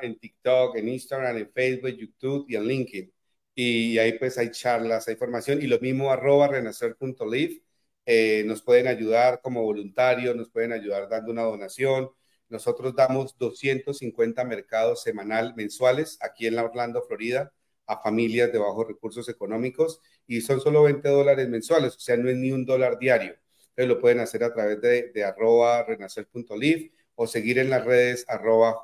en 0.02 0.18
TikTok, 0.18 0.76
en 0.76 0.90
Instagram, 0.90 1.38
en 1.38 1.52
Facebook, 1.52 1.90
YouTube 1.92 2.46
y 2.50 2.56
en 2.56 2.66
LinkedIn. 2.66 3.14
Y 3.54 3.98
ahí 4.00 4.14
pues 4.18 4.40
hay 4.40 4.50
charlas, 4.50 5.08
hay 5.08 5.16
formación 5.18 5.62
y 5.62 5.68
lo 5.68 5.80
mismo 5.80 6.12
arroba 6.12 6.48
renacer.live. 6.48 7.62
Eh, 8.08 8.44
nos 8.48 8.64
pueden 8.64 8.88
ayudar 8.88 9.40
como 9.44 9.62
voluntarios, 9.62 10.36
nos 10.36 10.50
pueden 10.50 10.72
ayudar 10.74 11.08
dando 11.10 11.32
una 11.32 11.44
donación. 11.44 12.10
Nosotros 12.52 12.96
damos 12.96 13.38
250 13.38 14.44
mercados 14.44 15.02
semanal 15.04 15.56
mensuales 15.56 16.18
aquí 16.22 16.48
en 16.48 16.56
la 16.56 16.66
Orlando, 16.66 17.02
Florida 17.02 17.54
a 17.88 18.02
familias 18.02 18.52
de 18.52 18.60
bajos 18.60 18.88
recursos 18.88 19.28
económicos 19.30 20.00
y 20.28 20.42
son 20.42 20.62
solo 20.62 20.84
20 20.84 21.08
dólares 21.10 21.50
mensuales, 21.50 21.96
o 21.96 22.00
sea, 22.00 22.18
no 22.18 22.30
es 22.30 22.38
ni 22.38 22.52
un 22.52 22.66
dólar 22.66 23.00
diario. 23.00 23.36
Entonces 23.70 23.88
lo 23.88 24.00
pueden 24.00 24.20
hacer 24.20 24.44
a 24.44 24.54
través 24.54 24.80
de, 24.82 25.12
de 25.12 25.84
renacer.live 25.88 26.92
o 27.16 27.28
seguir 27.28 27.60
en 27.60 27.70
las 27.70 27.84
redes 27.86 28.26
arroba 28.28 28.80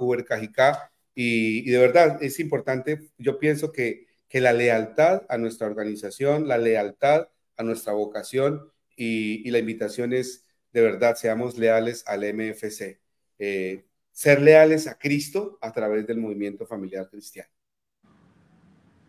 y, 1.15 1.70
y 1.70 1.72
de 1.72 1.78
verdad 1.78 2.22
es 2.22 2.39
importante, 2.39 3.09
yo 3.18 3.39
pienso 3.39 3.72
que, 3.72 4.07
que 4.28 4.41
la 4.41 4.53
lealtad 4.53 5.24
a 5.30 5.38
nuestra 5.38 5.68
organización, 5.68 6.47
la 6.47 6.57
lealtad 6.57 7.30
a 7.55 7.63
nuestra 7.63 7.93
vocación 7.93 8.72
y 8.95 9.49
la 9.51 9.59
invitación 9.59 10.13
es 10.13 10.47
de 10.74 10.82
verdad 10.82 11.15
seamos 11.15 11.57
leales 11.57 12.03
al 12.07 12.24
MFC. 12.24 12.99
Eh, 13.40 13.86
ser 14.12 14.42
leales 14.42 14.88
a 14.88 14.98
Cristo 14.98 15.60
a 15.62 15.72
través 15.72 16.08
del 16.08 16.18
movimiento 16.18 16.66
familiar 16.66 17.08
cristiano. 17.08 17.52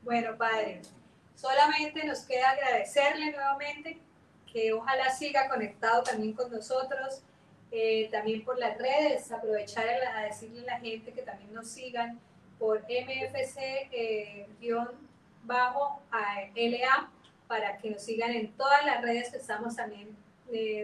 Bueno, 0.02 0.36
Padre, 0.36 0.82
solamente 1.34 2.04
nos 2.04 2.20
queda 2.20 2.50
agradecerle 2.50 3.32
nuevamente 3.32 3.98
que 4.52 4.72
ojalá 4.72 5.10
siga 5.10 5.48
conectado 5.48 6.02
también 6.02 6.34
con 6.34 6.50
nosotros, 6.50 7.22
eh, 7.70 8.08
también 8.10 8.44
por 8.44 8.58
las 8.58 8.76
redes, 8.76 9.32
aprovechar 9.32 9.86
a, 9.88 10.24
decirle 10.24 10.60
a 10.60 10.74
la 10.74 10.80
gente 10.80 11.12
que 11.12 11.22
también 11.22 11.54
nos 11.54 11.68
sigan 11.68 12.20
por 12.58 12.82
MFC-LA 12.82 13.96
eh, 14.02 14.48
para 17.46 17.78
que 17.78 17.90
nos 17.90 18.02
sigan 18.02 18.32
en 18.32 18.52
todas 18.52 18.84
las 18.84 19.00
redes 19.00 19.30
que 19.30 19.38
estamos 19.38 19.74
también 19.76 20.14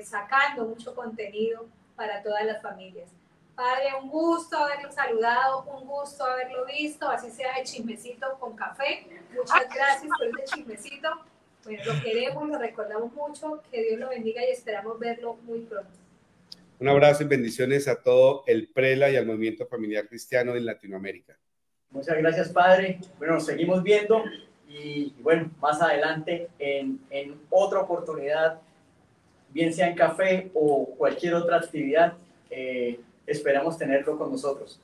sacando 0.03 0.67
mucho 0.67 0.95
contenido 0.95 1.67
para 1.97 2.23
todas 2.23 2.45
las 2.45 2.61
familias. 2.61 3.09
Padre, 3.55 3.95
un 4.03 4.09
gusto 4.09 4.57
haberlo 4.57 4.91
saludado, 4.91 5.65
un 5.65 5.87
gusto 5.87 6.25
haberlo 6.25 6.67
visto, 6.67 7.09
así 7.09 7.31
sea 7.31 7.57
de 7.57 7.63
chismecito 7.63 8.37
con 8.41 8.57
café. 8.57 9.07
Muchas 9.31 9.73
gracias 9.73 10.11
por 10.19 10.27
ese 10.27 10.57
chismecito. 10.57 11.09
Bueno, 11.63 11.83
lo 11.85 12.03
queremos, 12.03 12.49
lo 12.49 12.59
recordamos 12.59 13.13
mucho, 13.13 13.63
que 13.71 13.83
Dios 13.83 14.01
lo 14.01 14.09
bendiga 14.09 14.45
y 14.45 14.51
esperamos 14.51 14.99
verlo 14.99 15.37
muy 15.45 15.61
pronto. 15.61 15.91
Un 16.81 16.89
abrazo 16.89 17.23
y 17.23 17.27
bendiciones 17.27 17.87
a 17.87 18.03
todo 18.03 18.43
el 18.47 18.69
PRELA 18.69 19.11
y 19.11 19.17
al 19.17 19.27
movimiento 19.27 19.67
familiar 19.67 20.09
cristiano 20.09 20.57
en 20.57 20.67
Latinoamérica. 20.67 21.39
Muchas 21.91 22.19
gracias, 22.19 22.49
Padre. 22.49 22.99
Bueno, 23.19 23.35
nos 23.35 23.47
seguimos 23.47 23.85
viendo 23.85 24.25
y, 24.69 25.15
bueno, 25.21 25.49
más 25.61 25.81
adelante 25.81 26.49
en, 26.59 26.99
en 27.09 27.41
otra 27.51 27.81
oportunidad, 27.81 28.61
bien 29.51 29.73
sea 29.73 29.87
en 29.87 29.95
café 29.95 30.51
o 30.55 30.87
cualquier 30.99 31.35
otra 31.35 31.59
actividad. 31.59 32.15
Eh, 32.51 33.01
esperamos 33.27 33.79
tenerlo 33.79 34.19
con 34.19 34.33
nosotros. 34.33 34.81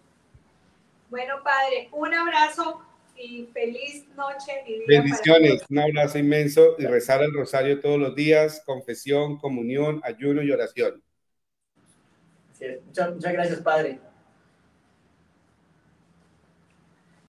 Bueno, 1.08 1.42
Padre, 1.42 1.88
un 1.92 2.14
abrazo 2.14 2.82
y 3.16 3.46
feliz 3.52 4.06
noche. 4.16 4.52
Bendiciones, 4.86 5.62
un 5.68 5.78
abrazo 5.78 6.18
inmenso 6.18 6.76
y 6.78 6.86
rezar 6.86 7.22
el 7.22 7.32
rosario 7.32 7.80
todos 7.80 7.98
los 7.98 8.14
días, 8.14 8.62
confesión, 8.64 9.38
comunión, 9.38 10.00
ayuno 10.04 10.42
y 10.42 10.50
oración. 10.50 11.02
muchas 12.86 13.32
gracias, 13.32 13.60
Padre. 13.60 14.00